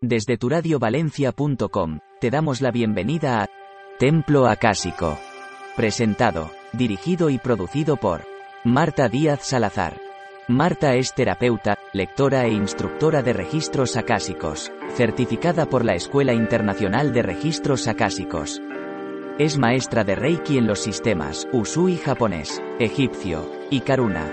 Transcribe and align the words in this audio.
Desde 0.00 0.36
turadiovalencia.com, 0.36 1.98
te 2.20 2.30
damos 2.30 2.60
la 2.60 2.70
bienvenida 2.70 3.42
a 3.42 3.46
Templo 3.98 4.46
Acásico. 4.46 5.18
Presentado, 5.74 6.52
dirigido 6.72 7.30
y 7.30 7.38
producido 7.38 7.96
por 7.96 8.22
Marta 8.64 9.08
Díaz 9.08 9.40
Salazar. 9.42 10.00
Marta 10.46 10.94
es 10.94 11.14
terapeuta, 11.14 11.78
lectora 11.92 12.46
e 12.46 12.52
instructora 12.52 13.22
de 13.24 13.32
registros 13.32 13.96
acásicos, 13.96 14.70
certificada 14.94 15.66
por 15.66 15.84
la 15.84 15.96
Escuela 15.96 16.32
Internacional 16.32 17.12
de 17.12 17.22
Registros 17.22 17.88
Acásicos. 17.88 18.62
Es 19.40 19.58
maestra 19.58 20.04
de 20.04 20.14
Reiki 20.14 20.58
en 20.58 20.68
los 20.68 20.78
sistemas 20.78 21.48
Usui 21.52 21.96
japonés, 21.96 22.62
egipcio 22.78 23.50
y 23.68 23.80
Karuna. 23.80 24.32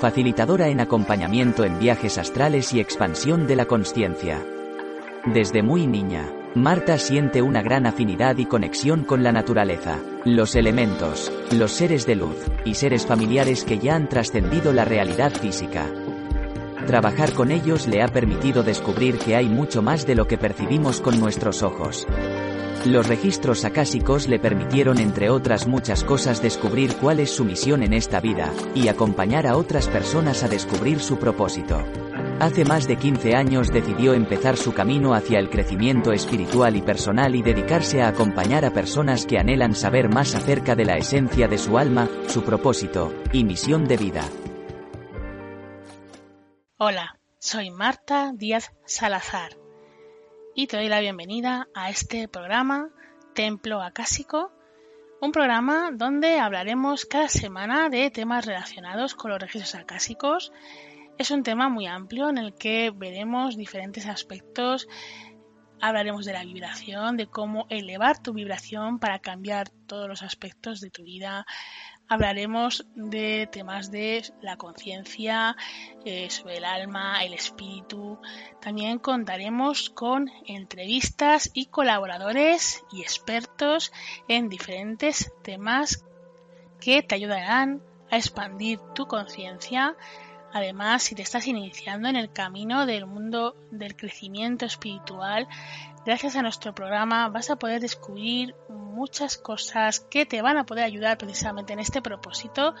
Facilitadora 0.00 0.68
en 0.68 0.80
acompañamiento 0.80 1.64
en 1.64 1.78
viajes 1.78 2.16
astrales 2.16 2.72
y 2.72 2.80
expansión 2.80 3.46
de 3.46 3.56
la 3.56 3.66
conciencia. 3.66 4.42
Desde 5.26 5.62
muy 5.62 5.86
niña, 5.86 6.30
Marta 6.54 6.98
siente 6.98 7.40
una 7.40 7.62
gran 7.62 7.86
afinidad 7.86 8.36
y 8.36 8.44
conexión 8.44 9.04
con 9.04 9.22
la 9.22 9.32
naturaleza, 9.32 9.98
los 10.26 10.54
elementos, 10.54 11.32
los 11.50 11.72
seres 11.72 12.04
de 12.04 12.14
luz, 12.14 12.36
y 12.66 12.74
seres 12.74 13.06
familiares 13.06 13.64
que 13.64 13.78
ya 13.78 13.94
han 13.94 14.06
trascendido 14.06 14.74
la 14.74 14.84
realidad 14.84 15.32
física. 15.32 15.86
Trabajar 16.86 17.32
con 17.32 17.50
ellos 17.50 17.86
le 17.86 18.02
ha 18.02 18.08
permitido 18.08 18.62
descubrir 18.62 19.16
que 19.16 19.34
hay 19.34 19.48
mucho 19.48 19.80
más 19.80 20.06
de 20.06 20.14
lo 20.14 20.26
que 20.26 20.36
percibimos 20.36 21.00
con 21.00 21.18
nuestros 21.18 21.62
ojos. 21.62 22.06
Los 22.84 23.08
registros 23.08 23.64
acásicos 23.64 24.28
le 24.28 24.38
permitieron, 24.38 24.98
entre 24.98 25.30
otras 25.30 25.66
muchas 25.66 26.04
cosas, 26.04 26.42
descubrir 26.42 26.96
cuál 26.96 27.18
es 27.18 27.30
su 27.30 27.46
misión 27.46 27.82
en 27.82 27.94
esta 27.94 28.20
vida, 28.20 28.52
y 28.74 28.88
acompañar 28.88 29.46
a 29.46 29.56
otras 29.56 29.88
personas 29.88 30.44
a 30.44 30.48
descubrir 30.48 31.00
su 31.00 31.16
propósito. 31.16 31.82
Hace 32.40 32.64
más 32.64 32.88
de 32.88 32.96
15 32.96 33.36
años 33.36 33.70
decidió 33.70 34.12
empezar 34.12 34.56
su 34.56 34.74
camino 34.74 35.14
hacia 35.14 35.38
el 35.38 35.48
crecimiento 35.48 36.12
espiritual 36.12 36.74
y 36.74 36.82
personal 36.82 37.36
y 37.36 37.42
dedicarse 37.42 38.02
a 38.02 38.08
acompañar 38.08 38.64
a 38.64 38.72
personas 38.72 39.24
que 39.24 39.38
anhelan 39.38 39.76
saber 39.76 40.08
más 40.08 40.34
acerca 40.34 40.74
de 40.74 40.84
la 40.84 40.96
esencia 40.96 41.46
de 41.46 41.58
su 41.58 41.78
alma, 41.78 42.08
su 42.26 42.42
propósito 42.42 43.14
y 43.32 43.44
misión 43.44 43.84
de 43.84 43.96
vida. 43.96 44.24
Hola, 46.76 47.20
soy 47.38 47.70
Marta 47.70 48.32
Díaz 48.34 48.72
Salazar 48.84 49.56
y 50.56 50.66
te 50.66 50.76
doy 50.76 50.88
la 50.88 51.00
bienvenida 51.00 51.68
a 51.72 51.88
este 51.88 52.26
programa 52.26 52.90
Templo 53.34 53.80
Acásico, 53.80 54.50
un 55.20 55.30
programa 55.30 55.92
donde 55.92 56.40
hablaremos 56.40 57.06
cada 57.06 57.28
semana 57.28 57.88
de 57.88 58.10
temas 58.10 58.44
relacionados 58.44 59.14
con 59.14 59.30
los 59.30 59.40
registros 59.40 59.76
acásicos 59.76 60.52
es 61.18 61.30
un 61.30 61.42
tema 61.42 61.68
muy 61.68 61.86
amplio 61.86 62.28
en 62.28 62.38
el 62.38 62.54
que 62.54 62.90
veremos 62.90 63.56
diferentes 63.56 64.06
aspectos. 64.06 64.88
Hablaremos 65.80 66.24
de 66.24 66.32
la 66.32 66.44
vibración, 66.44 67.16
de 67.16 67.26
cómo 67.26 67.66
elevar 67.68 68.22
tu 68.22 68.32
vibración 68.32 68.98
para 68.98 69.18
cambiar 69.18 69.68
todos 69.86 70.08
los 70.08 70.22
aspectos 70.22 70.80
de 70.80 70.90
tu 70.90 71.04
vida. 71.04 71.46
Hablaremos 72.08 72.86
de 72.94 73.48
temas 73.50 73.90
de 73.90 74.22
la 74.42 74.56
conciencia, 74.56 75.56
eh, 76.04 76.28
sobre 76.30 76.58
el 76.58 76.64
alma, 76.64 77.24
el 77.24 77.32
espíritu. 77.32 78.18
También 78.60 78.98
contaremos 78.98 79.90
con 79.90 80.30
entrevistas 80.46 81.50
y 81.54 81.66
colaboradores 81.66 82.84
y 82.92 83.02
expertos 83.02 83.92
en 84.28 84.48
diferentes 84.48 85.32
temas 85.42 86.04
que 86.80 87.02
te 87.02 87.14
ayudarán 87.14 87.82
a 88.10 88.16
expandir 88.16 88.80
tu 88.94 89.06
conciencia 89.06 89.96
Además, 90.54 91.02
si 91.02 91.16
te 91.16 91.22
estás 91.22 91.48
iniciando 91.48 92.08
en 92.08 92.14
el 92.14 92.32
camino 92.32 92.86
del 92.86 93.06
mundo 93.06 93.56
del 93.72 93.96
crecimiento 93.96 94.64
espiritual, 94.66 95.48
gracias 96.06 96.36
a 96.36 96.42
nuestro 96.42 96.72
programa 96.72 97.28
vas 97.28 97.50
a 97.50 97.56
poder 97.56 97.80
descubrir 97.80 98.54
muchas 98.68 99.36
cosas 99.36 99.98
que 99.98 100.26
te 100.26 100.42
van 100.42 100.56
a 100.56 100.64
poder 100.64 100.84
ayudar 100.84 101.18
precisamente 101.18 101.72
en 101.72 101.80
este 101.80 102.00
propósito. 102.00 102.76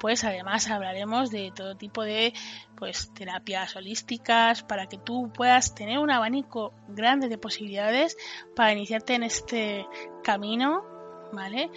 Pues 0.00 0.24
además 0.24 0.68
hablaremos 0.68 1.30
de 1.30 1.52
todo 1.54 1.76
tipo 1.76 2.02
de 2.02 2.32
pues 2.76 3.14
terapias 3.14 3.76
holísticas 3.76 4.64
para 4.64 4.88
que 4.88 4.98
tú 4.98 5.30
puedas 5.32 5.76
tener 5.76 6.00
un 6.00 6.10
abanico 6.10 6.74
grande 6.88 7.28
de 7.28 7.38
posibilidades 7.38 8.16
para 8.56 8.72
iniciarte 8.72 9.14
en 9.14 9.22
este 9.22 9.86
camino, 10.24 10.84
¿vale? 11.32 11.70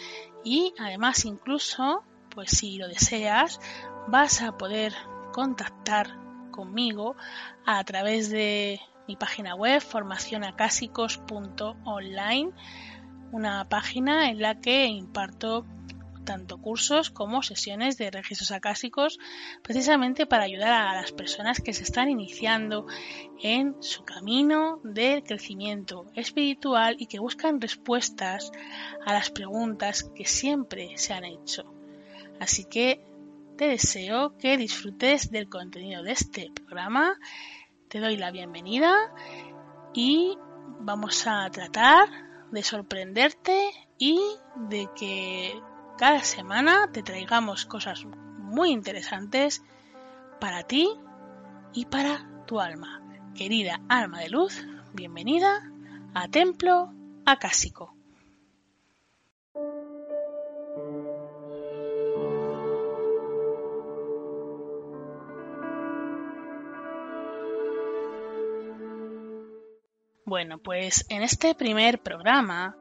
Y 0.43 0.73
además 0.79 1.23
incluso, 1.25 2.03
pues 2.31 2.49
si 2.49 2.79
lo 2.79 2.87
deseas, 2.87 3.59
vas 4.07 4.41
a 4.41 4.57
poder 4.57 4.95
contactar 5.35 6.07
conmigo 6.49 7.17
a 7.65 7.83
través 7.83 8.29
de 8.29 8.79
mi 9.05 9.17
página 9.17 9.53
web 9.53 9.81
formacionacásicos.online, 9.81 12.51
una 13.33 13.67
página 13.67 14.29
en 14.29 14.39
la 14.39 14.61
que 14.61 14.85
imparto 14.85 15.65
tanto 16.23 16.57
cursos 16.57 17.09
como 17.09 17.43
sesiones 17.43 17.97
de 17.97 18.11
registros 18.11 18.51
acásicos 18.51 19.19
precisamente 19.61 20.25
para 20.25 20.45
ayudar 20.45 20.71
a 20.71 20.95
las 21.01 21.11
personas 21.11 21.59
que 21.59 21.73
se 21.73 21.83
están 21.83 22.07
iniciando 22.07 22.85
en 23.43 23.75
su 23.81 24.05
camino 24.05 24.79
de 24.85 25.21
crecimiento 25.27 26.05
espiritual 26.15 26.95
y 26.97 27.07
que 27.07 27.19
buscan 27.19 27.59
respuestas 27.59 28.53
a 29.05 29.11
las 29.11 29.31
preguntas 29.31 30.09
que 30.15 30.23
siempre 30.23 30.97
se 30.97 31.13
han 31.13 31.25
hecho. 31.25 31.65
Así 32.39 32.63
que 32.63 33.03
te 33.57 33.67
deseo 33.67 34.37
que 34.37 34.57
disfrutes 34.57 35.31
del 35.31 35.49
contenido 35.49 36.03
de 36.03 36.11
este 36.11 36.51
programa. 36.51 37.17
Te 37.87 37.99
doy 37.99 38.17
la 38.17 38.31
bienvenida 38.31 38.93
y 39.93 40.37
vamos 40.79 41.25
a 41.27 41.49
tratar 41.51 42.09
de 42.51 42.63
sorprenderte 42.63 43.71
y 43.97 44.19
de 44.55 44.89
que 44.95 45.53
cada 45.97 46.21
semana 46.21 46.89
te 46.91 47.03
traigamos 47.03 47.65
cosas 47.65 48.05
muy 48.05 48.71
interesantes 48.71 49.63
para 50.39 50.63
ti 50.63 50.89
y 51.73 51.85
para 51.85 52.43
tu 52.45 52.59
alma. 52.59 53.01
Querida 53.35 53.81
alma 53.87 54.19
de 54.19 54.29
luz, 54.29 54.65
bienvenida 54.93 55.71
a 56.13 56.27
Templo 56.27 56.93
Acásico. 57.25 57.94
Bueno, 70.27 70.57
pues 70.57 71.05
en 71.09 71.21
este 71.21 71.53
primer 71.53 72.01
programa 72.01 72.75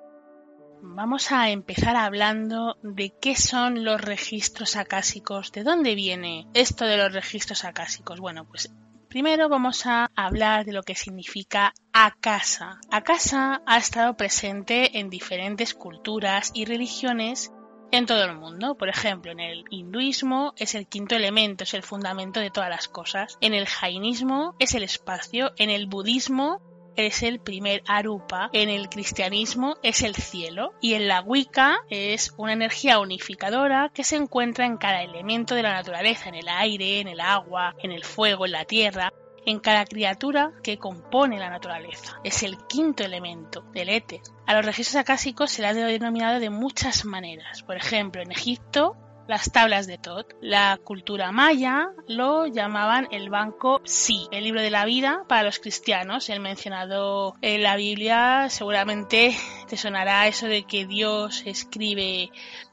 vamos 0.80 1.30
a 1.30 1.50
empezar 1.50 1.94
hablando 1.94 2.78
de 2.82 3.12
qué 3.20 3.36
son 3.36 3.84
los 3.84 4.00
registros 4.00 4.76
acásicos, 4.76 5.52
de 5.52 5.62
dónde 5.62 5.94
viene 5.94 6.46
esto 6.54 6.86
de 6.86 6.96
los 6.96 7.12
registros 7.12 7.66
acásicos. 7.66 8.18
Bueno, 8.18 8.46
pues 8.46 8.72
primero 9.10 9.50
vamos 9.50 9.84
a 9.84 10.10
hablar 10.16 10.64
de 10.64 10.72
lo 10.72 10.82
que 10.82 10.94
significa 10.94 11.74
acasa. 11.92 12.80
Acasa 12.90 13.60
ha 13.66 13.76
estado 13.76 14.16
presente 14.16 14.98
en 14.98 15.10
diferentes 15.10 15.74
culturas 15.74 16.50
y 16.54 16.64
religiones 16.64 17.52
en 17.90 18.06
todo 18.06 18.24
el 18.24 18.38
mundo. 18.38 18.78
Por 18.78 18.88
ejemplo, 18.88 19.32
en 19.32 19.40
el 19.40 19.64
hinduismo 19.68 20.54
es 20.56 20.74
el 20.74 20.86
quinto 20.86 21.14
elemento, 21.14 21.64
es 21.64 21.74
el 21.74 21.82
fundamento 21.82 22.40
de 22.40 22.50
todas 22.50 22.70
las 22.70 22.88
cosas. 22.88 23.36
En 23.42 23.52
el 23.52 23.66
jainismo 23.66 24.56
es 24.58 24.74
el 24.74 24.82
espacio. 24.82 25.52
En 25.58 25.68
el 25.68 25.86
budismo 25.88 26.73
es 26.96 27.22
el 27.22 27.40
primer 27.40 27.82
arupa, 27.86 28.50
en 28.52 28.70
el 28.70 28.88
cristianismo 28.88 29.76
es 29.82 30.02
el 30.02 30.14
cielo 30.14 30.72
y 30.80 30.94
en 30.94 31.08
la 31.08 31.20
Wicca 31.20 31.78
es 31.90 32.34
una 32.36 32.52
energía 32.52 32.98
unificadora 32.98 33.90
que 33.92 34.04
se 34.04 34.16
encuentra 34.16 34.66
en 34.66 34.76
cada 34.76 35.02
elemento 35.02 35.54
de 35.54 35.62
la 35.62 35.74
naturaleza, 35.74 36.28
en 36.28 36.36
el 36.36 36.48
aire, 36.48 37.00
en 37.00 37.08
el 37.08 37.20
agua, 37.20 37.74
en 37.82 37.92
el 37.92 38.04
fuego, 38.04 38.46
en 38.46 38.52
la 38.52 38.64
tierra, 38.64 39.12
en 39.46 39.60
cada 39.60 39.84
criatura 39.84 40.52
que 40.62 40.78
compone 40.78 41.38
la 41.38 41.50
naturaleza. 41.50 42.20
Es 42.24 42.42
el 42.42 42.56
quinto 42.66 43.04
elemento 43.04 43.62
del 43.72 43.88
éter. 43.88 44.20
A 44.46 44.54
los 44.54 44.64
registros 44.64 44.96
acásicos 44.96 45.50
se 45.50 45.62
les 45.62 45.76
ha 45.76 45.86
denominado 45.86 46.40
de 46.40 46.50
muchas 46.50 47.04
maneras. 47.04 47.62
Por 47.62 47.76
ejemplo, 47.76 48.22
en 48.22 48.32
Egipto 48.32 48.96
las 49.26 49.50
tablas 49.52 49.86
de 49.86 49.98
Tot. 49.98 50.34
La 50.40 50.78
cultura 50.82 51.32
maya 51.32 51.90
lo 52.08 52.46
llamaban 52.46 53.08
el 53.10 53.30
banco 53.30 53.80
Sí, 53.84 54.26
el 54.30 54.44
libro 54.44 54.60
de 54.60 54.70
la 54.70 54.84
vida 54.84 55.24
para 55.28 55.42
los 55.42 55.58
cristianos. 55.58 56.28
El 56.28 56.40
mencionado 56.40 57.36
en 57.42 57.62
la 57.62 57.76
Biblia 57.76 58.48
seguramente 58.50 59.36
te 59.68 59.76
sonará 59.76 60.26
eso 60.26 60.46
de 60.46 60.64
que 60.64 60.86
Dios 60.86 61.42
escribe 61.46 62.30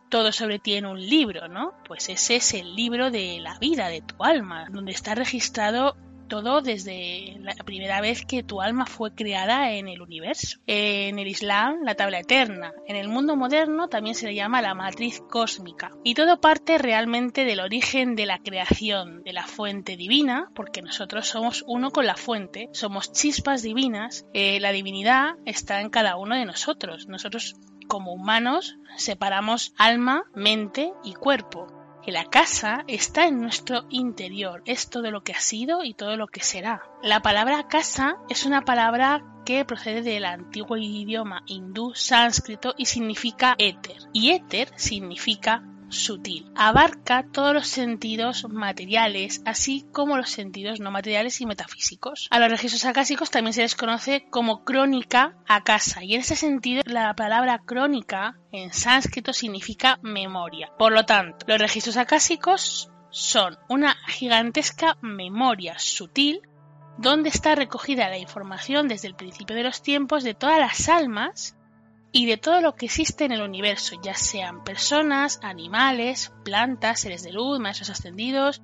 todo 0.09 0.31
sobre 0.33 0.59
ti 0.59 0.75
en 0.75 0.85
un 0.85 0.99
libro, 0.99 1.47
¿no? 1.47 1.73
Pues 1.87 2.09
ese 2.09 2.35
es 2.35 2.53
el 2.53 2.75
libro 2.75 3.11
de 3.11 3.39
la 3.39 3.57
vida, 3.59 3.87
de 3.87 4.01
tu 4.01 4.23
alma, 4.23 4.67
donde 4.69 4.91
está 4.91 5.15
registrado 5.15 5.95
todo 6.31 6.61
desde 6.61 7.35
la 7.41 7.53
primera 7.65 7.99
vez 7.99 8.25
que 8.25 8.41
tu 8.41 8.61
alma 8.61 8.85
fue 8.85 9.13
creada 9.13 9.73
en 9.73 9.89
el 9.89 10.01
universo. 10.01 10.59
En 10.65 11.19
el 11.19 11.27
Islam, 11.27 11.83
la 11.83 11.95
tabla 11.95 12.19
eterna. 12.19 12.71
En 12.87 12.95
el 12.95 13.09
mundo 13.09 13.35
moderno 13.35 13.89
también 13.89 14.15
se 14.15 14.27
le 14.27 14.35
llama 14.35 14.61
la 14.61 14.73
matriz 14.73 15.19
cósmica. 15.29 15.91
Y 16.05 16.13
todo 16.13 16.39
parte 16.39 16.77
realmente 16.77 17.43
del 17.43 17.59
origen 17.59 18.15
de 18.15 18.27
la 18.27 18.39
creación, 18.39 19.23
de 19.23 19.33
la 19.33 19.45
fuente 19.45 19.97
divina, 19.97 20.49
porque 20.55 20.81
nosotros 20.81 21.27
somos 21.27 21.65
uno 21.67 21.91
con 21.91 22.05
la 22.05 22.15
fuente, 22.15 22.69
somos 22.71 23.11
chispas 23.11 23.61
divinas. 23.61 24.25
Eh, 24.33 24.61
la 24.61 24.71
divinidad 24.71 25.31
está 25.45 25.81
en 25.81 25.89
cada 25.89 26.15
uno 26.15 26.37
de 26.37 26.45
nosotros. 26.45 27.09
Nosotros 27.09 27.57
como 27.89 28.13
humanos 28.13 28.77
separamos 28.95 29.73
alma, 29.77 30.23
mente 30.33 30.93
y 31.03 31.11
cuerpo 31.11 31.80
que 32.01 32.11
la 32.11 32.25
casa 32.25 32.83
está 32.87 33.27
en 33.27 33.41
nuestro 33.41 33.85
interior, 33.89 34.61
es 34.65 34.89
todo 34.89 35.11
lo 35.11 35.23
que 35.23 35.33
ha 35.33 35.39
sido 35.39 35.83
y 35.83 35.93
todo 35.93 36.17
lo 36.17 36.27
que 36.27 36.41
será. 36.41 36.83
La 37.01 37.21
palabra 37.21 37.67
casa 37.67 38.17
es 38.29 38.45
una 38.45 38.61
palabra 38.61 39.23
que 39.45 39.65
procede 39.65 40.01
del 40.01 40.25
antiguo 40.25 40.77
idioma 40.77 41.43
hindú 41.45 41.93
sánscrito 41.95 42.73
y 42.77 42.85
significa 42.85 43.55
éter. 43.57 43.97
Y 44.13 44.31
éter 44.31 44.71
significa 44.75 45.63
sutil. 45.91 46.51
Abarca 46.55 47.25
todos 47.31 47.53
los 47.53 47.67
sentidos 47.67 48.47
materiales, 48.49 49.41
así 49.45 49.85
como 49.91 50.17
los 50.17 50.29
sentidos 50.29 50.79
no 50.79 50.91
materiales 50.91 51.41
y 51.41 51.45
metafísicos. 51.45 52.27
A 52.31 52.39
los 52.39 52.49
registros 52.49 52.85
acásicos 52.85 53.31
también 53.31 53.53
se 53.53 53.61
les 53.61 53.75
conoce 53.75 54.25
como 54.29 54.63
crónica 54.63 55.35
acasa, 55.47 56.03
y 56.03 56.15
en 56.15 56.21
ese 56.21 56.35
sentido 56.35 56.81
la 56.85 57.13
palabra 57.15 57.59
crónica 57.59 58.37
en 58.51 58.73
sánscrito 58.73 59.33
significa 59.33 59.99
memoria. 60.01 60.71
Por 60.77 60.91
lo 60.91 61.05
tanto, 61.05 61.45
los 61.47 61.59
registros 61.59 61.97
acásicos 61.97 62.89
son 63.09 63.57
una 63.67 63.95
gigantesca 64.07 64.97
memoria 65.01 65.77
sutil 65.77 66.41
donde 66.97 67.29
está 67.29 67.55
recogida 67.55 68.09
la 68.09 68.17
información 68.17 68.87
desde 68.87 69.07
el 69.07 69.15
principio 69.15 69.55
de 69.55 69.63
los 69.63 69.81
tiempos 69.81 70.23
de 70.23 70.33
todas 70.33 70.59
las 70.59 70.87
almas 70.87 71.57
y 72.11 72.25
de 72.25 72.37
todo 72.37 72.61
lo 72.61 72.75
que 72.75 72.87
existe 72.87 73.25
en 73.25 73.31
el 73.31 73.41
universo, 73.41 73.95
ya 74.01 74.13
sean 74.15 74.63
personas, 74.63 75.39
animales, 75.41 76.33
plantas, 76.43 76.99
seres 76.99 77.23
de 77.23 77.31
luz, 77.31 77.59
maestros 77.59 77.89
ascendidos, 77.89 78.61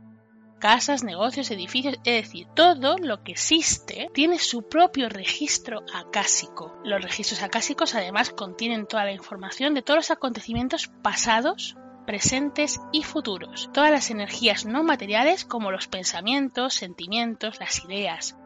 casas, 0.60 1.04
negocios, 1.04 1.52
edificios, 1.52 1.96
es 2.04 2.26
decir, 2.26 2.48
todo 2.56 2.98
lo 2.98 3.24
que 3.24 3.34
existe 3.34 4.10
tiene 4.14 4.40
su 4.40 4.68
propio 4.68 5.08
registro 5.08 5.84
acásico. 5.94 6.74
Los 6.84 7.02
registros 7.02 7.42
acásicos 7.42 7.96
además 7.96 8.32
contienen 8.32 8.88
toda 8.88 9.06
la 9.06 9.14
información 9.14 9.74
de 9.74 9.82
todos 9.82 9.98
los 9.98 10.12
acontecimientos 10.12 10.90
pasados, 11.02 11.78
presentes 12.06 12.80
y 12.92 13.04
futuros, 13.04 13.70
todas 13.74 13.92
las 13.92 14.10
energías 14.10 14.66
no 14.66 14.84
materiales 14.84 15.46
como 15.46 15.72
los 15.72 15.88
pensamientos, 15.88 16.74
sentimientos, 16.74 17.60
las 17.60 17.84
ideas, 17.84 18.38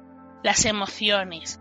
las 0.43 0.65
emociones, 0.65 1.59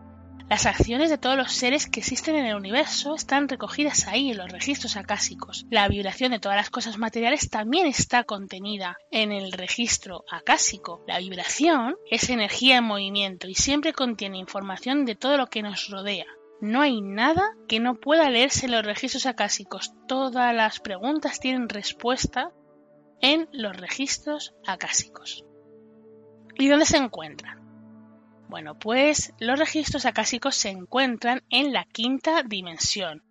las 0.51 0.67
acciones 0.67 1.11
de 1.11 1.17
todos 1.17 1.37
los 1.37 1.53
seres 1.53 1.87
que 1.87 2.01
existen 2.01 2.35
en 2.35 2.45
el 2.45 2.57
universo 2.57 3.15
están 3.15 3.49
recogidas 3.49 4.09
ahí 4.09 4.33
en 4.33 4.37
los 4.37 4.51
registros 4.51 4.97
acásicos. 4.97 5.65
La 5.71 5.87
vibración 5.87 6.33
de 6.33 6.41
todas 6.41 6.57
las 6.57 6.71
cosas 6.71 6.99
materiales 6.99 7.49
también 7.51 7.87
está 7.87 8.25
contenida 8.25 8.99
en 9.13 9.31
el 9.31 9.53
registro 9.53 10.25
acásico. 10.29 11.05
La 11.07 11.21
vibración 11.21 11.95
es 12.11 12.31
energía 12.31 12.79
en 12.79 12.85
movimiento 12.85 13.47
y 13.47 13.55
siempre 13.55 13.93
contiene 13.93 14.39
información 14.39 15.05
de 15.05 15.15
todo 15.15 15.37
lo 15.37 15.47
que 15.47 15.63
nos 15.63 15.89
rodea. 15.89 16.27
No 16.61 16.81
hay 16.81 17.01
nada 17.01 17.55
que 17.69 17.79
no 17.79 17.95
pueda 17.95 18.29
leerse 18.29 18.67
en 18.67 18.73
los 18.73 18.85
registros 18.85 19.27
acásicos. 19.27 19.93
Todas 20.09 20.53
las 20.53 20.81
preguntas 20.81 21.39
tienen 21.39 21.69
respuesta 21.69 22.51
en 23.21 23.49
los 23.53 23.77
registros 23.77 24.53
acásicos. 24.67 25.45
¿Y 26.59 26.67
dónde 26.67 26.87
se 26.87 26.97
encuentran? 26.97 27.60
Bueno, 28.51 28.77
pues 28.77 29.33
los 29.39 29.61
registros 29.61 30.07
acásicos 30.07 30.57
se 30.57 30.71
encuentran 30.71 31.45
en 31.51 31.73
la 31.73 31.85
quinta 31.85 32.43
dimensión. 32.43 33.23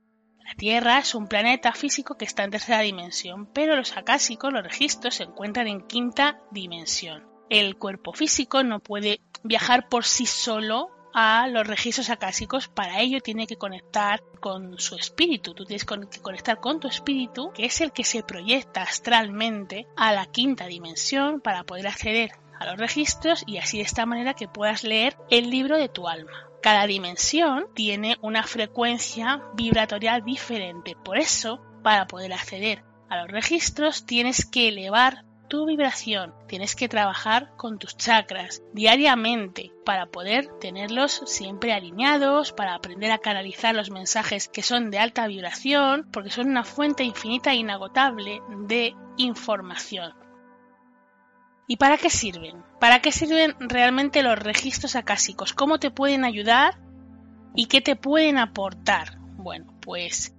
La 0.45 0.56
Tierra 0.56 1.00
es 1.00 1.13
un 1.13 1.27
planeta 1.27 1.74
físico 1.74 2.16
que 2.16 2.24
está 2.24 2.45
en 2.45 2.51
tercera 2.51 2.80
dimensión, 2.80 3.45
pero 3.48 3.75
los 3.75 3.98
acásicos, 3.98 4.54
los 4.54 4.63
registros, 4.63 5.16
se 5.16 5.24
encuentran 5.24 5.68
en 5.68 5.81
quinta 5.81 6.39
dimensión. 6.51 7.27
El 7.50 7.75
cuerpo 7.75 8.13
físico 8.13 8.63
no 8.63 8.80
puede 8.80 9.19
viajar 9.44 9.89
por 9.89 10.06
sí 10.06 10.25
solo 10.25 10.88
a 11.13 11.50
los 11.50 11.68
registros 11.68 12.10
acásicos, 12.10 12.69
para 12.69 13.01
ello 13.01 13.19
tiene 13.19 13.45
que 13.45 13.57
conectar 13.57 14.24
con 14.39 14.80
su 14.80 14.95
espíritu. 14.95 15.54
Tú 15.54 15.65
tienes 15.65 15.83
que 15.83 16.22
conectar 16.22 16.62
con 16.62 16.80
tu 16.80 16.88
espíritu, 16.88 17.51
que 17.51 17.65
es 17.65 17.81
el 17.81 17.92
que 17.92 18.06
se 18.06 18.24
proyecta 18.24 18.83
astralmente 18.83 19.86
a 19.98 20.13
la 20.13 20.27
quinta 20.27 20.68
dimensión 20.68 21.42
para 21.42 21.65
poder 21.65 21.88
acceder 21.88 22.31
a 22.59 22.65
los 22.65 22.77
registros 22.77 23.44
y 23.47 23.57
así 23.57 23.77
de 23.77 23.83
esta 23.83 24.06
manera 24.06 24.33
que 24.33 24.47
puedas 24.47 24.83
leer 24.83 25.17
el 25.29 25.50
libro 25.50 25.77
de 25.77 25.89
tu 25.89 26.07
alma. 26.07 26.47
Cada 26.61 26.85
dimensión 26.85 27.67
tiene 27.73 28.17
una 28.21 28.44
frecuencia 28.44 29.41
vibratorial 29.56 30.23
diferente, 30.23 30.95
por 31.03 31.17
eso, 31.17 31.61
para 31.83 32.06
poder 32.07 32.33
acceder 32.33 32.83
a 33.09 33.21
los 33.21 33.31
registros 33.31 34.06
tienes 34.06 34.45
que 34.45 34.67
elevar 34.67 35.25
tu 35.47 35.65
vibración, 35.65 36.35
tienes 36.47 36.75
que 36.75 36.88
trabajar 36.88 37.51
con 37.57 37.79
tus 37.79 37.97
chakras 37.97 38.62
diariamente 38.71 39.71
para 39.83 40.05
poder 40.05 40.47
tenerlos 40.59 41.23
siempre 41.25 41.73
alineados, 41.73 42.53
para 42.53 42.75
aprender 42.75 43.12
a 43.12 43.17
canalizar 43.17 43.73
los 43.73 43.89
mensajes 43.89 44.47
que 44.47 44.62
son 44.62 44.91
de 44.91 45.00
alta 45.00 45.25
vibración, 45.25 46.07
porque 46.13 46.29
son 46.29 46.50
una 46.50 46.63
fuente 46.63 47.03
infinita 47.03 47.51
e 47.51 47.55
inagotable 47.55 48.41
de 48.67 48.94
información. 49.17 50.13
¿Y 51.71 51.77
para 51.77 52.00
qué 52.00 52.10
sirven? 52.10 52.63
¿Para 52.80 53.00
qué 53.00 53.12
sirven 53.12 53.56
realmente 53.60 54.24
los 54.24 54.39
registros 54.39 54.95
acásicos? 54.95 55.54
¿Cómo 55.54 55.77
te 55.77 55.92
pueden 55.92 56.25
ayudar? 56.25 56.80
¿Y 57.54 57.68
qué 57.68 57.80
te 57.80 57.95
pueden 57.95 58.39
aportar? 58.39 59.19
Bueno, 59.38 59.71
pues 59.80 60.33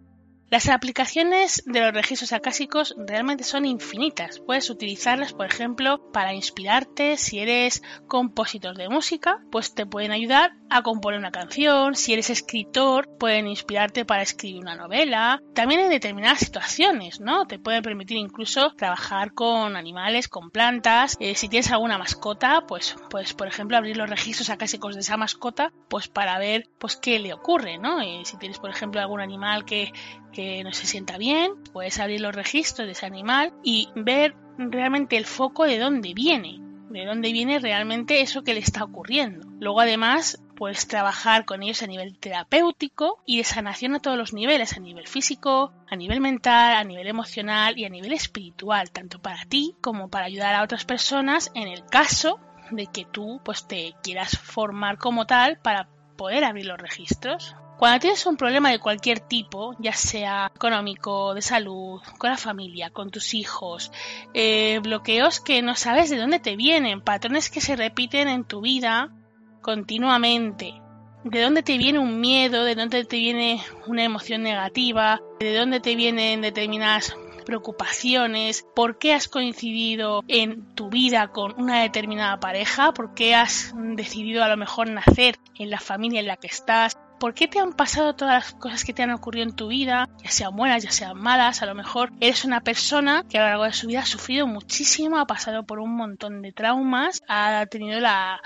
las 0.51 0.69
aplicaciones 0.69 1.63
de 1.65 1.81
los 1.81 1.93
registros 1.93 2.33
acásicos 2.33 2.97
realmente 2.99 3.45
son 3.45 3.65
infinitas. 3.65 4.41
Puedes 4.41 4.69
utilizarlas, 4.69 5.33
por 5.33 5.47
ejemplo, 5.47 6.11
para 6.13 6.35
inspirarte. 6.35 7.17
Si 7.17 7.39
eres 7.39 7.83
compositor 8.09 8.77
de 8.77 8.89
música, 8.89 9.39
pues 9.53 9.75
te 9.77 9.87
pueden 9.87 10.11
ayudar 10.11 10.55
a 10.69 10.83
componer 10.83 11.21
una 11.21 11.31
canción. 11.31 11.95
Si 11.95 12.13
eres 12.13 12.31
escritor, 12.31 13.09
pueden 13.19 13.47
inspirarte 13.47 14.05
para 14.05 14.23
escribir 14.23 14.61
una 14.61 14.75
novela. 14.75 15.41
También 15.55 15.83
en 15.83 15.91
determinadas 15.91 16.41
situaciones, 16.41 17.21
¿no? 17.21 17.47
Te 17.47 17.61
pueden 17.61 17.83
permitir 17.83 18.17
incluso 18.17 18.73
trabajar 18.75 19.35
con 19.35 19.77
animales, 19.77 20.27
con 20.27 20.51
plantas. 20.51 21.17
Eh, 21.21 21.37
si 21.37 21.49
tienes 21.49 21.71
alguna 21.71 21.97
mascota, 21.97 22.65
pues 22.67 22.97
puedes, 23.09 23.35
por 23.35 23.47
ejemplo, 23.47 23.77
abrir 23.77 23.97
los 23.97 24.11
registros 24.11 24.51
acásicos 24.51 24.95
de 24.95 25.03
esa 25.03 25.17
mascota, 25.17 25.73
pues 25.89 26.09
para 26.09 26.39
ver, 26.39 26.69
pues 26.79 26.97
qué 26.97 27.21
le 27.21 27.33
ocurre, 27.33 27.79
¿no? 27.79 28.03
Y 28.03 28.25
si 28.25 28.37
tienes, 28.37 28.59
por 28.59 28.71
ejemplo, 28.71 29.01
algún 29.01 29.21
animal 29.21 29.65
que 29.65 29.93
que 30.33 30.63
no 30.65 30.73
se 30.73 30.87
sienta 30.87 31.19
bien, 31.19 31.53
puedes 31.73 31.99
abrir 31.99 32.21
los 32.21 32.35
registros 32.35 32.87
de 32.87 32.93
ese 32.93 33.07
animal 33.07 33.53
y 33.63 33.89
ver 33.95 34.35
realmente 34.59 35.17
el 35.17 35.27
foco 35.27 35.65
de 35.65 35.79
dónde 35.79 36.15
viene, 36.15 36.59
de 36.91 37.05
dónde 37.05 37.33
viene 37.33 37.59
realmente 37.59 38.21
eso 38.21 38.43
que 38.43 38.55
le 38.55 38.61
está 38.61 38.85
ocurriendo. 38.85 39.47
Luego 39.61 39.81
además 39.81 40.43
puedes 40.57 40.87
trabajar 40.87 41.47
con 41.47 41.63
ellos 41.63 41.83
a 41.83 41.87
nivel 41.87 42.19
terapéutico 42.19 43.23
y 43.25 43.39
de 43.39 43.45
sanación 43.45 43.95
a 43.95 44.01
todos 44.01 44.19
los 44.19 44.35
niveles, 44.35 44.75
a 44.77 44.81
nivel 44.81 45.07
físico, 45.07 45.73
a 45.89 45.97
nivel 45.97 46.21
mental, 46.21 46.75
a 46.75 46.85
nivel 46.85 47.07
emocional 47.07 47.79
y 47.79 47.87
a 47.87 47.89
nivel 47.89 48.13
espiritual, 48.13 48.91
tanto 48.91 49.21
para 49.21 49.45
ti 49.47 49.75
como 49.81 50.11
para 50.11 50.27
ayudar 50.27 50.55
a 50.55 50.63
otras 50.63 50.85
personas 50.85 51.51
en 51.55 51.69
el 51.69 51.87
caso 51.87 52.41
de 52.71 52.87
que 52.87 53.05
tú 53.05 53.41
pues 53.45 53.67
te 53.67 53.95
quieras 54.03 54.39
formar 54.39 54.99
como 54.99 55.27
tal 55.27 55.59
para 55.59 55.89
poder 56.17 56.45
abrir 56.45 56.67
los 56.67 56.79
registros. 56.79 57.57
Cuando 57.81 57.99
tienes 57.99 58.27
un 58.27 58.37
problema 58.37 58.71
de 58.71 58.79
cualquier 58.79 59.21
tipo, 59.21 59.75
ya 59.79 59.95
sea 59.95 60.53
económico, 60.55 61.33
de 61.33 61.41
salud, 61.41 61.99
con 62.19 62.29
la 62.29 62.37
familia, 62.37 62.91
con 62.91 63.11
tus 63.11 63.33
hijos, 63.33 63.91
eh, 64.35 64.81
bloqueos 64.83 65.41
que 65.41 65.63
no 65.63 65.75
sabes 65.75 66.11
de 66.11 66.19
dónde 66.19 66.41
te 66.41 66.57
vienen, 66.57 67.01
patrones 67.01 67.49
que 67.49 67.63
se 67.63 67.77
repiten 67.77 68.29
en 68.29 68.45
tu 68.45 68.61
vida 68.61 69.09
continuamente, 69.63 70.75
de 71.25 71.41
dónde 71.41 71.63
te 71.63 71.79
viene 71.79 71.99
un 71.99 72.21
miedo, 72.21 72.65
de 72.65 72.75
dónde 72.75 73.03
te 73.07 73.17
viene 73.17 73.63
una 73.87 74.05
emoción 74.05 74.43
negativa, 74.43 75.23
de 75.39 75.57
dónde 75.57 75.81
te 75.81 75.97
vienen 75.97 76.43
determinadas 76.43 77.17
preocupaciones, 77.47 78.63
por 78.77 78.99
qué 78.99 79.15
has 79.15 79.27
coincidido 79.27 80.23
en 80.29 80.75
tu 80.75 80.91
vida 80.91 81.29
con 81.29 81.59
una 81.59 81.81
determinada 81.81 82.41
pareja, 82.41 82.93
por 82.93 83.15
qué 83.15 83.35
has 83.35 83.73
decidido 83.75 84.45
a 84.45 84.49
lo 84.49 84.59
mejor 84.59 84.91
nacer 84.91 85.39
en 85.59 85.71
la 85.71 85.81
familia 85.81 86.21
en 86.21 86.27
la 86.27 86.37
que 86.37 86.49
estás, 86.49 86.99
¿Por 87.21 87.35
qué 87.35 87.49
te 87.49 87.59
han 87.59 87.75
pasado 87.75 88.15
todas 88.15 88.33
las 88.35 88.53
cosas 88.55 88.83
que 88.83 88.95
te 88.95 89.03
han 89.03 89.11
ocurrido 89.11 89.47
en 89.47 89.55
tu 89.55 89.69
vida, 89.69 90.09
ya 90.25 90.31
sean 90.31 90.57
buenas, 90.57 90.83
ya 90.83 90.91
sean 90.91 91.19
malas? 91.19 91.61
A 91.61 91.67
lo 91.67 91.75
mejor 91.75 92.11
eres 92.19 92.47
una 92.47 92.63
persona 92.63 93.27
que 93.29 93.37
a 93.37 93.43
lo 93.43 93.49
largo 93.49 93.65
de 93.65 93.75
su 93.75 93.89
vida 93.89 94.01
ha 94.01 94.07
sufrido 94.07 94.47
muchísimo, 94.47 95.19
ha 95.19 95.27
pasado 95.27 95.65
por 95.65 95.81
un 95.81 95.95
montón 95.95 96.41
de 96.41 96.53
traumas, 96.53 97.21
ha 97.29 97.67
tenido 97.67 98.01
la 98.01 98.41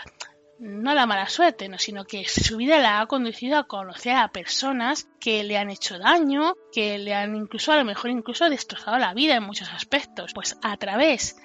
no 0.59 0.93
la 0.93 1.07
mala 1.07 1.29
suerte, 1.29 1.69
no, 1.69 1.79
sino 1.79 2.05
que 2.05 2.27
su 2.27 2.57
vida 2.57 2.79
la 2.79 3.01
ha 3.01 3.07
conducido 3.07 3.59
a 3.59 3.69
conocer 3.69 4.17
a 4.17 4.33
personas 4.33 5.09
que 5.21 5.45
le 5.45 5.57
han 5.57 5.71
hecho 5.71 5.99
daño, 5.99 6.55
que 6.73 6.99
le 6.99 7.15
han 7.15 7.37
incluso 7.37 7.71
a 7.71 7.77
lo 7.77 7.85
mejor 7.85 8.11
incluso 8.11 8.51
destrozado 8.51 8.99
la 8.99 9.15
vida 9.15 9.37
en 9.37 9.45
muchos 9.45 9.73
aspectos. 9.73 10.33
Pues 10.35 10.59
a 10.63 10.77
través 10.79 11.37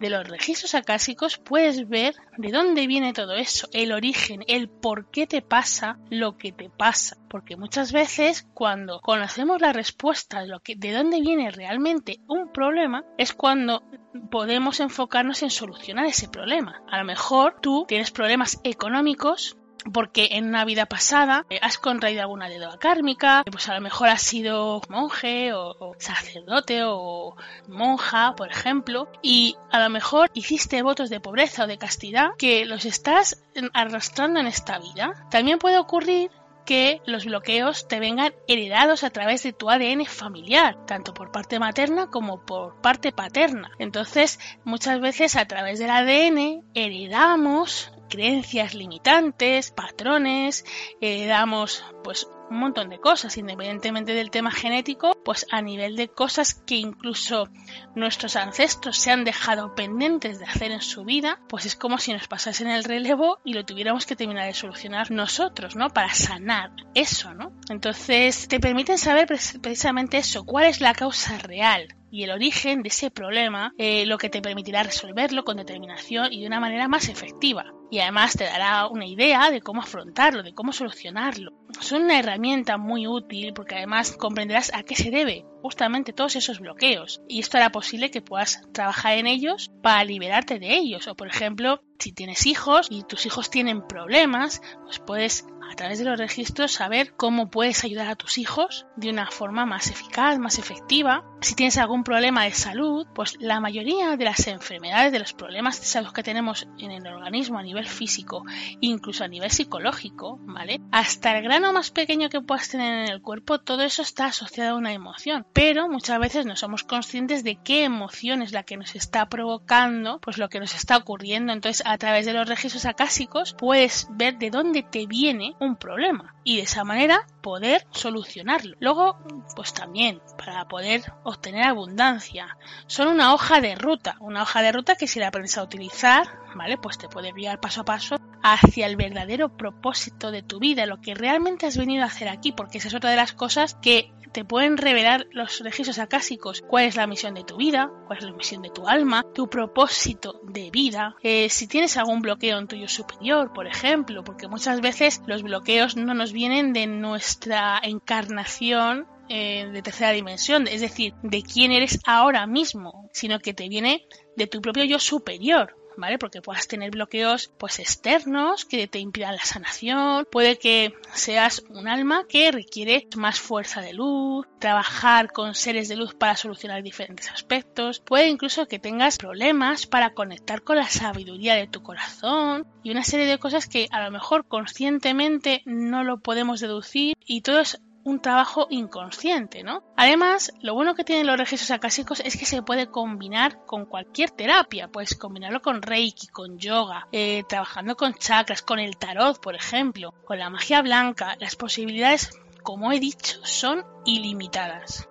de 0.00 0.10
los 0.10 0.28
registros 0.28 0.74
acásicos 0.74 1.38
puedes 1.38 1.88
ver 1.88 2.14
de 2.36 2.50
dónde 2.50 2.86
viene 2.86 3.12
todo 3.12 3.34
eso, 3.34 3.68
el 3.72 3.92
origen, 3.92 4.44
el 4.46 4.68
por 4.68 5.10
qué 5.10 5.26
te 5.26 5.42
pasa 5.42 5.98
lo 6.10 6.36
que 6.36 6.52
te 6.52 6.70
pasa. 6.70 7.16
Porque 7.28 7.56
muchas 7.56 7.92
veces 7.92 8.46
cuando 8.54 9.00
conocemos 9.00 9.60
la 9.60 9.72
respuesta 9.72 10.42
de, 10.42 10.76
de 10.76 10.92
dónde 10.92 11.20
viene 11.20 11.50
realmente 11.50 12.20
un 12.28 12.52
problema, 12.52 13.04
es 13.18 13.32
cuando 13.32 13.82
podemos 14.30 14.80
enfocarnos 14.80 15.42
en 15.42 15.50
solucionar 15.50 16.06
ese 16.06 16.28
problema. 16.28 16.82
A 16.90 16.98
lo 16.98 17.04
mejor 17.04 17.56
tú 17.60 17.84
tienes 17.88 18.10
problemas 18.10 18.60
económicos 18.64 19.56
porque 19.92 20.28
en 20.32 20.46
una 20.46 20.64
vida 20.64 20.86
pasada 20.86 21.46
eh, 21.50 21.58
has 21.62 21.78
contraído 21.78 22.22
alguna 22.22 22.48
deuda 22.48 22.78
kármica, 22.78 23.44
pues 23.50 23.68
a 23.68 23.74
lo 23.74 23.80
mejor 23.80 24.08
has 24.08 24.22
sido 24.22 24.82
monje 24.88 25.52
o, 25.52 25.94
sacerdote 25.98 26.82
o 26.84 27.36
monja, 27.68 28.34
por 28.36 28.50
ejemplo, 28.50 29.08
y 29.22 29.56
a 29.70 29.80
lo 29.80 29.90
mejor 29.90 30.30
hiciste 30.34 30.82
votos 30.82 31.10
de 31.10 31.20
pobreza 31.20 31.64
o 31.64 31.66
de 31.66 31.78
castidad 31.78 32.30
que 32.38 32.64
los 32.64 32.84
estás 32.84 33.42
arrastrando 33.72 34.40
en 34.40 34.46
esta 34.46 34.78
vida. 34.78 35.26
También 35.30 35.58
puede 35.58 35.78
ocurrir 35.78 36.30
que 36.66 37.00
los 37.06 37.24
bloqueos 37.24 37.88
te 37.88 38.00
vengan 38.00 38.34
heredados 38.48 39.04
a 39.04 39.10
través 39.10 39.42
de 39.44 39.52
tu 39.52 39.70
ADN 39.70 40.04
familiar, 40.04 40.84
tanto 40.84 41.14
por 41.14 41.30
parte 41.30 41.58
materna 41.58 42.08
como 42.08 42.44
por 42.44 42.80
parte 42.82 43.12
paterna. 43.12 43.70
Entonces, 43.78 44.38
muchas 44.64 45.00
veces 45.00 45.36
a 45.36 45.46
través 45.46 45.78
del 45.78 45.90
ADN 45.90 46.64
heredamos 46.74 47.92
creencias 48.08 48.74
limitantes, 48.74 49.70
patrones, 49.70 50.64
heredamos 51.00 51.84
pues 52.02 52.28
un 52.50 52.58
montón 52.58 52.90
de 52.90 53.00
cosas, 53.00 53.36
independientemente 53.36 54.14
del 54.14 54.30
tema 54.30 54.50
genético, 54.50 55.16
pues 55.24 55.46
a 55.50 55.60
nivel 55.62 55.96
de 55.96 56.08
cosas 56.08 56.54
que 56.54 56.76
incluso 56.76 57.48
nuestros 57.94 58.36
ancestros 58.36 58.98
se 58.98 59.10
han 59.10 59.24
dejado 59.24 59.74
pendientes 59.74 60.38
de 60.38 60.44
hacer 60.44 60.70
en 60.70 60.80
su 60.80 61.04
vida, 61.04 61.40
pues 61.48 61.66
es 61.66 61.76
como 61.76 61.98
si 61.98 62.12
nos 62.12 62.28
pasasen 62.28 62.68
el 62.68 62.84
relevo 62.84 63.38
y 63.44 63.54
lo 63.54 63.64
tuviéramos 63.64 64.06
que 64.06 64.16
terminar 64.16 64.46
de 64.46 64.54
solucionar 64.54 65.10
nosotros, 65.10 65.76
¿no? 65.76 65.90
Para 65.90 66.14
sanar 66.14 66.70
eso, 66.94 67.34
¿no? 67.34 67.52
Entonces, 67.68 68.48
te 68.48 68.60
permiten 68.60 68.98
saber 68.98 69.26
precisamente 69.26 70.18
eso, 70.18 70.44
cuál 70.44 70.66
es 70.66 70.80
la 70.80 70.94
causa 70.94 71.38
real 71.38 71.88
y 72.16 72.24
el 72.24 72.30
origen 72.30 72.82
de 72.82 72.88
ese 72.88 73.10
problema, 73.10 73.74
eh, 73.76 74.06
lo 74.06 74.16
que 74.16 74.30
te 74.30 74.40
permitirá 74.40 74.82
resolverlo 74.82 75.44
con 75.44 75.58
determinación 75.58 76.32
y 76.32 76.40
de 76.40 76.46
una 76.46 76.60
manera 76.60 76.88
más 76.88 77.10
efectiva. 77.10 77.74
Y 77.90 77.98
además 77.98 78.32
te 78.32 78.44
dará 78.44 78.86
una 78.86 79.04
idea 79.04 79.50
de 79.50 79.60
cómo 79.60 79.82
afrontarlo, 79.82 80.42
de 80.42 80.54
cómo 80.54 80.72
solucionarlo. 80.72 81.52
Son 81.78 82.04
una 82.04 82.18
herramienta 82.18 82.78
muy 82.78 83.06
útil 83.06 83.52
porque 83.52 83.74
además 83.74 84.16
comprenderás 84.16 84.72
a 84.72 84.82
qué 84.82 84.96
se 84.96 85.10
debe 85.10 85.44
justamente 85.60 86.14
todos 86.14 86.36
esos 86.36 86.60
bloqueos 86.60 87.20
y 87.28 87.40
esto 87.40 87.58
hará 87.58 87.70
posible 87.70 88.10
que 88.10 88.22
puedas 88.22 88.62
trabajar 88.72 89.18
en 89.18 89.26
ellos 89.26 89.70
para 89.82 90.04
liberarte 90.04 90.58
de 90.58 90.74
ellos 90.74 91.08
o 91.08 91.16
por 91.16 91.26
ejemplo 91.26 91.82
si 91.98 92.12
tienes 92.12 92.46
hijos 92.46 92.86
y 92.88 93.02
tus 93.02 93.26
hijos 93.26 93.50
tienen 93.50 93.84
problemas 93.84 94.62
pues 94.84 95.00
puedes 95.00 95.44
a 95.70 95.74
través 95.74 95.98
de 95.98 96.04
los 96.04 96.18
registros 96.18 96.72
saber 96.72 97.14
cómo 97.16 97.50
puedes 97.50 97.84
ayudar 97.84 98.08
a 98.08 98.16
tus 98.16 98.38
hijos 98.38 98.86
de 98.96 99.10
una 99.10 99.30
forma 99.30 99.66
más 99.66 99.90
eficaz, 99.90 100.38
más 100.38 100.58
efectiva. 100.58 101.24
Si 101.40 101.54
tienes 101.54 101.78
algún 101.78 102.04
problema 102.04 102.44
de 102.44 102.52
salud, 102.52 103.06
pues 103.14 103.36
la 103.40 103.60
mayoría 103.60 104.16
de 104.16 104.24
las 104.24 104.46
enfermedades, 104.46 105.12
de 105.12 105.18
los 105.18 105.32
problemas 105.32 105.80
de 105.80 105.86
salud 105.86 106.12
que 106.12 106.22
tenemos 106.22 106.66
en 106.78 106.90
el 106.90 107.06
organismo 107.06 107.58
a 107.58 107.62
nivel 107.62 107.86
físico, 107.86 108.44
incluso 108.80 109.24
a 109.24 109.28
nivel 109.28 109.50
psicológico, 109.50 110.38
¿vale? 110.42 110.80
Hasta 110.92 111.36
el 111.36 111.44
grano 111.44 111.72
más 111.72 111.90
pequeño 111.90 112.28
que 112.28 112.40
puedas 112.40 112.68
tener 112.68 113.04
en 113.04 113.12
el 113.12 113.22
cuerpo, 113.22 113.58
todo 113.58 113.82
eso 113.82 114.02
está 114.02 114.26
asociado 114.26 114.74
a 114.74 114.78
una 114.78 114.92
emoción 114.92 115.16
pero 115.52 115.88
muchas 115.88 116.18
veces 116.18 116.46
no 116.46 116.56
somos 116.56 116.84
conscientes 116.84 117.42
de 117.42 117.56
qué 117.56 117.84
emoción 117.84 118.42
es 118.42 118.52
la 118.52 118.62
que 118.62 118.76
nos 118.76 118.94
está 118.94 119.28
provocando 119.28 120.20
pues 120.20 120.38
lo 120.38 120.48
que 120.48 120.60
nos 120.60 120.74
está 120.74 120.96
ocurriendo. 120.96 121.52
Entonces, 121.52 121.82
a 121.86 121.98
través 121.98 122.26
de 122.26 122.32
los 122.32 122.48
registros 122.48 122.84
acásicos 122.84 123.54
puedes 123.58 124.06
ver 124.10 124.38
de 124.38 124.50
dónde 124.50 124.82
te 124.82 125.06
viene 125.06 125.54
un 125.60 125.76
problema 125.76 126.34
y 126.44 126.56
de 126.56 126.62
esa 126.62 126.84
manera 126.84 127.26
poder 127.40 127.86
solucionarlo. 127.90 128.76
Luego, 128.80 129.18
pues 129.54 129.72
también 129.72 130.20
para 130.36 130.66
poder 130.68 131.12
obtener 131.24 131.64
abundancia, 131.64 132.56
son 132.86 133.08
una 133.08 133.34
hoja 133.34 133.60
de 133.60 133.74
ruta, 133.74 134.16
una 134.20 134.42
hoja 134.42 134.62
de 134.62 134.72
ruta 134.72 134.96
que 134.96 135.06
si 135.06 135.20
la 135.20 135.28
aprendes 135.28 135.58
a 135.58 135.62
utilizar, 135.62 136.26
¿vale? 136.54 136.76
Pues 136.76 136.98
te 136.98 137.08
puede 137.08 137.32
guiar 137.32 137.60
paso 137.60 137.82
a 137.82 137.84
paso 137.84 138.16
hacia 138.42 138.86
el 138.86 138.96
verdadero 138.96 139.56
propósito 139.56 140.30
de 140.30 140.42
tu 140.42 140.58
vida, 140.58 140.86
lo 140.86 141.00
que 141.00 141.14
realmente 141.14 141.66
has 141.66 141.76
venido 141.76 142.04
a 142.04 142.06
hacer 142.06 142.28
aquí, 142.28 142.52
porque 142.52 142.78
esa 142.78 142.88
es 142.88 142.94
otra 142.94 143.10
de 143.10 143.16
las 143.16 143.32
cosas 143.32 143.74
que 143.80 144.12
te 144.36 144.44
pueden 144.44 144.76
revelar 144.76 145.26
los 145.30 145.60
registros 145.60 145.98
acásicos. 145.98 146.62
Cuál 146.68 146.84
es 146.84 146.94
la 146.94 147.06
misión 147.06 147.32
de 147.32 147.42
tu 147.42 147.56
vida, 147.56 147.90
cuál 148.06 148.18
es 148.18 148.24
la 148.26 148.32
misión 148.32 148.60
de 148.60 148.68
tu 148.68 148.86
alma, 148.86 149.24
tu 149.32 149.48
propósito 149.48 150.42
de 150.42 150.70
vida, 150.70 151.16
eh, 151.22 151.48
si 151.48 151.66
tienes 151.66 151.96
algún 151.96 152.20
bloqueo 152.20 152.58
en 152.58 152.68
tuyo 152.68 152.86
superior, 152.86 153.54
por 153.54 153.66
ejemplo, 153.66 154.24
porque 154.24 154.46
muchas 154.46 154.82
veces 154.82 155.22
los 155.26 155.42
bloqueos 155.42 155.96
no 155.96 156.12
nos 156.12 156.34
vienen 156.34 156.74
de 156.74 156.86
nuestra 156.86 157.80
encarnación 157.82 159.06
eh, 159.30 159.70
de 159.72 159.80
tercera 159.80 160.10
dimensión, 160.10 160.68
es 160.68 160.82
decir, 160.82 161.14
de 161.22 161.42
quién 161.42 161.72
eres 161.72 161.98
ahora 162.04 162.46
mismo, 162.46 163.08
sino 163.14 163.38
que 163.38 163.54
te 163.54 163.70
viene 163.70 164.06
de 164.36 164.46
tu 164.46 164.60
propio 164.60 164.84
yo 164.84 164.98
superior, 164.98 165.74
¿vale? 165.96 166.18
Porque 166.18 166.42
puedas 166.42 166.68
tener 166.68 166.90
bloqueos 166.90 167.50
pues 167.58 167.78
externos 167.78 168.64
que 168.64 168.86
te 168.86 168.98
impidan 168.98 169.36
la 169.36 169.44
sanación, 169.44 170.26
puede 170.30 170.58
que 170.58 170.94
seas 171.12 171.64
un 171.68 171.88
alma 171.88 172.24
que 172.28 172.52
requiere 172.52 173.06
más 173.16 173.40
fuerza 173.40 173.80
de 173.80 173.92
luz, 173.92 174.46
trabajar 174.58 175.32
con 175.32 175.54
seres 175.54 175.88
de 175.88 175.96
luz 175.96 176.14
para 176.14 176.36
solucionar 176.36 176.82
diferentes 176.82 177.30
aspectos, 177.30 178.00
puede 178.00 178.28
incluso 178.28 178.66
que 178.66 178.78
tengas 178.78 179.18
problemas 179.18 179.86
para 179.86 180.14
conectar 180.14 180.62
con 180.62 180.76
la 180.76 180.88
sabiduría 180.88 181.54
de 181.54 181.66
tu 181.66 181.82
corazón 181.82 182.66
y 182.82 182.90
una 182.90 183.04
serie 183.04 183.26
de 183.26 183.38
cosas 183.38 183.66
que 183.66 183.88
a 183.90 184.04
lo 184.04 184.10
mejor 184.10 184.46
conscientemente 184.46 185.62
no 185.64 186.04
lo 186.04 186.18
podemos 186.18 186.60
deducir 186.60 187.16
y 187.24 187.40
todo 187.40 187.60
es 187.60 187.80
un 188.06 188.20
trabajo 188.20 188.68
inconsciente, 188.70 189.64
¿no? 189.64 189.82
Además, 189.96 190.52
lo 190.60 190.74
bueno 190.74 190.94
que 190.94 191.02
tienen 191.02 191.26
los 191.26 191.36
registros 191.36 191.72
acásicos 191.72 192.20
es 192.20 192.36
que 192.36 192.46
se 192.46 192.62
puede 192.62 192.86
combinar 192.86 193.64
con 193.66 193.84
cualquier 193.84 194.30
terapia, 194.30 194.86
puedes 194.86 195.16
combinarlo 195.16 195.60
con 195.60 195.82
Reiki, 195.82 196.28
con 196.28 196.56
yoga, 196.56 197.08
eh, 197.10 197.42
trabajando 197.48 197.96
con 197.96 198.14
chakras, 198.14 198.62
con 198.62 198.78
el 198.78 198.96
tarot, 198.96 199.40
por 199.40 199.56
ejemplo, 199.56 200.14
con 200.24 200.38
la 200.38 200.50
magia 200.50 200.82
blanca. 200.82 201.34
Las 201.40 201.56
posibilidades, 201.56 202.30
como 202.62 202.92
he 202.92 203.00
dicho, 203.00 203.44
son 203.44 203.84
ilimitadas. 204.04 205.08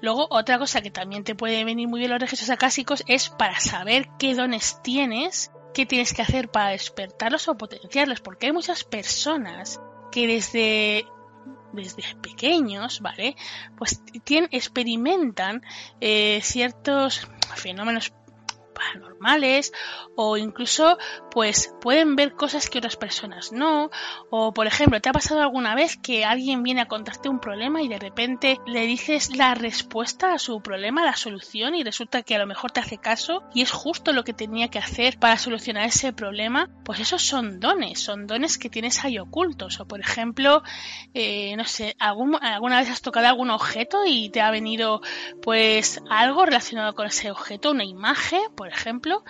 Luego, 0.00 0.26
otra 0.30 0.58
cosa 0.58 0.80
que 0.80 0.90
también 0.90 1.22
te 1.22 1.34
puede 1.34 1.66
venir 1.66 1.86
muy 1.86 1.98
bien 1.98 2.12
los 2.12 2.20
registros 2.20 2.48
acásicos 2.48 3.04
es 3.06 3.28
para 3.28 3.60
saber 3.60 4.08
qué 4.18 4.34
dones 4.34 4.80
tienes, 4.82 5.52
qué 5.74 5.84
tienes 5.84 6.14
que 6.14 6.22
hacer 6.22 6.50
para 6.50 6.70
despertarlos 6.70 7.46
o 7.48 7.58
potenciarlos, 7.58 8.22
porque 8.22 8.46
hay 8.46 8.52
muchas 8.52 8.84
personas 8.84 9.82
que 10.10 10.26
desde 10.26 11.06
desde 11.72 12.02
pequeños, 12.20 13.00
¿vale? 13.00 13.36
Pues 13.76 14.02
tienen, 14.24 14.48
experimentan 14.52 15.62
eh, 16.00 16.40
ciertos 16.42 17.28
fenómenos 17.54 18.12
paranormales 18.80 19.72
o 20.16 20.36
incluso 20.36 20.98
pues 21.30 21.74
pueden 21.80 22.16
ver 22.16 22.32
cosas 22.34 22.68
que 22.68 22.78
otras 22.78 22.96
personas 22.96 23.52
no. 23.52 23.90
O 24.30 24.52
por 24.52 24.66
ejemplo 24.66 25.00
te 25.00 25.08
ha 25.08 25.12
pasado 25.12 25.42
alguna 25.42 25.74
vez 25.74 25.96
que 25.96 26.24
alguien 26.24 26.62
viene 26.62 26.80
a 26.80 26.88
contarte 26.88 27.28
un 27.28 27.40
problema 27.40 27.82
y 27.82 27.88
de 27.88 27.98
repente 27.98 28.58
le 28.66 28.86
dices 28.86 29.36
la 29.36 29.54
respuesta 29.54 30.32
a 30.32 30.38
su 30.38 30.60
problema 30.62 31.04
la 31.04 31.16
solución 31.16 31.74
y 31.74 31.84
resulta 31.84 32.22
que 32.22 32.34
a 32.34 32.38
lo 32.38 32.46
mejor 32.46 32.70
te 32.70 32.80
hace 32.80 32.98
caso 32.98 33.42
y 33.54 33.62
es 33.62 33.70
justo 33.70 34.12
lo 34.12 34.24
que 34.24 34.32
tenía 34.32 34.68
que 34.68 34.78
hacer 34.78 35.18
para 35.18 35.36
solucionar 35.36 35.86
ese 35.86 36.12
problema 36.12 36.68
pues 36.84 37.00
esos 37.00 37.22
son 37.22 37.60
dones 37.60 38.00
son 38.00 38.26
dones 38.26 38.58
que 38.58 38.70
tienes 38.70 39.04
ahí 39.04 39.18
ocultos. 39.18 39.80
O 39.80 39.86
por 39.86 40.00
ejemplo 40.00 40.62
eh, 41.14 41.54
no 41.56 41.64
sé 41.64 41.96
alguna 41.98 42.78
vez 42.80 42.90
has 42.90 43.02
tocado 43.02 43.28
algún 43.28 43.50
objeto 43.50 43.98
y 44.06 44.30
te 44.30 44.40
ha 44.40 44.50
venido 44.50 45.00
pues 45.42 46.00
algo 46.08 46.46
relacionado 46.46 46.94
con 46.94 47.06
ese 47.06 47.30
objeto 47.30 47.72
una 47.72 47.84
imagen 47.84 48.40
por 48.56 48.69
ejemplo, 48.70 49.24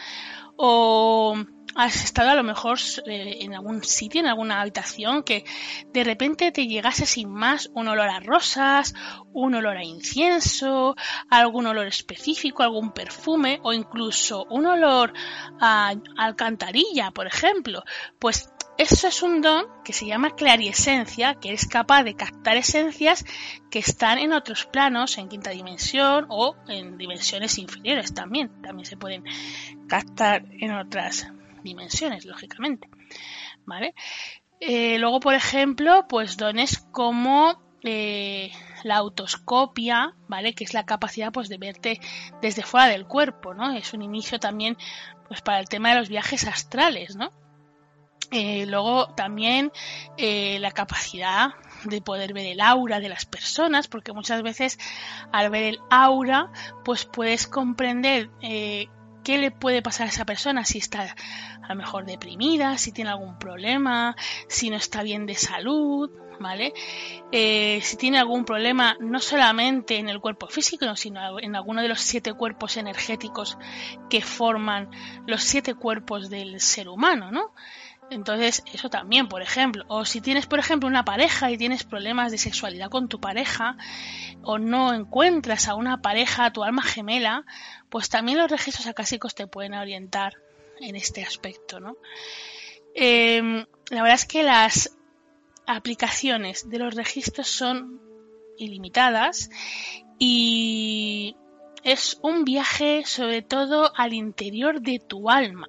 o 0.56 1.36
has 1.74 2.04
estado 2.04 2.30
a 2.30 2.34
lo 2.34 2.42
mejor 2.42 2.78
eh, 3.06 3.38
en 3.40 3.54
algún 3.54 3.82
sitio, 3.84 4.20
en 4.20 4.26
alguna 4.26 4.60
habitación, 4.60 5.22
que 5.22 5.44
de 5.92 6.04
repente 6.04 6.52
te 6.52 6.66
llegase 6.66 7.06
sin 7.06 7.30
más 7.30 7.70
un 7.74 7.88
olor 7.88 8.08
a 8.08 8.20
rosas, 8.20 8.94
un 9.32 9.54
olor 9.54 9.76
a 9.76 9.84
incienso, 9.84 10.96
algún 11.30 11.66
olor 11.66 11.86
específico, 11.86 12.62
algún 12.62 12.92
perfume 12.92 13.60
o 13.62 13.72
incluso 13.72 14.46
un 14.50 14.66
olor 14.66 15.12
a 15.60 15.94
alcantarilla, 16.16 17.10
por 17.12 17.26
ejemplo, 17.26 17.84
pues 18.18 18.50
eso 18.80 19.08
es 19.08 19.22
un 19.22 19.42
don 19.42 19.66
que 19.84 19.92
se 19.92 20.06
llama 20.06 20.34
clariesencia, 20.34 21.34
que 21.34 21.52
es 21.52 21.66
capaz 21.66 22.02
de 22.02 22.14
captar 22.14 22.56
esencias 22.56 23.26
que 23.70 23.78
están 23.78 24.16
en 24.16 24.32
otros 24.32 24.64
planos, 24.64 25.18
en 25.18 25.28
quinta 25.28 25.50
dimensión 25.50 26.24
o 26.30 26.56
en 26.66 26.96
dimensiones 26.96 27.58
inferiores 27.58 28.14
también. 28.14 28.62
También 28.62 28.86
se 28.86 28.96
pueden 28.96 29.22
captar 29.86 30.46
en 30.50 30.72
otras 30.72 31.30
dimensiones, 31.62 32.24
lógicamente. 32.24 32.88
¿Vale? 33.66 33.94
Eh, 34.60 34.98
luego, 34.98 35.20
por 35.20 35.34
ejemplo, 35.34 36.06
pues 36.08 36.38
dones 36.38 36.78
como 36.90 37.60
eh, 37.82 38.50
la 38.82 38.96
autoscopia, 38.96 40.14
¿vale? 40.26 40.54
Que 40.54 40.64
es 40.64 40.72
la 40.72 40.86
capacidad 40.86 41.32
pues 41.32 41.50
de 41.50 41.58
verte 41.58 42.00
desde 42.40 42.62
fuera 42.62 42.86
del 42.86 43.06
cuerpo, 43.06 43.52
¿no? 43.52 43.74
Es 43.74 43.92
un 43.92 44.00
inicio 44.00 44.40
también 44.40 44.78
pues 45.28 45.42
para 45.42 45.60
el 45.60 45.68
tema 45.68 45.90
de 45.90 45.96
los 45.96 46.08
viajes 46.08 46.46
astrales, 46.46 47.14
¿no? 47.14 47.30
Eh, 48.32 48.64
luego 48.66 49.08
también 49.14 49.72
eh, 50.16 50.58
la 50.60 50.70
capacidad 50.70 51.54
de 51.84 52.00
poder 52.00 52.32
ver 52.32 52.46
el 52.46 52.60
aura 52.60 53.00
de 53.00 53.08
las 53.08 53.26
personas, 53.26 53.88
porque 53.88 54.12
muchas 54.12 54.42
veces 54.42 54.78
al 55.32 55.50
ver 55.50 55.64
el 55.64 55.78
aura, 55.90 56.52
pues 56.84 57.06
puedes 57.06 57.48
comprender 57.48 58.30
eh, 58.40 58.86
qué 59.24 59.38
le 59.38 59.50
puede 59.50 59.82
pasar 59.82 60.06
a 60.06 60.10
esa 60.10 60.24
persona, 60.24 60.64
si 60.64 60.78
está 60.78 61.16
a 61.62 61.68
lo 61.68 61.74
mejor 61.74 62.04
deprimida, 62.04 62.78
si 62.78 62.92
tiene 62.92 63.10
algún 63.10 63.36
problema, 63.38 64.14
si 64.48 64.70
no 64.70 64.76
está 64.76 65.02
bien 65.02 65.26
de 65.26 65.34
salud, 65.34 66.10
¿vale? 66.38 66.72
Si 67.30 67.96
tiene 67.96 68.18
algún 68.18 68.44
problema 68.44 68.96
no 68.98 69.20
solamente 69.20 69.98
en 69.98 70.08
el 70.08 70.20
cuerpo 70.20 70.46
físico, 70.46 70.96
sino 70.96 71.38
en 71.38 71.54
alguno 71.54 71.82
de 71.82 71.88
los 71.88 72.00
siete 72.00 72.32
cuerpos 72.32 72.78
energéticos 72.78 73.58
que 74.08 74.22
forman 74.22 74.88
los 75.26 75.42
siete 75.42 75.74
cuerpos 75.74 76.30
del 76.30 76.60
ser 76.60 76.88
humano, 76.88 77.30
¿no? 77.30 77.52
Entonces, 78.10 78.64
eso 78.72 78.90
también, 78.90 79.28
por 79.28 79.40
ejemplo. 79.40 79.84
O 79.86 80.04
si 80.04 80.20
tienes, 80.20 80.46
por 80.46 80.58
ejemplo, 80.58 80.88
una 80.88 81.04
pareja 81.04 81.50
y 81.50 81.56
tienes 81.56 81.84
problemas 81.84 82.32
de 82.32 82.38
sexualidad 82.38 82.90
con 82.90 83.08
tu 83.08 83.20
pareja, 83.20 83.76
o 84.42 84.58
no 84.58 84.92
encuentras 84.92 85.68
a 85.68 85.76
una 85.76 86.02
pareja, 86.02 86.46
a 86.46 86.52
tu 86.52 86.64
alma 86.64 86.82
gemela, 86.82 87.44
pues 87.88 88.08
también 88.08 88.38
los 88.38 88.50
registros 88.50 88.88
acásicos 88.88 89.34
te 89.34 89.46
pueden 89.46 89.74
orientar 89.74 90.34
en 90.80 90.96
este 90.96 91.22
aspecto, 91.22 91.78
¿no? 91.78 91.96
Em, 92.94 93.64
la 93.90 94.02
verdad 94.02 94.14
es 94.14 94.26
que 94.26 94.42
las 94.42 94.96
aplicaciones 95.66 96.68
de 96.68 96.78
los 96.78 96.94
registros 96.94 97.46
son 97.46 98.00
ilimitadas 98.58 99.50
y 100.18 101.36
es 101.84 102.18
un 102.22 102.44
viaje 102.44 103.04
sobre 103.06 103.42
todo 103.42 103.92
al 103.96 104.12
interior 104.12 104.80
de 104.80 104.98
tu 104.98 105.30
alma, 105.30 105.68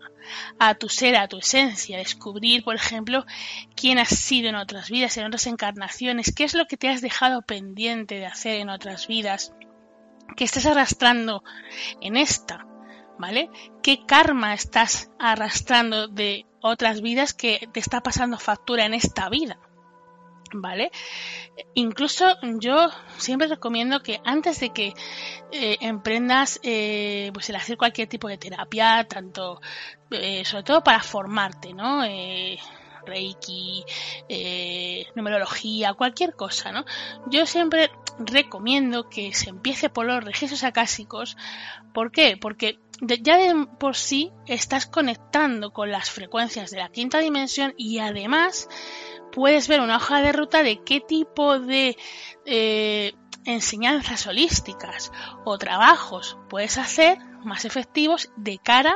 a 0.60 0.75
tu 0.75 0.89
ser, 0.89 1.15
a 1.15 1.27
tu 1.27 1.38
esencia, 1.38 1.98
descubrir, 1.98 2.63
por 2.63 2.75
ejemplo, 2.75 3.25
quién 3.75 4.00
has 4.00 4.10
sido 4.10 4.50
en 4.50 4.56
otras 4.56 4.89
vidas, 4.89 5.18
en 5.18 5.25
otras 5.25 5.48
encarnaciones, 5.48 6.34
qué 6.36 6.44
es 6.44 6.53
lo 6.53 6.65
que 6.65 6.77
te 6.77 6.89
has 6.89 7.01
dejado 7.01 7.41
pendiente 7.41 8.15
de 8.15 8.25
hacer 8.25 8.60
en 8.60 8.70
otras 8.70 9.08
vidas, 9.08 9.53
que 10.36 10.44
estás 10.44 10.65
arrastrando 10.65 11.44
en 12.01 12.18
esta, 12.18 12.65
¿vale? 13.18 13.50
¿Qué 13.82 14.06
karma 14.06 14.53
estás 14.53 15.10
arrastrando 15.20 16.08
de 16.08 16.46
otras 16.62 17.01
vidas 17.01 17.34
que 17.34 17.68
te 17.72 17.80
está 17.80 18.01
pasando 18.01 18.38
factura 18.38 18.86
en 18.86 18.94
esta 18.94 19.30
vida? 19.30 19.58
¿Vale? 20.53 20.91
Incluso 21.74 22.25
yo 22.60 22.89
siempre 23.17 23.48
recomiendo 23.48 24.01
que 24.01 24.20
antes 24.25 24.60
de 24.60 24.72
que 24.72 24.93
eh, 25.51 25.77
emprendas 25.81 26.60
eh, 26.63 27.31
pues 27.34 27.50
el 27.50 27.55
hacer 27.55 27.77
cualquier 27.77 28.10
tipo 28.10 28.27
de 28.27 28.38
terapia, 28.38 29.05
tanto 29.08 29.62
eh, 30.10 30.43
sobre 30.43 30.63
todo 30.63 30.84
para 30.84 31.01
formarte, 31.01 31.74
¿no? 31.74 32.01
Reiki, 33.03 33.84
numerología, 35.15 35.93
cualquier 35.93 36.36
cosa, 36.36 36.72
¿no? 36.72 36.86
Yo 37.27 37.46
siempre 37.46 37.89
recomiendo 38.20 39.10
que 39.10 39.34
se 39.34 39.50
empiece 39.50 39.89
por 39.89 40.05
los 40.05 40.24
registros 40.24 40.63
acásicos. 40.63 41.36
¿Por 41.93 42.12
qué? 42.12 42.38
Porque 42.38 42.79
ya 43.01 43.38
de 43.38 43.67
por 43.79 43.96
sí 43.96 44.31
estás 44.46 44.86
conectando 44.86 45.72
con 45.72 45.91
las 45.91 46.12
frecuencias 46.12 46.70
de 46.72 46.77
la 46.77 46.89
quinta 46.89 47.20
dimensión 47.20 47.74
y 47.75 48.00
además 48.00 48.70
puedes 49.32 49.68
ver 49.68 49.82
una 49.82 49.98
hoja 49.98 50.22
de 50.22 50.32
ruta 50.32 50.64
de 50.64 50.84
qué 50.84 51.00
tipo 51.00 51.60
de 51.60 51.98
eh, 52.46 53.14
enseñanzas 53.46 54.28
holísticas 54.28 55.12
o 55.46 55.58
trabajos 55.58 56.38
puedes 56.50 56.78
hacer 56.78 57.18
más 57.44 57.66
efectivos 57.66 58.32
de 58.36 58.60
cara 58.60 58.96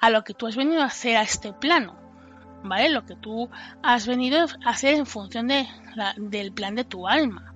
a 0.00 0.10
lo 0.10 0.24
que 0.24 0.34
tú 0.34 0.46
has 0.46 0.56
venido 0.56 0.82
a 0.82 0.86
hacer 0.86 1.16
a 1.16 1.22
este 1.22 1.52
plano. 1.52 1.98
¿Vale? 2.62 2.88
Lo 2.88 3.04
que 3.04 3.14
tú 3.14 3.48
has 3.82 4.06
venido 4.06 4.46
a 4.64 4.70
hacer 4.70 4.94
en 4.94 5.06
función 5.06 5.46
de 5.46 5.68
del 6.16 6.52
plan 6.52 6.74
de 6.74 6.84
tu 6.84 7.06
alma. 7.06 7.54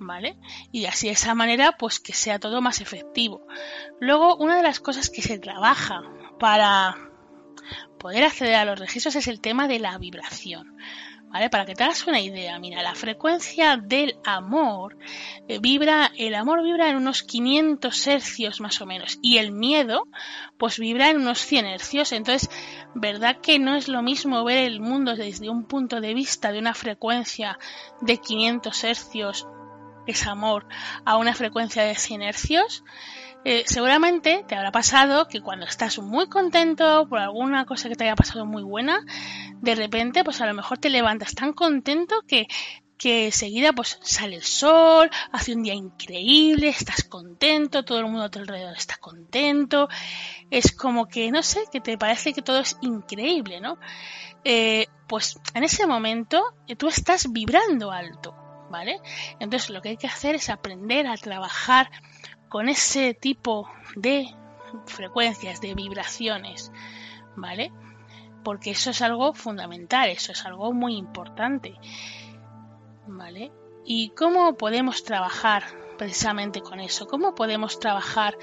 ¿Vale? 0.00 0.38
Y 0.70 0.86
así 0.86 1.08
de 1.08 1.14
esa 1.14 1.34
manera, 1.34 1.72
pues 1.72 1.98
que 1.98 2.12
sea 2.12 2.38
todo 2.38 2.60
más 2.60 2.80
efectivo. 2.80 3.46
Luego, 4.00 4.36
una 4.36 4.56
de 4.56 4.62
las 4.62 4.80
cosas 4.80 5.10
que 5.10 5.22
se 5.22 5.38
trabaja 5.38 6.02
para 6.38 6.96
poder 7.98 8.24
acceder 8.24 8.54
a 8.54 8.64
los 8.64 8.78
registros 8.78 9.16
es 9.16 9.26
el 9.26 9.40
tema 9.40 9.66
de 9.66 9.80
la 9.80 9.98
vibración. 9.98 10.76
¿Vale? 11.30 11.50
Para 11.50 11.66
que 11.66 11.74
te 11.74 11.84
hagas 11.84 12.06
una 12.06 12.20
idea, 12.20 12.58
mira, 12.58 12.82
la 12.82 12.94
frecuencia 12.94 13.76
del 13.76 14.16
amor 14.24 14.96
eh, 15.46 15.58
vibra, 15.58 16.10
el 16.16 16.34
amor 16.34 16.62
vibra 16.62 16.88
en 16.88 16.96
unos 16.96 17.22
500 17.22 18.06
hercios 18.06 18.60
más 18.60 18.80
o 18.80 18.86
menos 18.86 19.18
y 19.20 19.36
el 19.36 19.52
miedo 19.52 20.08
pues 20.56 20.78
vibra 20.78 21.10
en 21.10 21.18
unos 21.18 21.40
100 21.40 21.66
hercios. 21.66 22.12
Entonces, 22.12 22.48
¿verdad 22.94 23.38
que 23.42 23.58
no 23.58 23.74
es 23.74 23.88
lo 23.88 24.02
mismo 24.02 24.42
ver 24.42 24.58
el 24.58 24.80
mundo 24.80 25.16
desde 25.16 25.50
un 25.50 25.64
punto 25.64 26.00
de 26.00 26.14
vista 26.14 26.50
de 26.50 26.60
una 26.60 26.72
frecuencia 26.72 27.58
de 28.00 28.16
500 28.16 28.84
hercios, 28.84 29.46
es 30.06 30.26
amor, 30.26 30.66
a 31.04 31.18
una 31.18 31.34
frecuencia 31.34 31.82
de 31.82 31.94
100 31.94 32.22
hercios? 32.22 32.84
Eh, 33.44 33.64
seguramente 33.66 34.44
te 34.46 34.56
habrá 34.56 34.72
pasado 34.72 35.28
que 35.28 35.40
cuando 35.40 35.64
estás 35.64 35.98
muy 35.98 36.28
contento 36.28 37.06
por 37.08 37.18
alguna 37.20 37.64
cosa 37.64 37.88
que 37.88 37.94
te 37.94 38.04
haya 38.04 38.16
pasado 38.16 38.44
muy 38.44 38.62
buena, 38.62 39.00
de 39.60 39.74
repente, 39.74 40.24
pues 40.24 40.40
a 40.40 40.46
lo 40.46 40.54
mejor 40.54 40.78
te 40.78 40.90
levantas 40.90 41.34
tan 41.34 41.52
contento 41.52 42.22
que 42.26 42.46
que 42.98 43.30
seguida 43.30 43.72
pues 43.72 43.98
sale 44.02 44.36
el 44.36 44.42
sol, 44.42 45.08
hace 45.30 45.54
un 45.54 45.62
día 45.62 45.72
increíble, 45.72 46.68
estás 46.68 47.04
contento, 47.04 47.84
todo 47.84 48.00
el 48.00 48.06
mundo 48.06 48.24
a 48.24 48.28
tu 48.28 48.40
alrededor 48.40 48.76
está 48.76 48.96
contento, 48.96 49.88
es 50.50 50.72
como 50.72 51.06
que, 51.06 51.30
no 51.30 51.42
sé, 51.42 51.62
que 51.70 51.80
te 51.80 51.96
parece 51.96 52.32
que 52.34 52.42
todo 52.42 52.58
es 52.58 52.76
increíble, 52.80 53.60
¿no? 53.60 53.78
Eh, 54.44 54.88
pues 55.06 55.38
en 55.54 55.64
ese 55.64 55.86
momento 55.86 56.42
eh, 56.66 56.74
tú 56.74 56.88
estás 56.88 57.32
vibrando 57.32 57.92
alto, 57.92 58.34
¿vale? 58.68 59.00
Entonces 59.38 59.70
lo 59.70 59.80
que 59.80 59.90
hay 59.90 59.96
que 59.96 60.08
hacer 60.08 60.34
es 60.34 60.50
aprender 60.50 61.06
a 61.06 61.16
trabajar 61.16 61.90
con 62.48 62.68
ese 62.68 63.14
tipo 63.14 63.68
de 63.96 64.34
frecuencias, 64.86 65.60
de 65.60 65.74
vibraciones, 65.74 66.72
¿vale? 67.36 67.72
Porque 68.44 68.70
eso 68.70 68.90
es 68.90 69.02
algo 69.02 69.34
fundamental, 69.34 70.08
eso 70.08 70.32
es 70.32 70.44
algo 70.44 70.72
muy 70.72 70.96
importante, 70.96 71.74
¿vale? 73.06 73.52
¿Y 73.84 74.10
cómo 74.10 74.56
podemos 74.56 75.02
trabajar 75.04 75.64
precisamente 75.96 76.60
con 76.60 76.80
eso? 76.80 77.06
¿Cómo 77.06 77.34
podemos 77.34 77.80
trabajar 77.80 78.38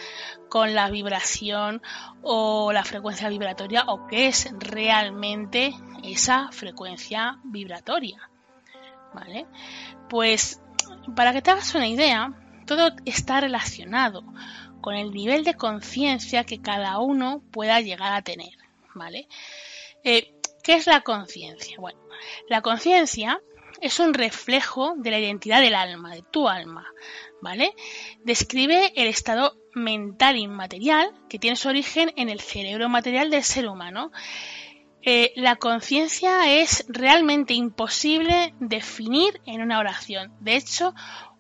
con 0.50 0.76
la 0.76 0.89
vibración 0.89 1.82
o 2.22 2.72
la 2.74 2.84
frecuencia 2.84 3.30
vibratoria 3.30 3.86
o 3.88 4.08
qué 4.08 4.28
es 4.28 4.52
realmente 4.60 5.74
esa 6.04 6.52
frecuencia 6.52 7.39
vibratoria? 7.44 8.30
¿Vale? 9.13 9.48
Pues 10.10 10.62
para 11.15 11.32
que 11.32 11.41
te 11.41 11.52
hagas 11.52 11.74
una 11.74 11.88
idea, 11.88 12.34
todo 12.65 12.91
está 13.06 13.41
relacionado 13.41 14.23
con 14.82 14.95
el 14.95 15.12
nivel 15.12 15.43
de 15.43 15.56
conciencia 15.56 16.43
que 16.43 16.62
cada 16.62 16.99
uno 16.99 17.41
pueda 17.51 17.82
llegar 17.82 18.13
a 18.13 18.21
tener, 18.21 18.54
¿vale? 18.93 19.28
Eh, 20.04 20.34
¿Qué 20.63 20.73
es 20.73 20.88
la 20.88 21.01
conciencia? 21.01 21.78
Bueno, 21.80 21.99
la 22.49 22.62
conciencia 22.62 23.39
es 23.82 23.99
un 23.99 24.13
reflejo 24.13 24.95
de 24.97 25.12
la 25.12 25.19
identidad 25.19 25.62
del 25.62 25.75
alma, 25.75 26.13
de 26.13 26.23
tu 26.23 26.47
alma, 26.47 26.88
¿vale? 27.41 27.73
Describe 28.23 28.93
el 28.95 29.08
estado 29.08 29.58
mental 29.73 30.38
inmaterial 30.38 31.12
que 31.30 31.39
tiene 31.39 31.56
su 31.56 31.67
origen 31.67 32.12
en 32.15 32.30
el 32.30 32.39
cerebro 32.39 32.89
material 32.89 33.30
del 33.30 33.43
ser 33.43 33.67
humano. 33.67 34.12
Eh, 35.01 35.34
la 35.36 35.56
conciencia 35.58 36.51
es 36.51 36.86
realmente 36.88 37.54
imposible 37.54 38.56
definir 38.60 39.39
en 39.45 39.62
una 39.62 39.80
oración. 39.80 40.34
De 40.39 40.56
hecho, 40.56 40.95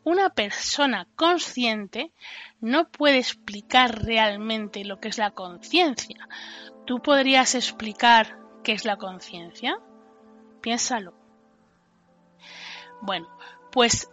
una 0.05 0.29
persona 0.29 1.07
consciente 1.15 2.13
no 2.61 2.89
puede 2.89 3.17
explicar 3.17 4.05
realmente 4.05 4.85
lo 4.85 4.99
que 4.99 5.09
es 5.09 5.17
la 5.17 5.31
conciencia. 5.31 6.29
¿Tú 6.85 7.01
podrías 7.01 7.55
explicar 7.55 8.39
qué 8.63 8.73
es 8.73 8.85
la 8.85 8.97
conciencia? 8.97 9.79
Piénsalo. 10.61 11.15
Bueno, 13.01 13.27
pues 13.71 14.09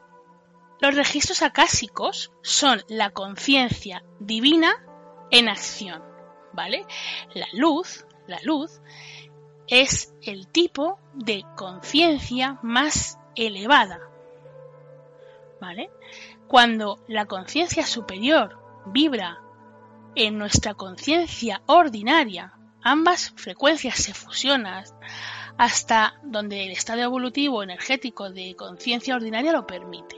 los 0.81 0.95
registros 0.95 1.43
acásicos 1.43 2.33
son 2.43 2.83
la 2.89 3.11
conciencia 3.11 4.03
divina 4.19 4.85
en 5.31 5.51
acción, 5.51 6.03
¿vale? 6.55 6.87
La 7.35 7.47
luz, 7.53 8.07
la 8.27 8.39
luz 8.43 8.81
es 9.69 10.15
el 10.23 10.49
tipo 10.49 10.99
de 11.15 11.45
conciencia 11.55 12.59
más 12.63 13.19
elevada, 13.37 14.01
¿vale? 15.63 15.91
Cuando 16.49 17.05
la 17.07 17.27
conciencia 17.27 17.87
superior 17.87 18.59
vibra 18.87 19.39
en 20.17 20.37
nuestra 20.37 20.75
conciencia 20.75 21.63
ordinaria, 21.67 22.53
ambas 22.83 23.33
frecuencias 23.37 23.95
se 23.95 24.13
fusionan 24.13 24.85
hasta 25.57 26.15
donde 26.25 26.65
el 26.65 26.73
estado 26.73 27.03
evolutivo 27.03 27.63
energético 27.63 28.29
de 28.29 28.57
conciencia 28.57 29.15
ordinaria 29.15 29.53
lo 29.53 29.65
permite. 29.65 30.17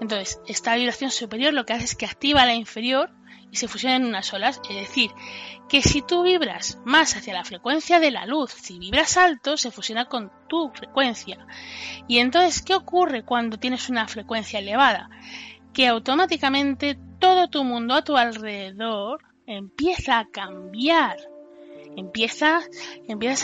Entonces, 0.00 0.40
esta 0.48 0.74
vibración 0.74 1.12
superior 1.12 1.54
lo 1.54 1.64
que 1.64 1.74
hace 1.74 1.84
es 1.84 1.94
que 1.94 2.06
activa 2.06 2.44
la 2.44 2.54
inferior 2.54 3.10
y 3.54 3.56
se 3.56 3.68
fusionan 3.68 4.02
en 4.02 4.08
unas 4.08 4.34
olas. 4.34 4.60
Es 4.68 4.74
decir, 4.74 5.12
que 5.68 5.80
si 5.80 6.02
tú 6.02 6.24
vibras 6.24 6.80
más 6.84 7.14
hacia 7.14 7.34
la 7.34 7.44
frecuencia 7.44 8.00
de 8.00 8.10
la 8.10 8.26
luz, 8.26 8.50
si 8.50 8.80
vibras 8.80 9.16
alto, 9.16 9.56
se 9.56 9.70
fusiona 9.70 10.06
con 10.06 10.32
tu 10.48 10.70
frecuencia. 10.74 11.46
Y 12.08 12.18
entonces, 12.18 12.62
¿qué 12.62 12.74
ocurre 12.74 13.24
cuando 13.24 13.56
tienes 13.56 13.88
una 13.88 14.08
frecuencia 14.08 14.58
elevada? 14.58 15.08
Que 15.72 15.86
automáticamente 15.86 16.98
todo 17.20 17.46
tu 17.46 17.62
mundo 17.62 17.94
a 17.94 18.02
tu 18.02 18.16
alrededor 18.16 19.22
empieza 19.46 20.18
a 20.18 20.26
cambiar. 20.26 21.16
Empiezas 21.96 22.64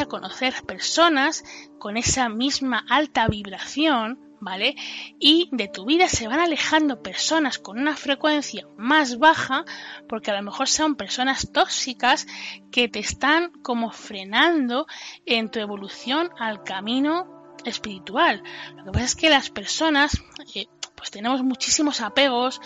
a 0.01 0.07
conocer 0.07 0.55
personas 0.67 1.45
con 1.79 1.97
esa 1.97 2.29
misma 2.29 2.85
alta 2.89 3.29
vibración 3.29 4.30
¿vale? 4.41 4.75
Y 5.19 5.49
de 5.53 5.69
tu 5.69 5.85
vida 5.85 6.09
se 6.09 6.27
van 6.27 6.41
alejando 6.41 7.03
personas 7.03 7.59
con 7.59 7.79
una 7.79 7.97
frecuencia 7.97 8.67
más 8.77 9.19
baja 9.19 9.65
porque 10.09 10.31
a 10.31 10.37
lo 10.37 10.43
mejor 10.43 10.69
son 10.69 10.97
personas 10.97 11.53
tóxicas 11.53 12.27
que 12.73 12.89
te 12.89 12.99
están 12.99 13.53
como 13.63 13.91
frenando 13.93 14.87
en 15.27 15.51
tu 15.51 15.61
evolución 15.61 16.31
al 16.39 16.65
camino 16.65 17.55
espiritual. 17.65 18.43
Lo 18.77 18.85
que 18.85 18.91
pasa 18.93 19.05
es 19.05 19.17
que 19.17 19.31
las 19.31 19.51
personas 19.51 20.21
eh, 20.55 20.67
pues 21.01 21.11
tenemos 21.11 21.43
muchísimos 21.43 22.01
apegos 22.03 22.61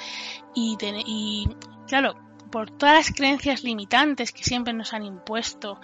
y, 0.56 1.46
claro, 1.86 2.14
por 2.50 2.70
todas 2.70 2.94
las 2.94 3.16
creencias 3.16 3.64
limitantes 3.64 4.32
que 4.32 4.44
siempre 4.44 4.72
nos 4.72 4.92
han 4.92 5.04
impuesto 5.04 5.80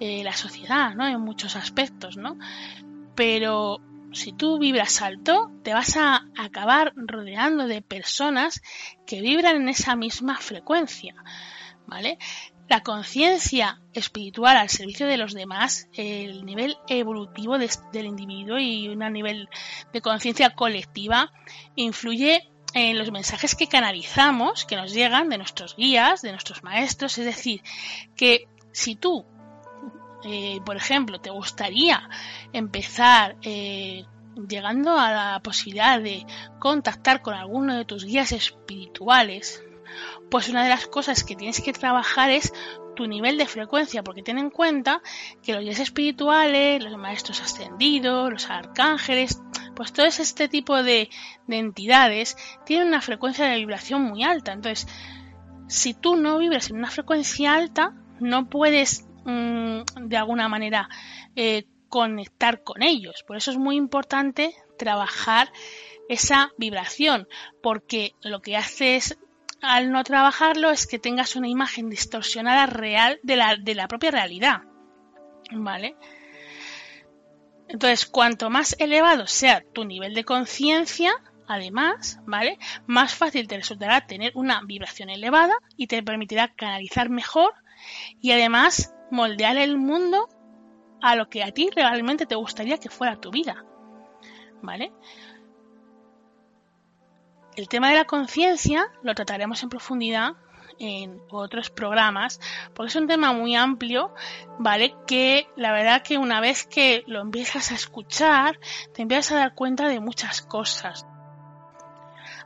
eh, 0.00 0.22
la 0.24 0.32
sociedad, 0.32 0.94
¿no? 0.94 1.06
En 1.06 1.20
muchos 1.20 1.56
aspectos, 1.56 2.16
¿no? 2.16 2.36
Pero 3.14 3.80
si 4.12 4.32
tú 4.32 4.58
vibras 4.58 5.02
alto, 5.02 5.50
te 5.62 5.74
vas 5.74 5.96
a 5.96 6.26
acabar 6.38 6.92
rodeando 6.96 7.66
de 7.66 7.82
personas 7.82 8.62
que 9.06 9.20
vibran 9.20 9.56
en 9.56 9.68
esa 9.68 9.96
misma 9.96 10.38
frecuencia, 10.38 11.14
¿vale? 11.86 12.18
La 12.68 12.82
conciencia 12.82 13.80
espiritual 13.94 14.56
al 14.56 14.68
servicio 14.68 15.06
de 15.06 15.16
los 15.16 15.32
demás, 15.32 15.88
el 15.94 16.44
nivel 16.44 16.76
evolutivo 16.86 17.56
del 17.58 18.06
individuo 18.06 18.58
y 18.58 18.88
un 18.88 18.98
nivel 19.12 19.48
de 19.92 20.00
conciencia 20.02 20.50
colectiva 20.50 21.32
influye 21.76 22.50
en 22.74 22.98
los 22.98 23.10
mensajes 23.10 23.54
que 23.54 23.68
canalizamos, 23.68 24.66
que 24.66 24.76
nos 24.76 24.92
llegan 24.92 25.30
de 25.30 25.38
nuestros 25.38 25.76
guías, 25.76 26.20
de 26.20 26.32
nuestros 26.32 26.62
maestros, 26.62 27.16
es 27.16 27.24
decir, 27.24 27.62
que 28.14 28.46
si 28.72 28.96
tú 28.96 29.24
eh, 30.24 30.60
por 30.64 30.76
ejemplo, 30.76 31.20
te 31.20 31.30
gustaría 31.30 32.08
empezar 32.52 33.36
eh, 33.42 34.04
llegando 34.48 34.98
a 34.98 35.10
la 35.10 35.40
posibilidad 35.42 36.00
de 36.00 36.26
contactar 36.58 37.22
con 37.22 37.34
alguno 37.34 37.76
de 37.76 37.84
tus 37.84 38.04
guías 38.04 38.32
espirituales, 38.32 39.62
pues 40.30 40.48
una 40.48 40.62
de 40.62 40.68
las 40.68 40.86
cosas 40.86 41.24
que 41.24 41.36
tienes 41.36 41.60
que 41.60 41.72
trabajar 41.72 42.30
es 42.30 42.52
tu 42.94 43.06
nivel 43.06 43.38
de 43.38 43.46
frecuencia, 43.46 44.02
porque 44.02 44.22
ten 44.22 44.38
en 44.38 44.50
cuenta 44.50 45.00
que 45.42 45.52
los 45.52 45.62
guías 45.62 45.78
espirituales, 45.78 46.82
los 46.82 46.96
maestros 46.98 47.40
ascendidos, 47.40 48.32
los 48.32 48.50
arcángeles, 48.50 49.40
pues 49.76 49.92
todo 49.92 50.06
este 50.06 50.48
tipo 50.48 50.82
de, 50.82 51.08
de 51.46 51.58
entidades 51.58 52.36
tienen 52.66 52.88
una 52.88 53.00
frecuencia 53.00 53.46
de 53.46 53.56
vibración 53.56 54.02
muy 54.02 54.24
alta. 54.24 54.52
Entonces, 54.52 54.88
si 55.68 55.94
tú 55.94 56.16
no 56.16 56.38
vibras 56.38 56.70
en 56.70 56.78
una 56.78 56.90
frecuencia 56.90 57.54
alta, 57.54 57.94
no 58.18 58.48
puedes 58.48 59.07
Mm, 59.24 60.08
de 60.08 60.16
alguna 60.16 60.48
manera 60.48 60.88
eh, 61.36 61.64
conectar 61.88 62.62
con 62.62 62.82
ellos. 62.82 63.24
Por 63.26 63.36
eso 63.36 63.50
es 63.50 63.58
muy 63.58 63.76
importante 63.76 64.54
trabajar 64.78 65.52
esa 66.08 66.52
vibración, 66.56 67.28
porque 67.62 68.14
lo 68.22 68.40
que 68.40 68.56
haces 68.56 69.18
al 69.60 69.90
no 69.90 70.04
trabajarlo 70.04 70.70
es 70.70 70.86
que 70.86 70.98
tengas 70.98 71.36
una 71.36 71.48
imagen 71.48 71.90
distorsionada 71.90 72.66
real 72.66 73.18
de 73.22 73.36
la, 73.36 73.56
de 73.56 73.74
la 73.74 73.88
propia 73.88 74.10
realidad. 74.10 74.62
¿Vale? 75.50 75.96
Entonces, 77.68 78.06
cuanto 78.06 78.50
más 78.50 78.76
elevado 78.78 79.26
sea 79.26 79.62
tu 79.74 79.84
nivel 79.84 80.14
de 80.14 80.24
conciencia, 80.24 81.12
además, 81.46 82.20
¿vale? 82.24 82.58
Más 82.86 83.14
fácil 83.14 83.46
te 83.46 83.56
resultará 83.56 84.06
tener 84.06 84.32
una 84.34 84.62
vibración 84.64 85.10
elevada 85.10 85.54
y 85.76 85.86
te 85.86 86.02
permitirá 86.02 86.48
canalizar 86.54 87.10
mejor 87.10 87.52
y 88.20 88.32
además 88.32 88.94
moldear 89.10 89.56
el 89.56 89.78
mundo 89.78 90.28
a 91.00 91.14
lo 91.14 91.28
que 91.28 91.42
a 91.42 91.52
ti 91.52 91.70
realmente 91.74 92.26
te 92.26 92.34
gustaría 92.34 92.78
que 92.78 92.90
fuera 92.90 93.20
tu 93.20 93.30
vida. 93.30 93.64
¿Vale? 94.62 94.92
El 97.56 97.68
tema 97.68 97.90
de 97.90 97.96
la 97.96 98.04
conciencia 98.04 98.86
lo 99.02 99.14
trataremos 99.14 99.62
en 99.62 99.68
profundidad 99.68 100.36
en 100.78 101.20
otros 101.30 101.70
programas, 101.70 102.40
porque 102.74 102.90
es 102.90 102.96
un 102.96 103.08
tema 103.08 103.32
muy 103.32 103.56
amplio, 103.56 104.14
¿vale? 104.58 104.94
Que 105.06 105.48
la 105.56 105.72
verdad 105.72 106.02
que 106.02 106.18
una 106.18 106.40
vez 106.40 106.66
que 106.66 107.02
lo 107.06 107.20
empiezas 107.20 107.72
a 107.72 107.74
escuchar, 107.74 108.58
te 108.94 109.02
empiezas 109.02 109.32
a 109.32 109.38
dar 109.38 109.54
cuenta 109.54 109.88
de 109.88 110.00
muchas 110.00 110.40
cosas. 110.42 111.04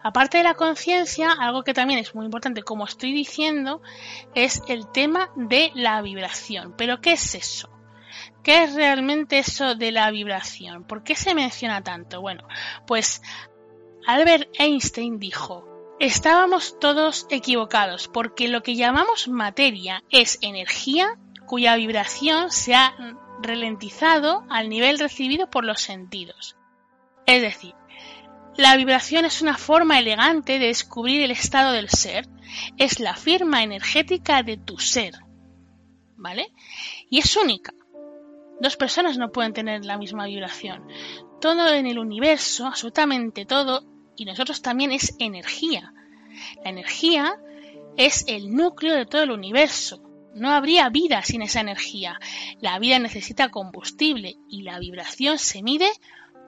Aparte 0.03 0.39
de 0.39 0.45
la 0.45 0.55
conciencia, 0.55 1.33
algo 1.33 1.63
que 1.63 1.75
también 1.75 2.01
es 2.01 2.15
muy 2.15 2.25
importante, 2.25 2.63
como 2.63 2.85
estoy 2.85 3.13
diciendo, 3.13 3.83
es 4.35 4.63
el 4.69 4.91
tema 4.91 5.31
de 5.37 5.71
la 5.75 6.03
vibración. 6.03 6.75
¿Pero 6.77 7.01
qué 7.01 7.13
es 7.13 7.35
eso? 7.35 7.71
¿Qué 8.43 8.65
es 8.65 8.75
realmente 8.75 9.39
eso 9.39 9.75
de 9.75 9.93
la 9.93 10.11
vibración? 10.11 10.85
¿Por 10.85 11.05
qué 11.05 11.15
se 11.15 11.35
menciona 11.35 11.83
tanto? 11.83 12.21
Bueno, 12.21 12.47
pues 12.87 13.23
Albert 14.07 14.49
Einstein 14.59 15.21
dijo, 15.21 15.65
estábamos 16.01 16.81
todos 16.81 17.27
equivocados 17.31 18.09
porque 18.09 18.49
lo 18.49 18.63
que 18.65 18.75
llamamos 18.75 19.29
materia 19.29 20.03
es 20.11 20.39
energía 20.43 21.17
cuya 21.47 21.77
vibración 21.77 22.51
se 22.51 22.75
ha 22.75 22.95
ralentizado 23.41 24.45
al 24.51 24.69
nivel 24.69 24.99
recibido 24.99 25.49
por 25.49 25.65
los 25.65 25.81
sentidos. 25.81 26.57
Es 27.27 27.43
decir, 27.43 27.75
la 28.57 28.77
vibración 28.77 29.25
es 29.25 29.41
una 29.41 29.57
forma 29.57 29.99
elegante 29.99 30.59
de 30.59 30.67
descubrir 30.67 31.23
el 31.23 31.31
estado 31.31 31.73
del 31.73 31.89
ser, 31.89 32.29
es 32.77 33.01
la 33.01 33.15
firma 33.15 33.63
energética 33.63 34.43
de 34.43 34.59
tu 34.59 34.79
ser, 34.79 35.15
¿vale? 36.17 36.53
Y 37.09 37.19
es 37.19 37.37
única. 37.37 37.73
Dos 38.61 38.77
personas 38.77 39.17
no 39.17 39.33
pueden 39.33 39.55
tener 39.55 39.85
la 39.85 39.99
misma 39.99 40.27
vibración. 40.27 40.87
Todo 41.41 41.73
en 41.73 41.87
el 41.87 41.99
universo, 41.99 42.67
absolutamente 42.67 43.47
todo, 43.47 43.85
y 44.17 44.25
nosotros 44.25 44.61
también 44.63 44.93
es 44.93 45.17
energía. 45.19 45.95
La 46.63 46.71
energía 46.71 47.37
es 47.97 48.25
el 48.29 48.55
núcleo 48.55 48.95
de 48.95 49.07
todo 49.07 49.23
el 49.23 49.31
universo. 49.31 50.03
No 50.35 50.51
habría 50.51 50.89
vida 50.91 51.23
sin 51.23 51.43
esa 51.43 51.61
energía. 51.61 52.19
La 52.61 52.79
vida 52.79 52.99
necesita 52.99 53.51
combustible 53.51 54.37
y 54.49 54.63
la 54.63 54.79
vibración 54.79 55.39
se 55.39 55.63
mide 55.63 55.91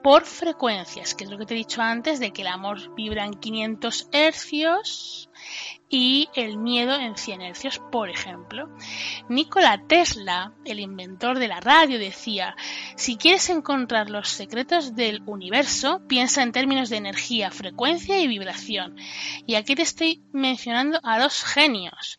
por 0.05 0.27
frecuencias, 0.27 1.15
que 1.15 1.25
es 1.25 1.31
lo 1.31 1.39
que 1.39 1.47
te 1.47 1.55
he 1.55 1.57
dicho 1.57 1.81
antes 1.81 2.21
de 2.21 2.31
que 2.31 2.43
el 2.43 2.49
amor 2.49 2.95
vibra 2.95 3.25
en 3.25 3.33
500 3.33 4.09
hercios 4.13 5.31
y 5.89 6.29
el 6.35 6.59
miedo 6.59 6.95
en 6.95 7.17
100 7.17 7.41
hercios, 7.41 7.79
por 7.91 8.11
ejemplo. 8.11 8.69
Nikola 9.31 9.81
Tesla, 9.89 10.53
el 10.67 10.81
inventor 10.81 11.39
de 11.39 11.49
la 11.49 11.61
radio, 11.61 11.99
decía, 11.99 12.55
si 12.97 13.17
quieres 13.17 13.49
encontrar 13.49 14.11
los 14.11 14.29
secretos 14.29 14.95
del 14.95 15.23
universo, 15.25 16.03
piensa 16.07 16.43
en 16.43 16.53
términos 16.53 16.91
de 16.91 16.99
energía, 16.99 17.51
frecuencia 17.51 18.19
y 18.19 18.29
vibración. 18.29 18.97
Y 19.47 19.55
aquí 19.55 19.75
te 19.75 19.83
estoy 19.83 20.23
mencionando 20.33 21.01
a 21.03 21.19
dos 21.19 21.43
genios. 21.45 22.19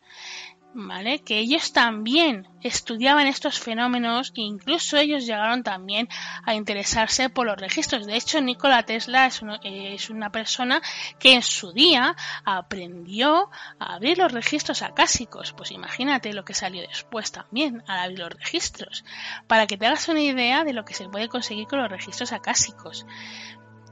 ¿Vale? 0.76 1.20
Que 1.20 1.38
ellos 1.38 1.72
también 1.72 2.46
estudiaban 2.60 3.26
estos 3.26 3.58
fenómenos 3.58 4.32
e 4.36 4.42
incluso 4.42 4.98
ellos 4.98 5.24
llegaron 5.24 5.62
también 5.62 6.06
a 6.44 6.54
interesarse 6.54 7.30
por 7.30 7.46
los 7.46 7.56
registros. 7.56 8.06
De 8.06 8.14
hecho, 8.14 8.42
Nikola 8.42 8.82
Tesla 8.82 9.26
es, 9.26 10.10
una 10.10 10.30
persona 10.30 10.82
que 11.18 11.32
en 11.32 11.42
su 11.42 11.72
día 11.72 12.14
aprendió 12.44 13.50
a 13.78 13.94
abrir 13.94 14.18
los 14.18 14.32
registros 14.32 14.82
acásicos. 14.82 15.54
Pues 15.54 15.70
imagínate 15.70 16.34
lo 16.34 16.44
que 16.44 16.52
salió 16.52 16.82
después 16.82 17.32
también 17.32 17.82
al 17.86 18.00
abrir 18.00 18.18
los 18.18 18.34
registros. 18.34 19.04
Para 19.46 19.66
que 19.66 19.78
te 19.78 19.86
hagas 19.86 20.08
una 20.08 20.20
idea 20.20 20.64
de 20.64 20.74
lo 20.74 20.84
que 20.84 20.92
se 20.92 21.08
puede 21.08 21.28
conseguir 21.28 21.66
con 21.66 21.80
los 21.80 21.90
registros 21.90 22.32
acásicos. 22.32 23.06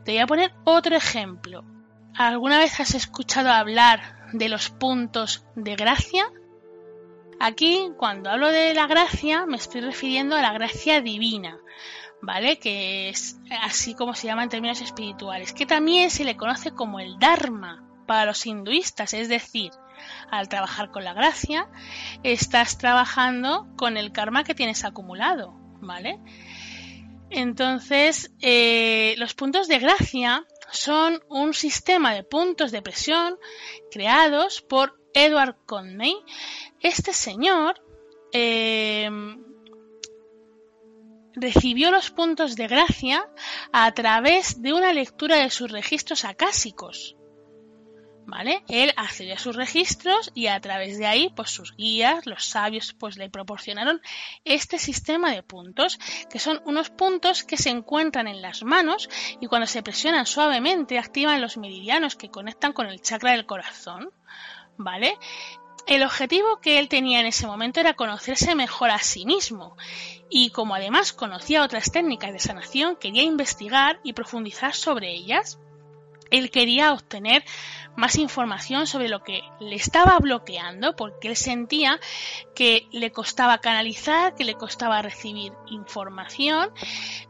Te 0.04 0.12
voy 0.12 0.20
a 0.20 0.26
poner 0.26 0.52
otro 0.64 0.94
ejemplo. 0.94 1.64
¿Alguna 2.14 2.58
vez 2.58 2.78
has 2.78 2.94
escuchado 2.94 3.50
hablar 3.50 4.28
de 4.34 4.50
los 4.50 4.68
puntos 4.68 5.46
de 5.56 5.76
gracia? 5.76 6.26
Aquí, 7.40 7.90
cuando 7.96 8.30
hablo 8.30 8.48
de 8.48 8.74
la 8.74 8.86
gracia, 8.86 9.46
me 9.46 9.56
estoy 9.56 9.80
refiriendo 9.80 10.36
a 10.36 10.42
la 10.42 10.52
gracia 10.52 11.00
divina, 11.00 11.58
¿vale? 12.22 12.58
Que 12.58 13.08
es 13.08 13.38
así 13.62 13.94
como 13.94 14.14
se 14.14 14.26
llama 14.26 14.44
en 14.44 14.48
términos 14.48 14.80
espirituales, 14.80 15.52
que 15.52 15.66
también 15.66 16.10
se 16.10 16.24
le 16.24 16.36
conoce 16.36 16.72
como 16.72 17.00
el 17.00 17.18
Dharma 17.18 17.84
para 18.06 18.26
los 18.26 18.46
hinduistas, 18.46 19.14
es 19.14 19.28
decir, 19.28 19.70
al 20.30 20.48
trabajar 20.48 20.90
con 20.90 21.04
la 21.04 21.14
gracia, 21.14 21.68
estás 22.22 22.78
trabajando 22.78 23.66
con 23.76 23.96
el 23.96 24.12
karma 24.12 24.44
que 24.44 24.54
tienes 24.54 24.84
acumulado, 24.84 25.54
¿vale? 25.80 26.20
Entonces, 27.30 28.32
eh, 28.40 29.14
los 29.18 29.34
puntos 29.34 29.66
de 29.66 29.78
gracia 29.78 30.46
son 30.70 31.20
un 31.28 31.54
sistema 31.54 32.14
de 32.14 32.22
puntos 32.22 32.70
de 32.70 32.82
presión 32.82 33.38
creados 33.90 34.60
por 34.62 35.03
Edward 35.14 35.56
Conway. 35.66 36.14
Este 36.80 37.12
señor 37.12 37.80
eh, 38.32 39.08
recibió 41.34 41.90
los 41.90 42.10
puntos 42.10 42.56
de 42.56 42.68
gracia 42.68 43.28
a 43.72 43.92
través 43.92 44.62
de 44.62 44.72
una 44.72 44.92
lectura 44.92 45.36
de 45.36 45.50
sus 45.50 45.70
registros 45.70 46.24
acásicos. 46.24 47.16
¿Vale? 48.26 48.64
Él 48.68 48.90
accedió 48.96 49.34
a 49.34 49.38
sus 49.38 49.54
registros 49.54 50.30
y 50.34 50.46
a 50.46 50.58
través 50.58 50.96
de 50.96 51.04
ahí, 51.04 51.30
pues 51.36 51.50
sus 51.50 51.76
guías, 51.76 52.24
los 52.24 52.46
sabios, 52.46 52.94
pues 52.98 53.18
le 53.18 53.28
proporcionaron 53.28 54.00
este 54.46 54.78
sistema 54.78 55.30
de 55.30 55.42
puntos, 55.42 55.98
que 56.30 56.38
son 56.38 56.62
unos 56.64 56.88
puntos 56.88 57.44
que 57.44 57.58
se 57.58 57.68
encuentran 57.68 58.26
en 58.26 58.40
las 58.40 58.62
manos 58.62 59.10
y 59.42 59.46
cuando 59.46 59.66
se 59.66 59.82
presionan 59.82 60.24
suavemente 60.24 60.98
activan 60.98 61.42
los 61.42 61.58
meridianos 61.58 62.16
que 62.16 62.30
conectan 62.30 62.72
con 62.72 62.86
el 62.86 63.02
chakra 63.02 63.32
del 63.32 63.44
corazón. 63.44 64.10
¿Vale? 64.76 65.18
El 65.86 66.02
objetivo 66.02 66.60
que 66.60 66.78
él 66.78 66.88
tenía 66.88 67.20
en 67.20 67.26
ese 67.26 67.46
momento 67.46 67.80
era 67.80 67.94
conocerse 67.94 68.54
mejor 68.54 68.90
a 68.90 68.98
sí 68.98 69.26
mismo 69.26 69.76
y 70.30 70.50
como 70.50 70.74
además 70.74 71.12
conocía 71.12 71.62
otras 71.62 71.92
técnicas 71.92 72.32
de 72.32 72.38
sanación, 72.38 72.96
quería 72.96 73.22
investigar 73.22 74.00
y 74.02 74.14
profundizar 74.14 74.74
sobre 74.74 75.12
ellas. 75.12 75.58
Él 76.30 76.50
quería 76.50 76.92
obtener 76.92 77.44
más 77.96 78.16
información 78.16 78.86
sobre 78.86 79.08
lo 79.08 79.22
que 79.22 79.42
le 79.60 79.76
estaba 79.76 80.18
bloqueando 80.18 80.96
porque 80.96 81.28
él 81.28 81.36
sentía 81.36 82.00
que 82.54 82.88
le 82.92 83.12
costaba 83.12 83.58
canalizar, 83.58 84.34
que 84.34 84.44
le 84.44 84.54
costaba 84.54 85.02
recibir 85.02 85.52
información, 85.68 86.70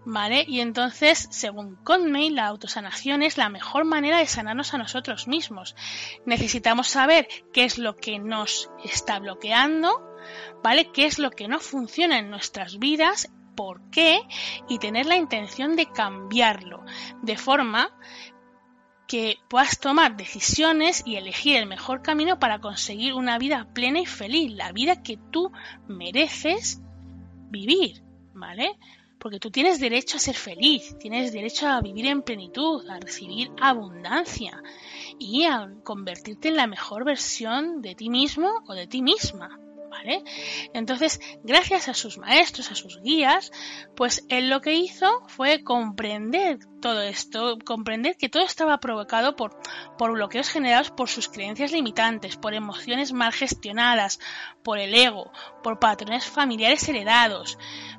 ¿vale? 0.04 0.44
Y 0.46 0.60
entonces, 0.60 1.28
según 1.30 1.76
Conway, 1.76 2.30
la 2.30 2.46
autosanación 2.46 3.22
es 3.22 3.36
la 3.36 3.48
mejor 3.48 3.84
manera 3.84 4.18
de 4.18 4.26
sanarnos 4.26 4.74
a 4.74 4.78
nosotros 4.78 5.28
mismos. 5.28 5.74
Necesitamos 6.24 6.88
saber 6.88 7.28
qué 7.52 7.64
es 7.64 7.78
lo 7.78 7.96
que 7.96 8.18
nos 8.18 8.70
está 8.84 9.18
bloqueando, 9.18 9.90
¿vale? 10.62 10.90
¿Qué 10.92 11.06
es 11.06 11.18
lo 11.18 11.30
que 11.30 11.48
no 11.48 11.60
funciona 11.60 12.18
en 12.18 12.30
nuestras 12.30 12.78
vidas? 12.78 13.30
¿Por 13.54 13.88
qué? 13.90 14.20
Y 14.68 14.78
tener 14.78 15.06
la 15.06 15.16
intención 15.16 15.76
de 15.76 15.86
cambiarlo 15.86 16.84
de 17.22 17.36
forma 17.36 17.96
que 19.14 19.38
puedas 19.48 19.78
tomar 19.78 20.16
decisiones 20.16 21.04
y 21.06 21.14
elegir 21.14 21.56
el 21.56 21.66
mejor 21.66 22.02
camino 22.02 22.40
para 22.40 22.58
conseguir 22.58 23.14
una 23.14 23.38
vida 23.38 23.68
plena 23.72 24.00
y 24.00 24.06
feliz, 24.06 24.50
la 24.50 24.72
vida 24.72 25.04
que 25.04 25.16
tú 25.30 25.52
mereces 25.86 26.82
vivir, 27.48 28.02
¿vale? 28.32 28.76
Porque 29.20 29.38
tú 29.38 29.52
tienes 29.52 29.78
derecho 29.78 30.16
a 30.16 30.18
ser 30.20 30.34
feliz, 30.34 30.98
tienes 30.98 31.32
derecho 31.32 31.68
a 31.68 31.80
vivir 31.80 32.06
en 32.06 32.22
plenitud, 32.22 32.90
a 32.90 32.98
recibir 32.98 33.52
abundancia 33.60 34.60
y 35.20 35.44
a 35.44 35.72
convertirte 35.84 36.48
en 36.48 36.56
la 36.56 36.66
mejor 36.66 37.04
versión 37.04 37.82
de 37.82 37.94
ti 37.94 38.10
mismo 38.10 38.64
o 38.66 38.74
de 38.74 38.88
ti 38.88 39.00
misma. 39.00 39.60
Entonces, 40.72 41.20
gracias 41.42 41.88
a 41.88 41.94
sus 41.94 42.18
maestros, 42.18 42.70
a 42.70 42.74
sus 42.74 43.00
guías, 43.02 43.52
pues 43.96 44.24
él 44.28 44.50
lo 44.50 44.60
que 44.60 44.74
hizo 44.74 45.22
fue 45.28 45.62
comprender 45.62 46.58
todo 46.80 47.00
esto, 47.02 47.58
comprender 47.64 48.16
que 48.16 48.28
todo 48.28 48.44
estaba 48.44 48.78
provocado 48.78 49.36
por, 49.36 49.58
por 49.96 50.12
bloqueos 50.12 50.48
generados 50.48 50.90
por 50.90 51.08
sus 51.08 51.28
creencias 51.28 51.72
limitantes, 51.72 52.36
por 52.36 52.54
emociones 52.54 53.12
mal 53.12 53.32
gestionadas, 53.32 54.20
por 54.62 54.78
el 54.78 54.94
ego, 54.94 55.32
por 55.62 55.78
patrones 55.78 56.26
familiares 56.26 56.88
heredados, 56.88 57.58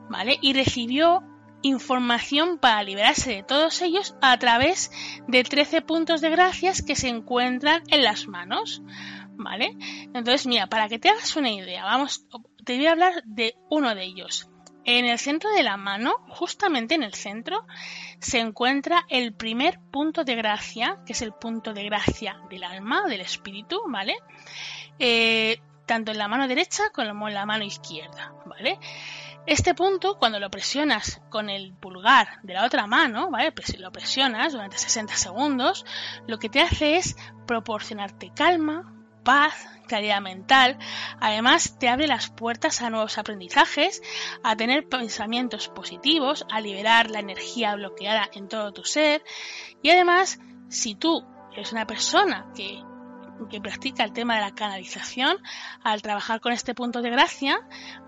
¿vale? 0.10 0.38
Y 0.41 0.53
recibió 0.53 1.23
información 1.62 2.60
para 2.60 2.84
liberarse 2.84 3.31
de 3.31 3.43
todos 3.43 3.81
ellos 3.81 4.15
a 4.21 4.38
través 4.38 4.91
de 5.27 5.43
13 5.43 5.81
puntos 5.81 6.21
de 6.21 6.29
gracias 6.29 6.84
que 6.84 6.95
se 6.95 7.08
encuentran 7.08 7.81
en 7.88 8.03
las 8.03 8.27
manos. 8.27 8.84
¿Vale? 9.38 9.76
Entonces, 10.13 10.48
mira, 10.48 10.67
para 10.67 10.88
que 10.88 11.00
te 11.00 11.10
hagas 11.10 11.36
una 11.36 11.52
idea, 11.52 11.84
vamos, 11.84 12.26
te 12.63 12.76
voy 12.78 12.88
a 12.88 12.91
hablar 12.91 13.24
de 13.26 13.56
uno 13.69 13.93
de 13.93 14.04
ellos. 14.04 14.50
En 14.86 15.06
el 15.06 15.17
centro 15.17 15.50
de 15.50 15.63
la 15.63 15.78
mano, 15.78 16.13
justamente 16.30 16.93
en 16.93 17.04
el 17.04 17.15
centro, 17.15 17.65
se 18.19 18.39
encuentra 18.39 19.04
el 19.10 19.34
primer 19.34 19.80
punto 19.91 20.24
de 20.24 20.36
gracia, 20.36 21.00
que 21.06 21.13
es 21.13 21.21
el 21.24 21.34
punto 21.34 21.74
de 21.74 21.86
gracia 21.86 22.39
del 22.50 22.63
alma, 22.63 23.08
del 23.08 23.21
espíritu, 23.21 23.82
¿vale? 23.88 24.15
Eh, 25.00 25.60
tanto 25.88 26.12
en 26.12 26.19
la 26.19 26.28
mano 26.28 26.48
derecha 26.48 26.84
como 26.93 27.28
en 27.28 27.34
la 27.34 27.45
mano 27.45 27.63
izquierda, 27.63 28.34
¿vale? 28.45 28.80
Este 29.48 29.76
punto, 29.76 30.17
cuando 30.17 30.39
lo 30.39 30.50
presionas 30.50 31.21
con 31.30 31.50
el 31.50 31.74
pulgar 31.74 32.41
de 32.41 32.56
la 32.56 32.65
otra 32.65 32.88
mano, 32.88 33.30
¿vale? 33.30 33.54
Lo 33.78 33.91
presionas 33.91 34.54
durante 34.54 34.78
60 34.78 35.15
segundos, 35.15 35.86
lo 36.28 36.39
que 36.39 36.50
te 36.50 36.62
hace 36.62 36.98
es 36.98 37.15
proporcionarte 37.45 38.32
calma, 38.36 38.94
paz, 39.26 39.68
claridad 39.86 40.22
mental. 40.22 40.78
Además, 41.20 41.78
te 41.78 41.90
abre 41.90 42.08
las 42.08 42.30
puertas 42.30 42.82
a 42.82 42.90
nuevos 42.90 43.18
aprendizajes, 43.18 44.02
a 44.44 44.56
tener 44.56 44.88
pensamientos 44.88 45.68
positivos, 45.68 46.46
a 46.50 46.62
liberar 46.62 47.12
la 47.12 47.20
energía 47.20 47.76
bloqueada 47.76 48.30
en 48.34 48.48
todo 48.48 48.72
tu 48.72 48.86
ser. 48.86 49.22
Y 49.82 49.90
además, 49.90 50.40
si 50.70 50.96
tú 50.96 51.26
eres 51.54 51.74
una 51.74 51.88
persona 51.88 52.48
que, 52.56 52.82
que 53.50 53.60
practica 53.60 54.04
el 54.04 54.14
tema 54.14 54.36
de 54.36 54.42
la 54.42 54.56
canalización, 54.56 55.38
al 55.84 56.02
trabajar 56.02 56.40
con 56.40 56.54
este 56.54 56.74
punto 56.74 57.02
de 57.02 57.10
gracia, 57.10 57.60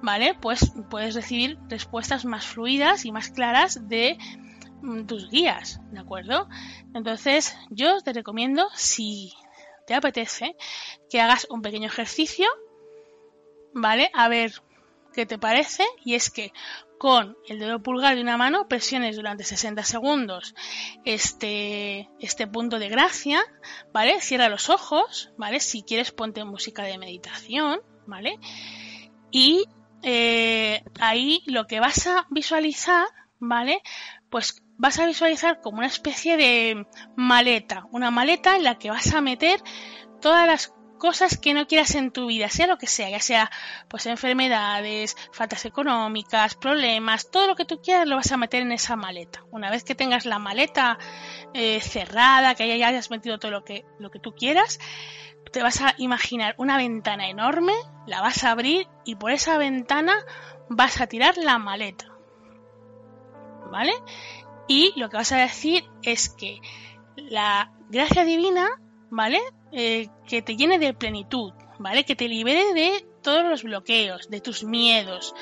¿vale? 0.02 0.36
Pues 0.36 0.72
puedes 0.90 1.16
recibir 1.16 1.58
respuestas 1.68 2.26
más 2.26 2.46
fluidas 2.46 3.06
y 3.06 3.12
más 3.12 3.30
claras 3.30 3.88
de 3.90 4.18
mm, 4.82 5.06
tus 5.06 5.30
guías, 5.30 5.82
¿de 5.92 6.00
acuerdo? 6.00 6.48
Entonces, 6.94 7.58
yo 7.70 8.00
te 8.02 8.14
recomiendo, 8.14 8.68
si 8.74 9.34
te 9.88 9.96
apetece, 9.96 10.56
que 11.10 11.22
hagas 11.22 11.48
un 11.50 11.62
pequeño 11.62 11.88
ejercicio, 11.88 12.46
¿vale? 13.74 14.12
A 14.14 14.28
ver 14.28 14.62
qué 15.14 15.26
te 15.26 15.40
parece. 15.40 15.86
Y 16.04 16.14
es 16.16 16.30
que 16.30 16.52
con 17.00 17.38
el 17.48 17.60
dedo 17.60 17.82
pulgar 17.82 18.16
de 18.16 18.22
una 18.22 18.38
mano 18.38 18.68
presiones 18.68 19.16
durante 19.16 19.44
60 19.44 19.84
segundos 19.84 20.56
este, 21.06 22.10
este 22.20 22.48
punto 22.48 22.80
de 22.80 22.90
gracia, 22.90 23.42
¿vale? 23.94 24.20
Cierra 24.20 24.50
los 24.50 24.70
ojos, 24.70 25.32
¿vale? 25.38 25.62
Si 25.62 25.84
quieres 25.84 26.12
ponte 26.12 26.44
música 26.44 26.84
de 26.84 26.98
meditación, 26.98 27.80
¿vale? 28.06 28.38
Y 29.32 29.66
eh, 30.04 30.84
ahí 31.00 31.44
lo 31.46 31.66
que 31.66 31.80
vas 31.80 32.08
a 32.08 32.28
visualizar, 32.30 33.08
¿vale? 33.40 33.82
Pues 34.30 34.62
vas 34.78 35.00
a 35.00 35.06
visualizar 35.06 35.62
como 35.62 35.80
una 35.80 35.88
especie 35.88 36.38
de 36.38 36.86
maleta, 37.16 37.86
una 37.92 38.12
maleta 38.12 38.56
en 38.56 38.64
la 38.64 38.78
que 38.78 38.90
vas 38.90 39.14
a 39.14 39.22
meter 39.22 39.62
todas 40.22 40.48
las 40.48 40.74
cosas 40.98 41.38
que 41.38 41.54
no 41.54 41.68
quieras 41.68 41.96
en 41.96 42.12
tu 42.12 42.28
vida, 42.28 42.50
sea 42.50 42.68
lo 42.68 42.78
que 42.78 42.88
sea, 42.88 43.10
ya 43.10 43.20
sea 43.20 43.52
pues 43.88 44.06
enfermedades, 44.06 45.16
faltas 45.32 45.66
económicas, 45.66 46.56
problemas, 46.56 47.30
todo 47.32 47.48
lo 47.48 47.56
que 47.56 47.66
tú 47.66 47.82
quieras 47.82 48.08
lo 48.08 48.16
vas 48.16 48.32
a 48.32 48.38
meter 48.38 48.62
en 48.62 48.72
esa 48.72 48.96
maleta. 48.96 49.44
Una 49.52 49.70
vez 49.70 49.84
que 49.84 49.96
tengas 49.96 50.26
la 50.26 50.40
maleta 50.40 50.98
eh, 51.54 51.80
cerrada, 51.82 52.56
que 52.56 52.78
ya 52.78 52.88
hayas 52.88 53.10
metido 53.12 53.40
todo 53.40 53.52
lo 53.52 53.64
que, 53.64 53.86
lo 54.00 54.10
que 54.10 54.20
tú 54.20 54.34
quieras, 54.34 54.80
te 55.52 55.62
vas 55.62 55.82
a 55.82 55.94
imaginar 55.98 56.56
una 56.58 56.78
ventana 56.78 57.30
enorme, 57.30 57.74
la 58.06 58.22
vas 58.22 58.44
a 58.44 58.52
abrir 58.52 58.88
y 59.06 59.16
por 59.16 59.32
esa 59.32 59.58
ventana 59.58 60.16
vas 60.70 61.00
a 61.00 61.08
tirar 61.08 61.38
la 61.38 61.58
maleta. 61.58 62.06
¿Vale? 63.72 63.94
Y 64.68 64.94
lo 65.00 65.10
que 65.10 65.18
vas 65.18 65.32
a 65.32 65.38
decir 65.38 65.86
es 66.04 66.30
que 66.30 66.60
la 67.16 67.72
gracia 67.90 68.24
divina, 68.26 68.68
¿vale? 69.10 69.40
Eh, 69.72 70.08
que 70.28 70.42
te 70.42 70.56
llene 70.56 70.80
de 70.80 70.94
plenitud, 70.94 71.54
¿vale? 71.80 72.04
Que 72.04 72.16
te 72.16 72.28
libere 72.28 72.74
de 72.74 73.06
todos 73.22 73.44
los 73.44 73.64
bloqueos, 73.64 74.30
de 74.30 74.40
tus 74.40 74.64
miedos, 74.64 75.36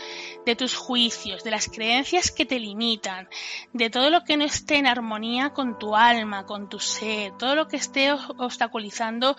de 0.46 0.56
tus 0.56 0.76
juicios, 0.76 1.44
de 1.44 1.52
las 1.52 1.68
creencias 1.68 2.32
que 2.32 2.46
te 2.46 2.60
limitan, 2.60 3.28
de 3.74 3.92
todo 3.92 4.10
lo 4.10 4.24
que 4.24 4.38
no 4.38 4.44
esté 4.44 4.78
en 4.78 4.88
armonía 4.88 5.52
con 5.52 5.78
tu 5.78 5.96
alma, 5.96 6.46
con 6.46 6.68
tu 6.68 6.80
ser, 6.80 7.38
todo 7.38 7.54
lo 7.54 7.68
que 7.68 7.78
esté 7.78 8.12
obstaculizando 8.12 9.36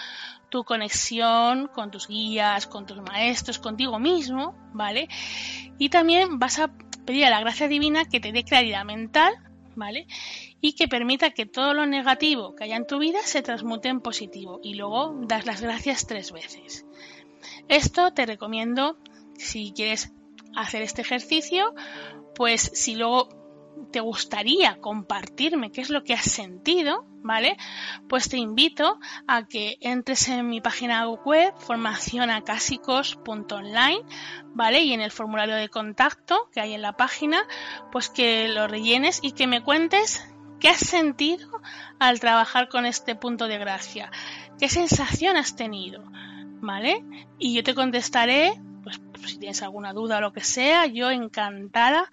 tu 0.49 0.63
conexión 0.63 1.69
con 1.69 1.91
tus 1.91 2.07
guías, 2.07 2.69
con 2.69 2.87
tus 2.87 2.99
maestros, 3.03 3.59
contigo 3.59 3.99
mismo, 3.99 4.55
¿vale? 4.73 5.09
Y 5.79 5.89
también 5.89 6.39
vas 6.39 6.61
a 6.61 6.71
pedir 7.05 7.25
a 7.25 7.31
la 7.31 7.41
gracia 7.41 7.67
divina 7.67 8.05
que 8.05 8.21
te 8.21 8.31
dé 8.31 8.45
claridad 8.45 8.85
mental 8.85 9.35
¿vale? 9.77 10.07
Y 10.61 10.73
que 10.73 10.89
permita 10.89 11.31
que 11.31 11.47
todo 11.47 11.75
lo 11.75 11.87
negativo 11.87 12.57
que 12.57 12.65
haya 12.65 12.77
en 12.77 12.87
tu 12.87 12.99
vida 12.99 13.21
se 13.23 13.43
transmute 13.43 13.89
en 13.89 14.01
positivo 14.01 14.59
y 14.63 14.75
luego 14.75 15.15
das 15.23 15.47
las 15.47 15.61
gracias 15.61 16.07
tres 16.07 16.33
veces. 16.33 16.85
Esto 17.69 18.13
te 18.13 18.27
recomiendo 18.27 18.99
si 19.39 19.73
quieres 19.73 20.13
hacer 20.57 20.83
este 20.83 21.03
ejercicio, 21.03 21.75
pues 22.35 22.63
si 22.75 22.97
luego 22.97 23.29
te 23.91 23.99
gustaría 24.01 24.81
compartirme 24.81 25.73
qué 25.73 25.81
es 25.81 25.91
lo 25.91 26.05
que 26.05 26.15
has 26.15 26.25
sentido, 26.25 27.05
¿vale? 27.23 27.57
Pues 28.09 28.29
te 28.29 28.39
invito 28.39 28.99
a 29.27 29.47
que 29.47 29.77
entres 29.81 30.29
en 30.29 30.49
mi 30.49 30.61
página 30.61 31.09
web 31.09 31.53
formacionacásicos.online, 31.59 34.03
¿vale? 34.55 34.81
Y 34.81 34.93
en 34.93 35.01
el 35.01 35.11
formulario 35.11 35.57
de 35.57 35.69
contacto 35.69 36.49
que 36.53 36.61
hay 36.61 36.75
en 36.75 36.83
la 36.83 36.97
página, 36.97 37.43
pues 37.93 38.09
que 38.09 38.49
lo 38.49 38.67
rellenes 38.67 39.21
y 39.23 39.33
que 39.33 39.47
me 39.47 39.63
cuentes 39.63 40.27
¿Qué 40.61 40.69
has 40.69 40.79
sentido 40.79 41.49
al 41.99 42.19
trabajar 42.19 42.69
con 42.69 42.87
este 42.87 43.15
punto 43.15 43.47
de 43.47 43.59
gracia? 43.59 44.11
¿Qué 44.59 44.69
sensación 44.69 45.37
has 45.37 45.55
tenido? 45.55 46.03
¿Vale? 46.61 47.05
Y 47.39 47.55
yo 47.55 47.63
te 47.63 47.75
contestaré, 47.75 48.55
pues 48.83 49.01
si 49.27 49.39
tienes 49.39 49.63
alguna 49.63 49.93
duda 49.93 50.17
o 50.17 50.21
lo 50.21 50.33
que 50.33 50.41
sea, 50.41 50.87
yo 50.87 51.11
encantada 51.11 52.11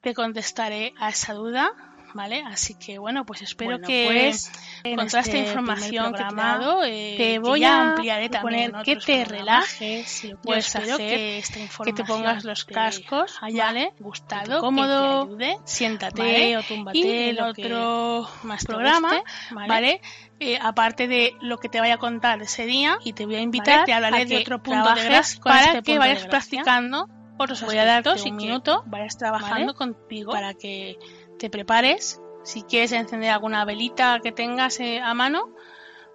te 0.00 0.14
contestaré 0.14 0.94
a 0.98 1.10
esa 1.10 1.34
duda 1.34 1.72
¿vale? 2.14 2.42
Así 2.46 2.74
que 2.74 2.98
bueno, 2.98 3.24
pues 3.24 3.42
espero 3.42 3.78
que 3.80 4.06
pues, 4.06 4.50
con 4.82 5.06
toda 5.08 5.20
esta 5.20 5.20
este 5.20 5.38
información 5.38 6.12
que 6.12 6.24
te, 6.24 6.34
dado, 6.34 6.84
eh, 6.84 7.14
te 7.16 7.38
voy 7.38 7.64
a 7.64 7.90
ampliaré 7.90 8.28
también 8.28 8.72
que 8.84 8.96
te 8.96 9.24
relajes, 9.24 10.24
lo 10.24 10.40
puedes 10.40 10.74
hacer, 10.74 10.96
que, 10.96 11.38
esta 11.38 11.60
que 11.84 11.92
te 11.92 12.04
pongas 12.04 12.44
los 12.44 12.64
cascos, 12.64 13.38
haya 13.40 13.72
gustado, 13.98 14.60
cómodo, 14.60 15.22
ayude, 15.22 15.56
siéntate 15.64 16.56
o 16.56 16.62
túmbate, 16.62 16.98
y 16.98 17.28
el 17.28 17.40
otro 17.40 18.28
más 18.42 18.64
programa, 18.64 19.22
¿vale? 19.50 20.00
Eh, 20.40 20.58
aparte 20.60 21.06
de 21.06 21.34
lo 21.42 21.58
que 21.58 21.68
te 21.68 21.80
vaya 21.80 21.94
a 21.94 21.98
contar 21.98 22.40
ese 22.40 22.64
día 22.64 22.98
y 23.04 23.12
te 23.12 23.26
voy 23.26 23.36
a 23.36 23.40
invitar, 23.40 23.84
te 23.84 23.92
hablaré 23.92 24.24
de 24.24 24.38
otro 24.38 24.62
punto 24.62 24.94
de 24.94 25.04
gracia 25.04 25.40
para 25.42 25.66
este 25.66 25.82
que 25.82 25.98
vayas 25.98 26.26
practicando 26.26 27.06
otros 27.44 27.62
voy 27.62 27.78
a 27.78 27.84
darte 27.84 28.10
un 28.28 28.36
minuto, 28.36 28.82
vayas 28.86 29.16
trabajando 29.16 29.74
contigo 29.74 30.32
para 30.32 30.54
que 30.54 30.98
te 31.38 31.50
prepares. 31.50 32.20
Si 32.42 32.62
quieres 32.62 32.92
encender 32.92 33.30
alguna 33.30 33.64
velita 33.64 34.20
que 34.22 34.32
tengas 34.32 34.80
eh, 34.80 35.00
a 35.00 35.12
mano, 35.14 35.54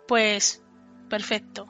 pues 0.08 0.64
perfecto. 1.10 1.68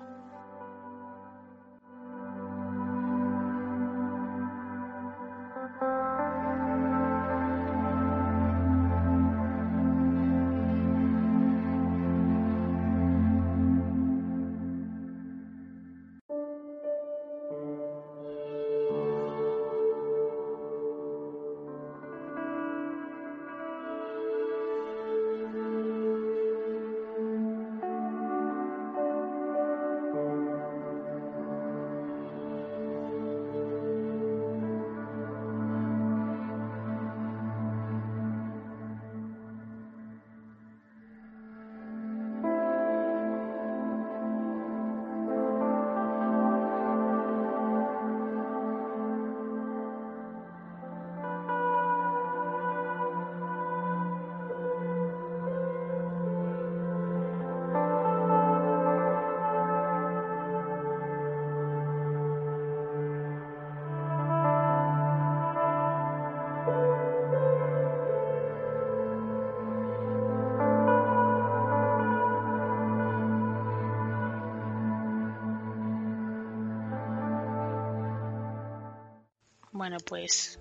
Bueno, 79.86 79.98
pues 80.04 80.60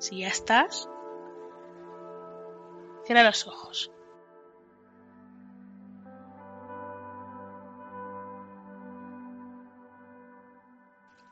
si 0.00 0.18
ya 0.18 0.26
estás, 0.26 0.90
cierra 3.04 3.22
los 3.22 3.46
ojos. 3.46 3.92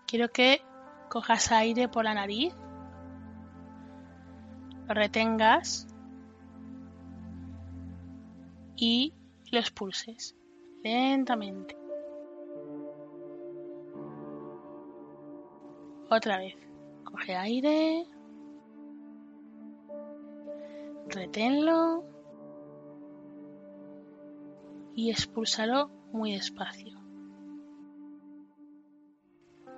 Quiero 0.06 0.30
que 0.30 0.62
cojas 1.08 1.50
aire 1.50 1.88
por 1.88 2.04
la 2.04 2.14
nariz, 2.14 2.54
lo 4.86 4.94
retengas 4.94 5.88
y 8.76 9.12
lo 9.50 9.58
expulses 9.58 10.36
lentamente. 10.84 11.76
Otra 16.08 16.38
vez. 16.38 16.54
Coge 17.14 17.36
aire. 17.36 18.08
Reténlo. 21.06 22.02
Y 24.96 25.10
expúlsalo 25.12 25.90
muy 26.12 26.32
despacio. 26.32 26.98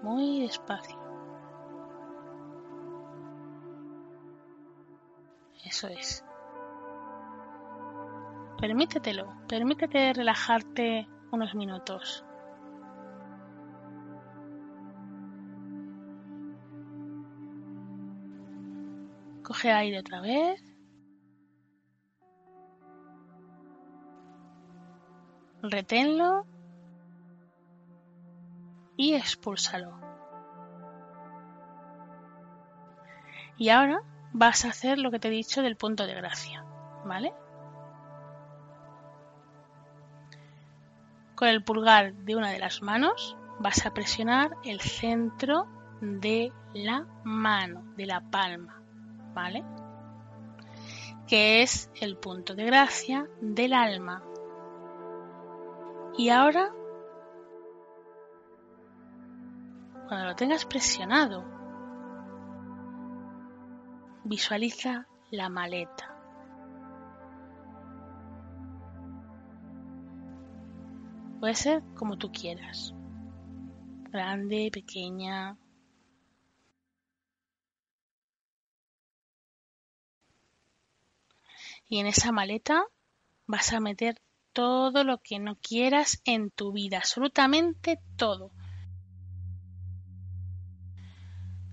Muy 0.03 0.41
despacio. 0.41 0.99
Eso 5.63 5.89
es. 5.89 6.25
Permítetelo, 8.59 9.27
permítete 9.47 10.15
relajarte 10.15 11.07
unos 11.33 11.55
minutos. 11.55 12.26
Coge 19.57 19.73
aire 19.73 19.99
otra 20.01 20.21
vez. 20.21 20.63
Reténlo. 25.63 26.45
Y 28.99 29.15
expúlsalo. 29.15 29.99
Y 33.57 33.71
ahora 33.71 34.03
vas 34.35 34.67
a 34.67 34.69
hacer 34.69 34.99
lo 34.99 35.11
que 35.11 35.19
te 35.19 35.29
he 35.29 35.31
dicho 35.31 35.63
del 35.63 35.79
punto 35.79 36.07
de 36.07 36.15
gracia, 36.15 36.63
¿vale? 37.07 37.33
Con 41.35 41.49
el 41.49 41.65
pulgar 41.65 42.13
de 42.13 42.37
una 42.37 42.51
de 42.51 42.59
las 42.59 42.83
manos 42.83 43.39
vas 43.59 43.87
a 43.87 43.95
presionar 43.95 44.51
el 44.65 44.83
centro 44.83 45.67
de 46.03 46.53
la 46.75 47.07
mano, 47.25 47.95
de 47.97 48.05
la 48.05 48.21
palma. 48.21 48.83
¿Vale? 49.37 49.63
Que 51.29 51.63
es 51.63 51.91
el 52.01 52.17
punto 52.17 52.55
de 52.55 52.65
gracia 52.65 53.29
del 53.43 53.75
alma. 53.75 54.25
Y 56.17 56.31
ahora, 56.31 56.73
cuando 60.09 60.25
lo 60.25 60.35
tengas 60.35 60.65
presionado, 60.65 61.45
visualiza 64.25 65.07
la 65.31 65.51
maleta. 65.51 66.17
Puede 71.41 71.55
ser 71.55 71.83
como 71.95 72.17
tú 72.17 72.33
quieras. 72.33 72.95
Grande, 74.11 74.71
pequeña, 74.73 75.59
y 81.89 81.99
en 81.99 82.07
esa 82.07 82.33
maleta 82.33 82.85
vas 83.47 83.73
a 83.73 83.81
meter 83.81 84.21
todo 84.53 85.05
lo 85.05 85.19
que 85.19 85.39
no 85.39 85.57
quieras 85.57 86.21
en 86.25 86.51
tu 86.51 86.73
vida, 86.73 86.99
absolutamente 86.99 88.01
todo. 88.17 88.53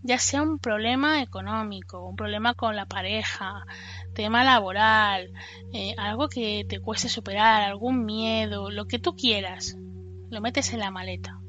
Ya 0.05 0.17
sea 0.19 0.41
un 0.41 0.59
problema 0.59 1.21
económico, 1.21 2.05
un 2.05 2.17
problema 2.17 2.55
con 2.55 2.75
la 2.75 2.85
pareja, 2.85 3.65
tema 4.13 4.43
laboral, 4.43 5.31
eh, 5.71 5.95
algo 5.97 6.27
que 6.27 6.65
te 6.67 6.81
cueste 6.81 7.07
superar, 7.07 7.61
algún 7.61 8.03
miedo, 8.03 8.69
lo 8.69 8.85
que 8.85 8.99
tú 8.99 9.15
quieras, 9.15 9.77
lo 10.29 10.41
metes 10.41 10.73
en 10.73 10.79
la 10.79 10.91
maleta. 10.91 11.42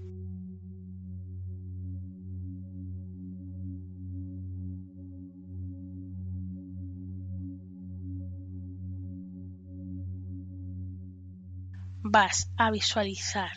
Vas 12.15 12.49
a 12.57 12.71
visualizar 12.71 13.51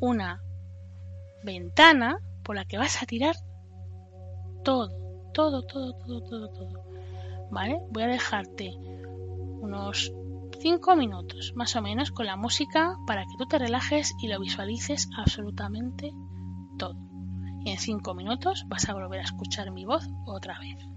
una 0.00 0.42
ventana 1.44 2.18
por 2.42 2.56
la 2.56 2.64
que 2.64 2.78
vas 2.78 3.00
a 3.00 3.06
tirar 3.06 3.36
todo, 4.64 4.88
todo, 5.32 5.62
todo, 5.62 5.92
todo, 5.92 6.20
todo, 6.20 6.48
todo. 6.48 6.84
¿Vale? 7.52 7.78
Voy 7.92 8.02
a 8.02 8.08
dejarte 8.08 8.72
unos 9.60 10.12
5 10.60 10.96
minutos 10.96 11.52
más 11.54 11.76
o 11.76 11.82
menos 11.82 12.10
con 12.10 12.26
la 12.26 12.34
música 12.34 12.96
para 13.06 13.22
que 13.22 13.36
tú 13.38 13.46
te 13.46 13.60
relajes 13.60 14.14
y 14.20 14.26
lo 14.26 14.40
visualices 14.40 15.08
absolutamente 15.16 16.10
todo. 16.78 16.96
Y 17.64 17.70
en 17.70 17.78
5 17.78 18.14
minutos 18.14 18.64
vas 18.66 18.88
a 18.88 18.94
volver 18.94 19.20
a 19.20 19.24
escuchar 19.24 19.70
mi 19.70 19.84
voz 19.84 20.08
otra 20.26 20.58
vez. 20.58 20.95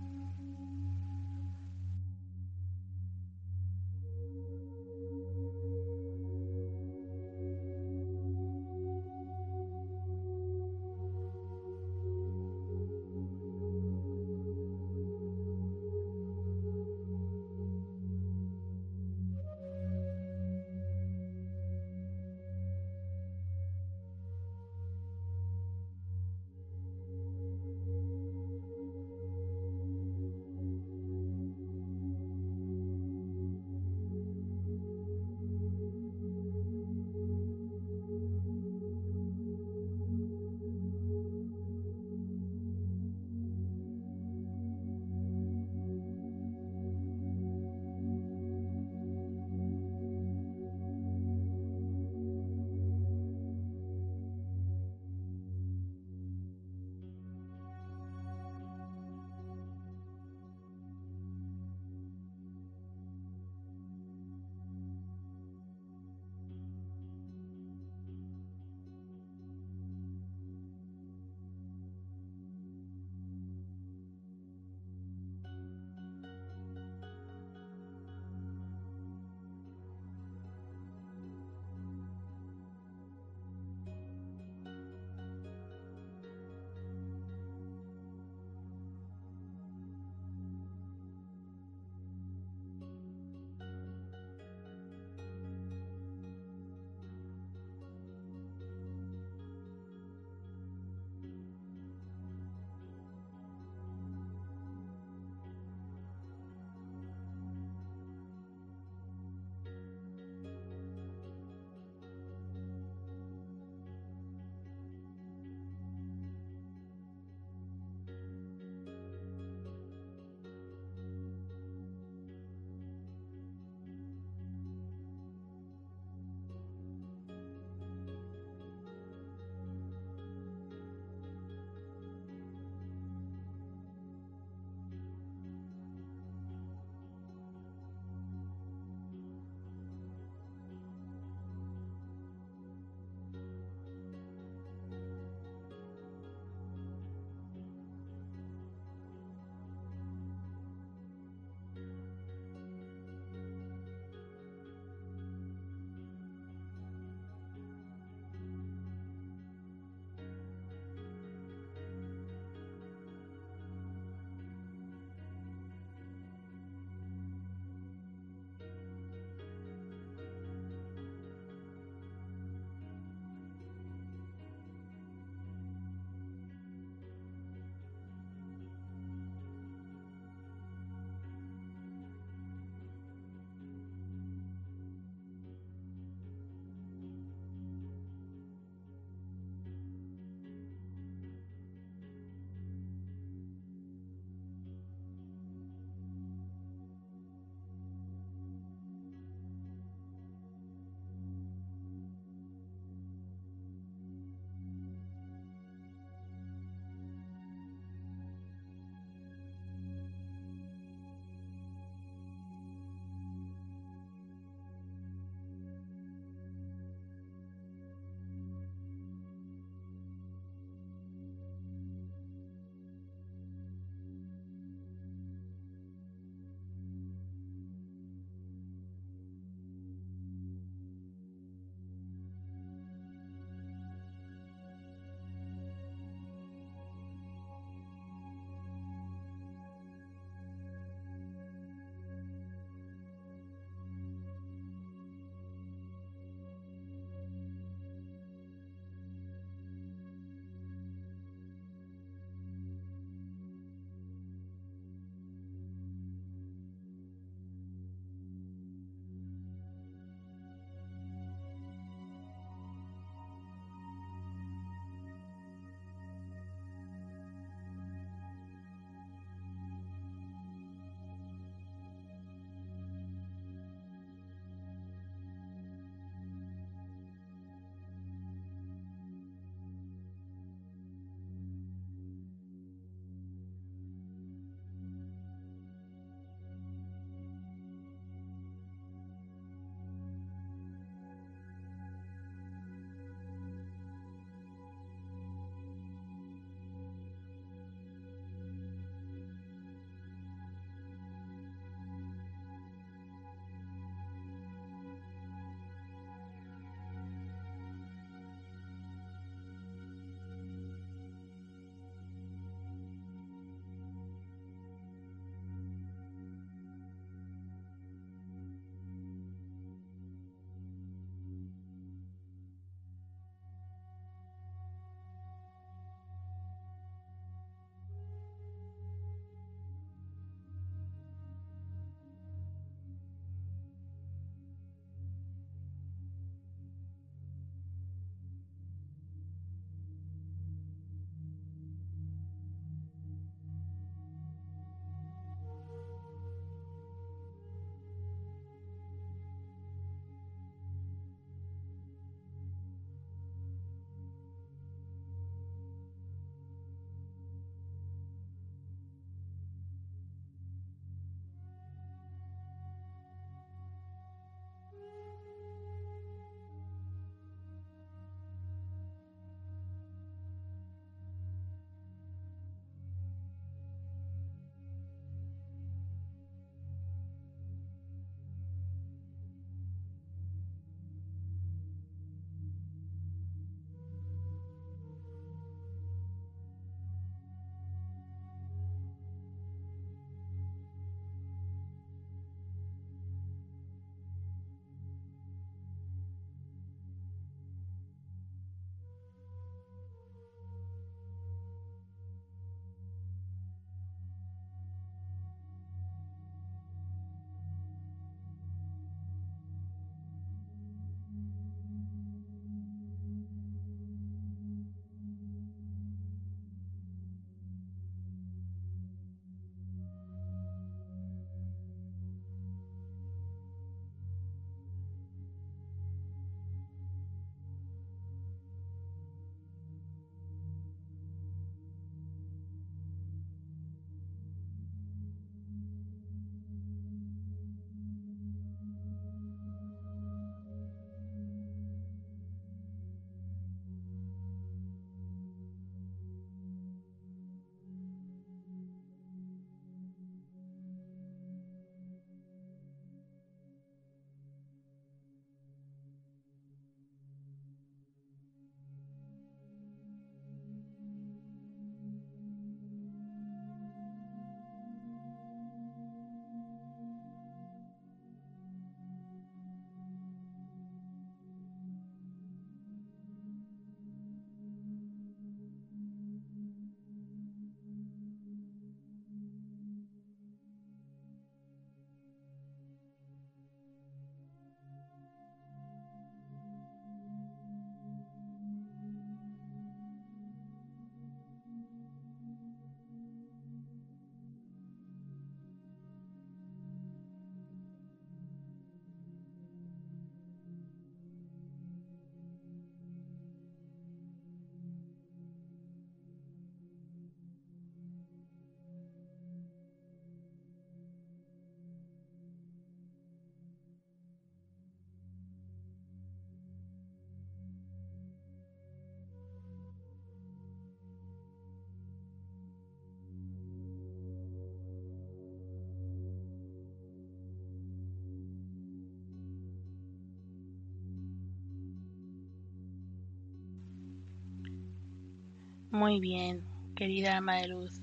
Muy 535.79 536.01
bien, 536.01 536.43
querida 536.75 537.15
alma 537.15 537.37
de 537.37 537.47
luz. 537.47 537.79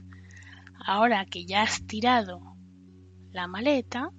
Ahora 0.85 1.25
que 1.25 1.47
ya 1.47 1.63
has 1.63 1.87
tirado 1.87 2.43
la 3.33 3.47
maleta, 3.47 4.11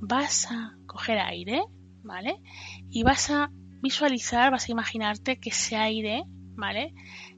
vas 0.00 0.50
a 0.50 0.74
coger 0.86 1.18
aire, 1.18 1.62
¿vale? 2.02 2.40
Y 2.88 3.02
vas 3.02 3.28
a 3.28 3.50
visualizar, 3.82 4.50
vas 4.50 4.66
a 4.66 4.72
imaginarte 4.72 5.38
que 5.38 5.50
ese 5.50 5.76
aire, 5.76 6.24
¿vale? 6.56 6.94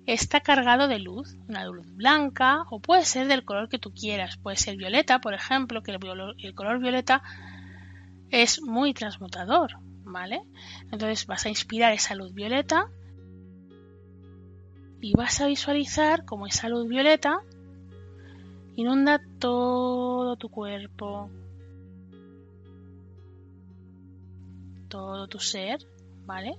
Está 0.07 0.39
cargado 0.41 0.87
de 0.87 1.01
luz, 1.01 1.37
una 1.49 1.65
luz 1.65 1.97
blanca 1.97 2.63
o 2.71 2.79
puede 2.79 3.05
ser 3.05 3.27
del 3.27 3.45
color 3.45 3.69
que 3.69 3.81
tú 3.81 3.93
quieras, 3.93 4.37
puede 4.37 4.57
ser 4.57 4.77
violeta, 4.77 5.21
por 5.21 5.35
ejemplo, 5.35 5.83
que 5.83 5.91
el, 5.91 6.55
color 6.55 6.79
violeta 6.79 7.25
es 8.31 8.63
muy 8.63 8.95
transmutador, 8.95 9.81
¿vale? 10.05 10.43
Entonces 10.93 11.27
vas 11.27 11.45
a 11.45 11.49
inspirar 11.49 11.93
esa 11.93 12.15
luz 12.15 12.33
violeta 12.33 12.87
y 15.01 15.13
vas 15.15 15.41
a 15.41 15.47
visualizar 15.47 16.25
como 16.25 16.47
esa 16.47 16.69
luz 16.69 16.89
violeta 16.89 17.41
inunda 18.77 19.21
todo 19.39 20.37
tu 20.37 20.51
cuerpo, 20.51 21.31
todo 24.89 25.27
tu 25.29 25.39
ser, 25.39 25.79
¿vale? 26.27 26.55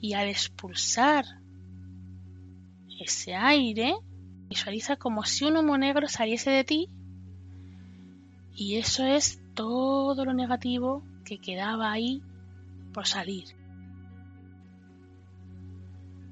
Y 0.00 0.14
al 0.14 0.28
expulsar 0.28 1.24
ese 3.00 3.34
aire, 3.34 3.96
visualiza 4.48 4.96
como 4.96 5.24
si 5.24 5.44
un 5.44 5.56
humo 5.56 5.76
negro 5.76 6.08
saliese 6.08 6.50
de 6.50 6.64
ti 6.64 6.88
y 8.54 8.76
eso 8.76 9.04
es 9.04 9.40
todo 9.54 10.24
lo 10.24 10.32
negativo 10.32 11.02
que 11.24 11.38
quedaba 11.38 11.90
ahí 11.90 12.22
por 12.92 13.06
salir. 13.06 13.57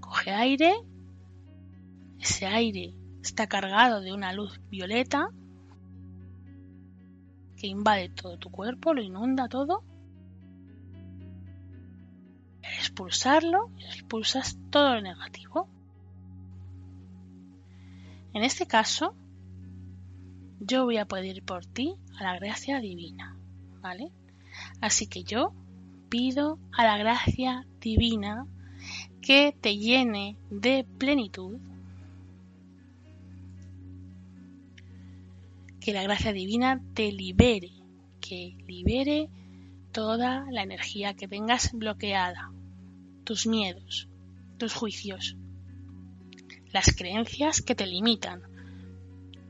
Coge 0.06 0.30
aire, 0.30 0.72
ese 2.20 2.46
aire 2.46 2.94
está 3.22 3.48
cargado 3.48 4.00
de 4.00 4.12
una 4.12 4.32
luz 4.32 4.60
violeta 4.70 5.30
que 7.56 7.66
invade 7.66 8.08
todo 8.10 8.38
tu 8.38 8.50
cuerpo, 8.50 8.94
lo 8.94 9.02
inunda 9.02 9.48
todo. 9.48 9.82
Expulsarlo, 12.62 13.70
expulsas 13.78 14.58
todo 14.70 14.94
lo 14.94 15.00
negativo. 15.00 15.68
En 18.32 18.44
este 18.44 18.66
caso, 18.66 19.16
yo 20.60 20.84
voy 20.84 20.98
a 20.98 21.06
pedir 21.06 21.42
por 21.42 21.66
ti 21.66 21.96
a 22.18 22.22
la 22.22 22.38
gracia 22.38 22.80
divina, 22.80 23.36
¿vale? 23.80 24.12
Así 24.80 25.08
que 25.08 25.24
yo 25.24 25.52
pido 26.08 26.58
a 26.72 26.84
la 26.84 26.96
gracia 26.96 27.66
divina 27.80 28.46
que 29.26 29.52
te 29.60 29.76
llene 29.76 30.36
de 30.50 30.86
plenitud, 30.98 31.58
que 35.80 35.92
la 35.92 36.04
gracia 36.04 36.32
divina 36.32 36.80
te 36.94 37.10
libere, 37.10 37.72
que 38.20 38.56
libere 38.68 39.28
toda 39.90 40.48
la 40.52 40.62
energía 40.62 41.14
que 41.14 41.26
tengas 41.26 41.72
bloqueada, 41.72 42.52
tus 43.24 43.48
miedos, 43.48 44.06
tus 44.58 44.74
juicios, 44.74 45.36
las 46.72 46.94
creencias 46.94 47.62
que 47.62 47.74
te 47.74 47.88
limitan, 47.88 48.42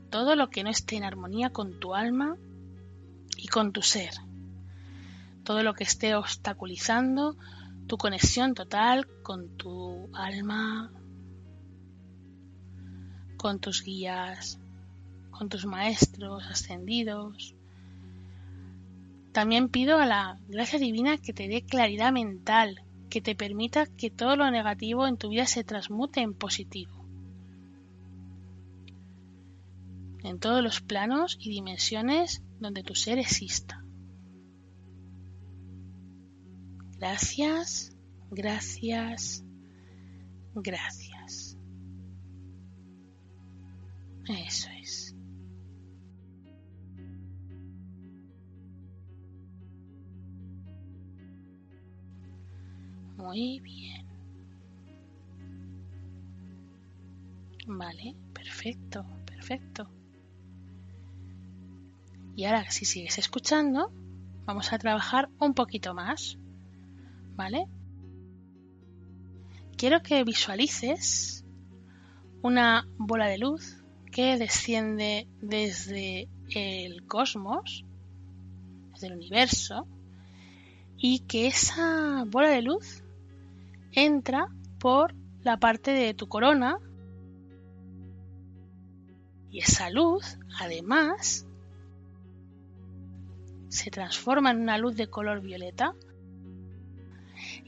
todo 0.09 0.35
lo 0.35 0.49
que 0.49 0.63
no 0.63 0.71
esté 0.71 0.95
en 0.95 1.03
armonía 1.03 1.51
con 1.51 1.79
tu 1.79 1.93
alma 1.93 2.35
y 3.37 3.47
con 3.47 3.73
tu 3.73 3.83
ser, 3.83 4.15
todo 5.43 5.61
lo 5.61 5.75
que 5.75 5.83
esté 5.83 6.15
obstaculizando 6.15 7.37
tu 7.87 7.97
conexión 7.97 8.53
total 8.53 9.07
con 9.23 9.57
tu 9.57 10.09
alma, 10.13 10.91
con 13.37 13.59
tus 13.59 13.81
guías, 13.83 14.59
con 15.31 15.47
tus 15.47 15.65
maestros 15.65 16.43
ascendidos. 16.47 17.55
También 19.31 19.69
pido 19.69 19.99
a 19.99 20.05
la 20.05 20.39
gracia 20.49 20.79
divina 20.79 21.17
que 21.17 21.31
te 21.31 21.47
dé 21.47 21.61
claridad 21.61 22.11
mental, 22.11 22.81
que 23.09 23.21
te 23.21 23.35
permita 23.35 23.85
que 23.85 24.09
todo 24.09 24.35
lo 24.35 24.49
negativo 24.51 25.07
en 25.07 25.17
tu 25.17 25.29
vida 25.29 25.45
se 25.45 25.63
transmute 25.63 26.19
en 26.19 26.33
positivo. 26.33 27.05
En 30.23 30.39
todos 30.39 30.61
los 30.61 30.81
planos 30.81 31.37
y 31.39 31.49
dimensiones 31.51 32.41
donde 32.59 32.83
tu 32.83 32.95
ser 32.95 33.17
exista. 33.17 33.86
Gracias, 36.99 37.95
gracias, 38.31 39.43
gracias. 40.55 41.57
Eso 44.27 44.69
es. 44.81 45.15
Muy 53.15 53.59
bien. 53.59 54.05
Vale, 57.67 58.15
perfecto, 58.33 59.05
perfecto. 59.25 59.89
Y 62.35 62.45
ahora, 62.45 62.69
si 62.71 62.85
sigues 62.85 63.17
escuchando, 63.17 63.91
vamos 64.45 64.73
a 64.73 64.77
trabajar 64.77 65.29
un 65.39 65.53
poquito 65.53 65.93
más. 65.93 66.37
¿Vale? 67.37 67.67
Quiero 69.77 70.01
que 70.01 70.23
visualices 70.23 71.45
una 72.41 72.87
bola 72.97 73.27
de 73.27 73.37
luz 73.37 73.83
que 74.11 74.37
desciende 74.37 75.27
desde 75.39 76.27
el 76.49 77.05
cosmos, 77.05 77.85
desde 78.93 79.07
el 79.07 79.13
universo, 79.13 79.87
y 80.97 81.19
que 81.19 81.45
esa 81.45 82.25
bola 82.27 82.49
de 82.49 82.63
luz 82.63 83.03
entra 83.91 84.47
por 84.79 85.13
la 85.43 85.57
parte 85.57 85.91
de 85.91 86.15
tu 86.15 86.27
corona 86.27 86.79
y 89.51 89.59
esa 89.59 89.91
luz, 89.91 90.39
además, 90.59 91.45
se 93.69 93.91
transforma 93.91 94.49
en 94.49 94.61
una 94.61 94.79
luz 94.79 94.95
de 94.95 95.07
color 95.07 95.41
violeta 95.41 95.93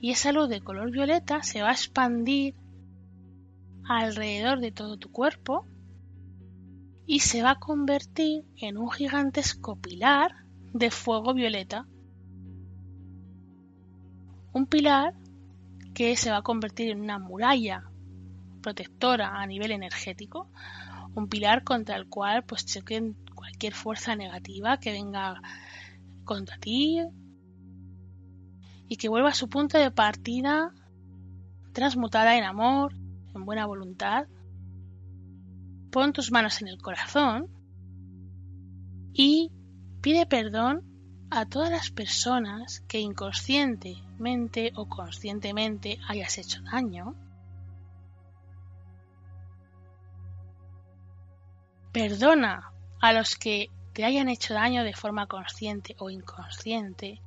y 0.01 0.11
esa 0.11 0.31
luz 0.31 0.49
de 0.49 0.61
color 0.61 0.91
violeta 0.91 1.43
se 1.43 1.61
va 1.61 1.69
a 1.69 1.73
expandir 1.73 2.55
alrededor 3.87 4.59
de 4.59 4.71
todo 4.71 4.97
tu 4.97 5.11
cuerpo 5.11 5.65
y 7.05 7.19
se 7.19 7.41
va 7.41 7.51
a 7.51 7.59
convertir 7.59 8.45
en 8.57 8.77
un 8.77 8.91
gigantesco 8.91 9.75
pilar 9.75 10.31
de 10.73 10.91
fuego 10.91 11.33
violeta. 11.33 11.87
Un 14.53 14.67
pilar 14.67 15.15
que 15.93 16.15
se 16.15 16.29
va 16.31 16.37
a 16.37 16.43
convertir 16.43 16.91
en 16.91 17.01
una 17.01 17.19
muralla 17.19 17.89
protectora 18.61 19.41
a 19.41 19.45
nivel 19.47 19.71
energético, 19.71 20.49
un 21.15 21.27
pilar 21.27 21.63
contra 21.63 21.95
el 21.95 22.07
cual 22.07 22.43
pues 22.43 22.65
chequen 22.65 23.17
cualquier 23.35 23.73
fuerza 23.73 24.15
negativa 24.15 24.79
que 24.79 24.91
venga 24.91 25.41
contra 26.25 26.57
ti 26.57 27.01
y 28.89 28.97
que 28.97 29.07
vuelva 29.07 29.29
a 29.29 29.33
su 29.33 29.47
punto 29.47 29.77
de 29.77 29.91
partida 29.91 30.73
transmutada 31.73 32.35
en 32.35 32.43
amor, 32.43 32.93
en 33.35 33.45
buena 33.45 33.65
voluntad. 33.67 34.25
Pon 35.91 36.11
tus 36.11 36.31
manos 36.31 36.61
en 36.61 36.67
el 36.67 36.81
corazón 36.81 37.47
y 39.13 39.51
pide 40.01 40.25
perdón 40.25 40.83
a 41.29 41.45
todas 41.45 41.69
las 41.69 41.91
personas 41.91 42.81
que 42.87 42.99
inconscientemente 42.99 44.71
o 44.75 44.89
conscientemente 44.89 45.99
hayas 46.07 46.37
hecho 46.39 46.61
daño. 46.63 47.15
Perdona 51.91 52.71
a 53.01 53.13
los 53.13 53.35
que 53.35 53.69
te 53.93 54.05
hayan 54.05 54.29
hecho 54.29 54.53
daño 54.53 54.83
de 54.83 54.93
forma 54.93 55.27
consciente 55.27 55.95
o 55.99 56.09
inconsciente. 56.09 57.21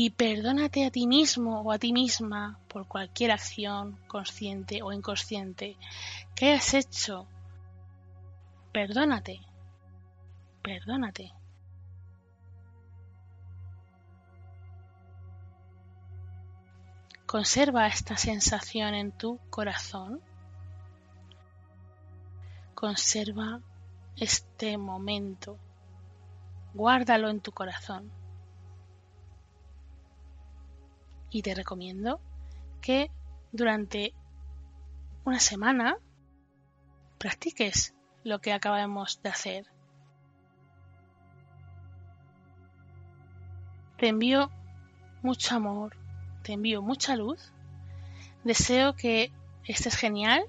Y 0.00 0.10
perdónate 0.10 0.86
a 0.86 0.92
ti 0.92 1.08
mismo 1.08 1.62
o 1.62 1.72
a 1.72 1.78
ti 1.80 1.92
misma 1.92 2.60
por 2.68 2.86
cualquier 2.86 3.32
acción 3.32 3.98
consciente 4.06 4.80
o 4.80 4.92
inconsciente 4.92 5.76
que 6.36 6.52
hayas 6.52 6.74
hecho. 6.74 7.26
Perdónate. 8.72 9.40
Perdónate. 10.62 11.32
Conserva 17.26 17.88
esta 17.88 18.16
sensación 18.16 18.94
en 18.94 19.10
tu 19.10 19.40
corazón. 19.50 20.20
Conserva 22.76 23.60
este 24.14 24.78
momento. 24.78 25.58
Guárdalo 26.72 27.30
en 27.30 27.40
tu 27.40 27.50
corazón. 27.50 28.17
Y 31.30 31.42
te 31.42 31.54
recomiendo 31.54 32.20
que 32.80 33.10
durante 33.52 34.14
una 35.24 35.40
semana 35.40 35.98
practiques 37.18 37.94
lo 38.24 38.40
que 38.40 38.52
acabamos 38.52 39.20
de 39.22 39.28
hacer. 39.28 39.66
Te 43.98 44.08
envío 44.08 44.50
mucho 45.22 45.56
amor, 45.56 45.96
te 46.42 46.52
envío 46.52 46.82
mucha 46.82 47.16
luz. 47.16 47.52
Deseo 48.44 48.94
que 48.94 49.32
estés 49.64 49.96
genial, 49.96 50.44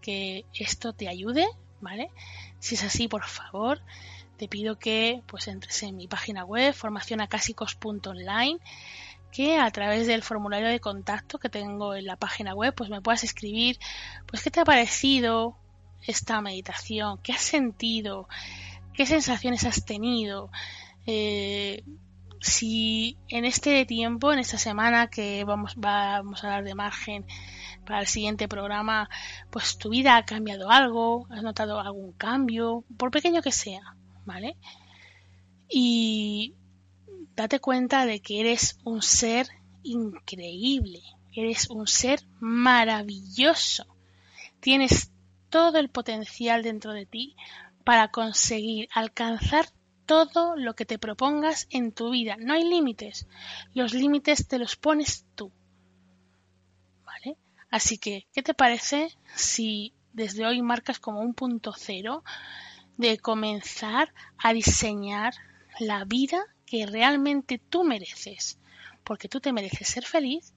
que 0.00 0.46
esto 0.54 0.92
te 0.92 1.08
ayude, 1.08 1.46
¿vale? 1.80 2.10
Si 2.58 2.74
es 2.74 2.84
así, 2.84 3.06
por 3.06 3.24
favor, 3.24 3.82
te 4.38 4.48
pido 4.48 4.78
que 4.78 5.22
pues 5.26 5.46
entres 5.48 5.82
en 5.82 5.96
mi 5.96 6.08
página 6.08 6.44
web 6.44 6.74
formacionacásicos.online 6.74 8.58
que 9.36 9.58
a 9.58 9.70
través 9.70 10.06
del 10.06 10.22
formulario 10.22 10.68
de 10.68 10.80
contacto 10.80 11.38
que 11.38 11.50
tengo 11.50 11.94
en 11.94 12.06
la 12.06 12.16
página 12.16 12.54
web 12.54 12.74
pues 12.74 12.88
me 12.88 13.02
puedas 13.02 13.22
escribir 13.22 13.78
pues 14.24 14.42
qué 14.42 14.50
te 14.50 14.60
ha 14.60 14.64
parecido 14.64 15.58
esta 16.06 16.40
meditación, 16.40 17.18
qué 17.22 17.34
has 17.34 17.42
sentido, 17.42 18.28
qué 18.94 19.04
sensaciones 19.04 19.64
has 19.64 19.84
tenido, 19.84 20.50
eh, 21.04 21.84
si 22.40 23.18
en 23.28 23.44
este 23.44 23.84
tiempo, 23.84 24.32
en 24.32 24.38
esta 24.38 24.56
semana 24.56 25.08
que 25.08 25.44
vamos, 25.44 25.74
vamos 25.76 26.42
a 26.42 26.48
dar 26.48 26.64
de 26.64 26.74
margen 26.74 27.26
para 27.84 28.00
el 28.00 28.06
siguiente 28.06 28.48
programa, 28.48 29.10
pues 29.50 29.76
tu 29.76 29.90
vida 29.90 30.16
ha 30.16 30.24
cambiado 30.24 30.70
algo, 30.70 31.26
has 31.28 31.42
notado 31.42 31.78
algún 31.78 32.12
cambio, 32.12 32.84
por 32.96 33.10
pequeño 33.10 33.42
que 33.42 33.52
sea, 33.52 33.96
¿vale? 34.24 34.56
Y 35.68 36.54
date 37.36 37.60
cuenta 37.60 38.06
de 38.06 38.20
que 38.20 38.40
eres 38.40 38.78
un 38.82 39.02
ser 39.02 39.48
increíble, 39.82 41.02
eres 41.32 41.68
un 41.70 41.86
ser 41.86 42.20
maravilloso, 42.40 43.86
tienes 44.60 45.12
todo 45.50 45.78
el 45.78 45.90
potencial 45.90 46.62
dentro 46.62 46.92
de 46.92 47.06
ti 47.06 47.36
para 47.84 48.08
conseguir 48.08 48.88
alcanzar 48.92 49.68
todo 50.06 50.56
lo 50.56 50.74
que 50.74 50.86
te 50.86 50.98
propongas 50.98 51.66
en 51.70 51.92
tu 51.92 52.10
vida. 52.10 52.36
No 52.38 52.54
hay 52.54 52.64
límites. 52.64 53.26
Los 53.74 53.92
límites 53.92 54.48
te 54.48 54.58
los 54.58 54.76
pones 54.76 55.26
tú. 55.34 55.52
¿Vale? 57.04 57.36
Así 57.70 57.98
que, 57.98 58.26
¿qué 58.32 58.42
te 58.42 58.54
parece 58.54 59.16
si 59.34 59.92
desde 60.12 60.46
hoy 60.46 60.62
marcas 60.62 60.98
como 60.98 61.20
un 61.20 61.34
punto 61.34 61.74
cero 61.76 62.24
de 62.96 63.18
comenzar 63.18 64.14
a 64.38 64.52
diseñar 64.52 65.34
la 65.78 66.04
vida 66.04 66.44
que 66.66 66.86
realmente 66.86 67.58
tú 67.58 67.84
mereces? 67.84 68.58
Porque 69.04 69.28
tú 69.28 69.40
te 69.40 69.52
mereces 69.52 69.88
ser 69.88 70.04
feliz, 70.04 70.52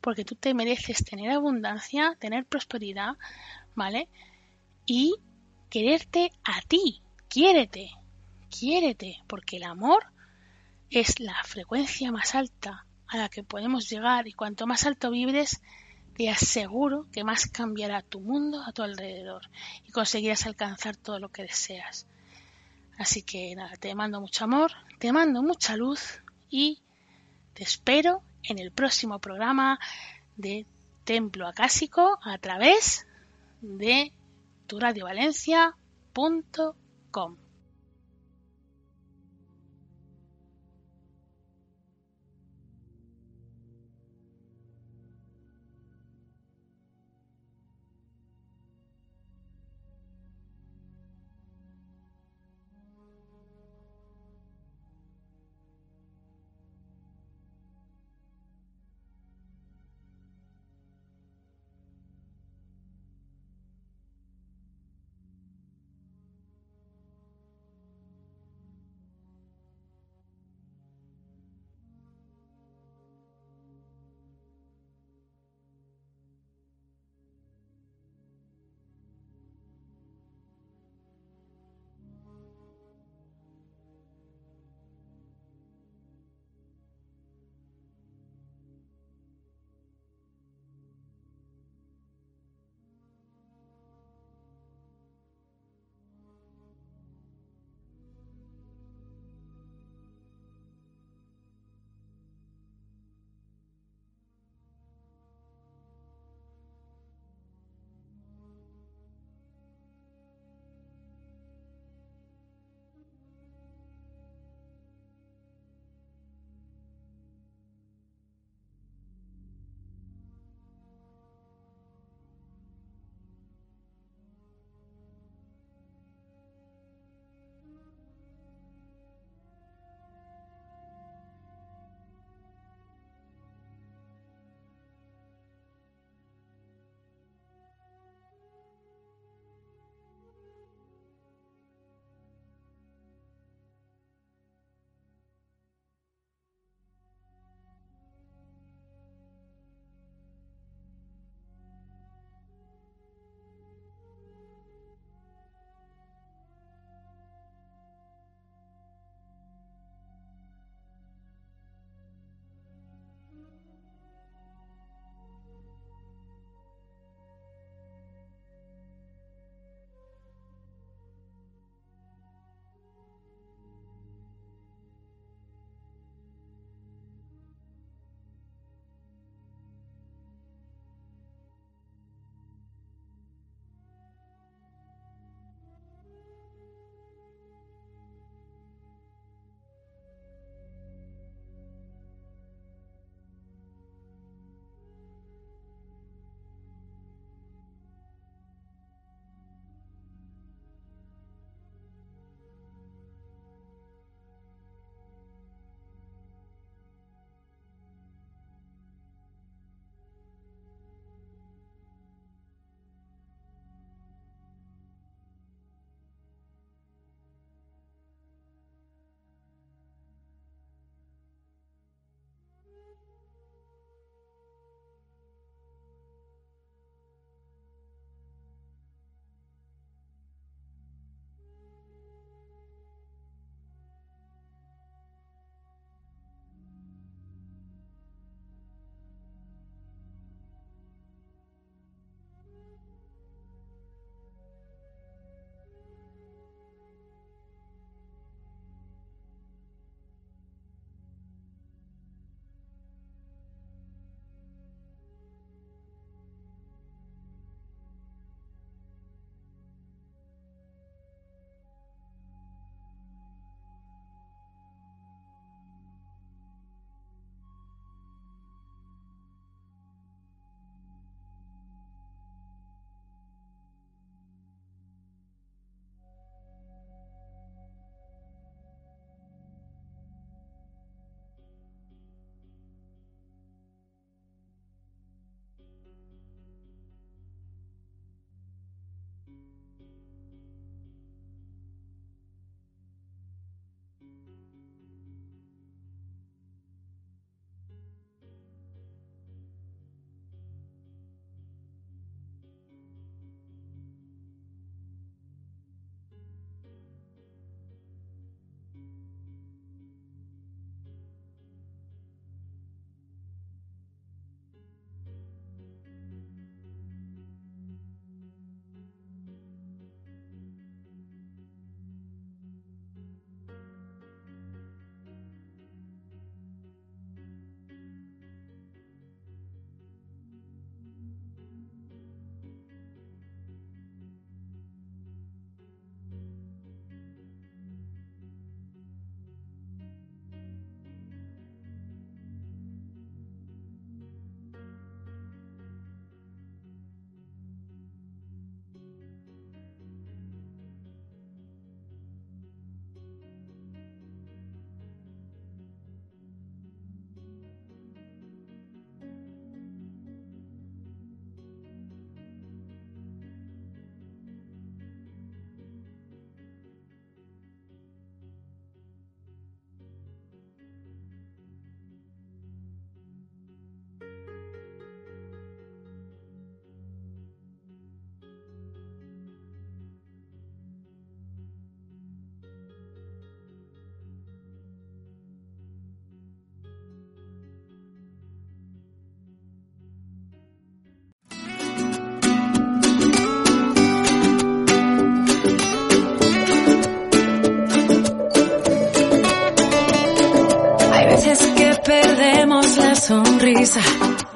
porque 0.00 0.24
tú 0.24 0.34
te 0.34 0.54
mereces 0.54 1.04
tener 1.04 1.30
abundancia, 1.30 2.16
tener 2.20 2.44
prosperidad, 2.44 3.14
¿vale? 3.74 4.08
Y 4.86 5.14
quererte 5.70 6.30
a 6.44 6.60
ti, 6.60 7.02
quiérete, 7.28 7.90
quiérete, 8.50 9.22
porque 9.26 9.56
el 9.56 9.64
amor 9.64 10.12
es 10.90 11.18
la 11.18 11.42
frecuencia 11.44 12.12
más 12.12 12.34
alta 12.34 12.86
a 13.08 13.16
la 13.16 13.28
que 13.28 13.42
podemos 13.42 13.88
llegar 13.88 14.28
y 14.28 14.32
cuanto 14.32 14.66
más 14.66 14.84
alto 14.86 15.10
vibres, 15.10 15.60
te 16.16 16.30
aseguro 16.30 17.06
que 17.10 17.24
más 17.24 17.46
cambiará 17.46 18.02
tu 18.02 18.20
mundo 18.20 18.62
a 18.64 18.72
tu 18.72 18.82
alrededor 18.82 19.42
y 19.84 19.90
conseguirás 19.90 20.46
alcanzar 20.46 20.96
todo 20.96 21.18
lo 21.18 21.30
que 21.30 21.42
deseas. 21.42 22.06
Así 22.98 23.22
que 23.22 23.54
nada, 23.56 23.76
te 23.76 23.94
mando 23.94 24.20
mucho 24.20 24.44
amor, 24.44 24.72
te 24.98 25.12
mando 25.12 25.42
mucha 25.42 25.76
luz 25.76 26.22
y 26.48 26.82
te 27.54 27.64
espero 27.64 28.22
en 28.42 28.58
el 28.58 28.72
próximo 28.72 29.18
programa 29.18 29.78
de 30.36 30.66
Templo 31.04 31.46
Acásico 31.46 32.18
a 32.22 32.38
través 32.38 33.06
de 33.60 34.12
turadioValencia.com. 34.66 37.43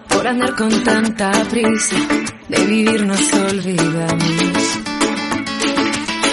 por 0.08 0.26
andar 0.26 0.54
con 0.54 0.84
tanta 0.84 1.30
prisa. 1.50 1.96
De 2.46 2.64
vivir 2.66 3.06
nos 3.06 3.32
olvidamos. 3.32 4.68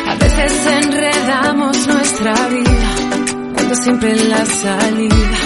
A 0.07 0.15
veces 0.15 0.51
enredamos 0.83 1.87
nuestra 1.87 2.33
vida 2.49 2.91
cuando 3.53 3.75
siempre 3.75 4.15
la 4.25 4.45
salida 4.45 5.37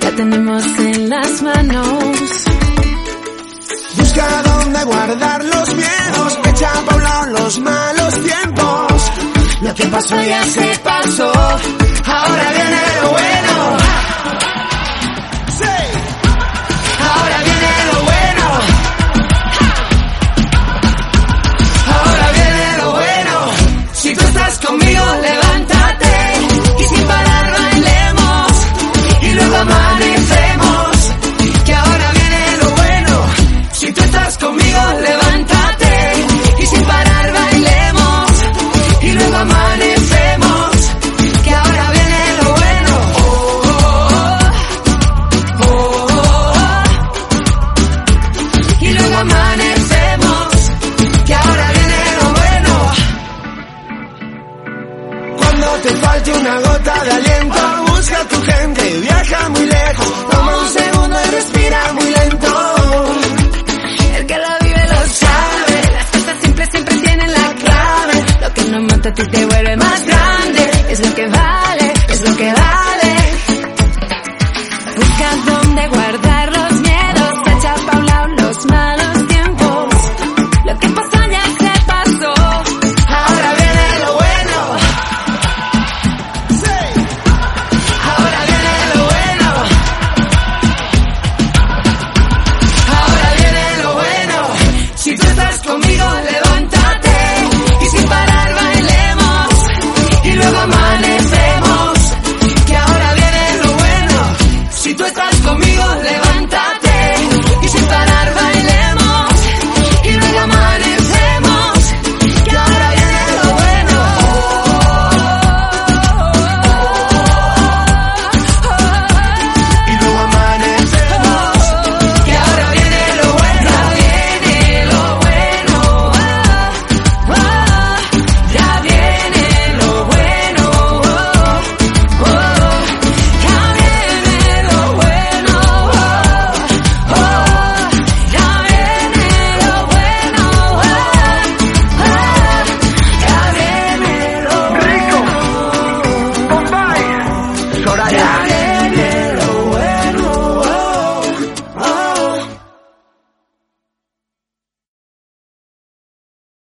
la 0.00 0.10
tenemos 0.16 0.64
en 0.80 1.08
las 1.08 1.42
manos. 1.42 2.44
Busca 3.96 4.42
dónde 4.42 4.84
guardar 4.84 5.44
los 5.44 5.74
miedos, 5.76 6.38
echa 6.44 6.72
pa' 6.86 6.96
un 6.96 7.02
lado 7.04 7.26
los 7.38 7.58
malos 7.60 8.14
tiempos. 8.20 9.12
Lo 9.62 9.74
que 9.74 9.86
pasó 9.86 10.16
ya 10.24 10.44
se 10.44 10.78
pasó, 10.82 11.32
ahora 12.04 12.52
viene 12.52 12.80
lo 13.00 13.10
bueno. 13.12 13.33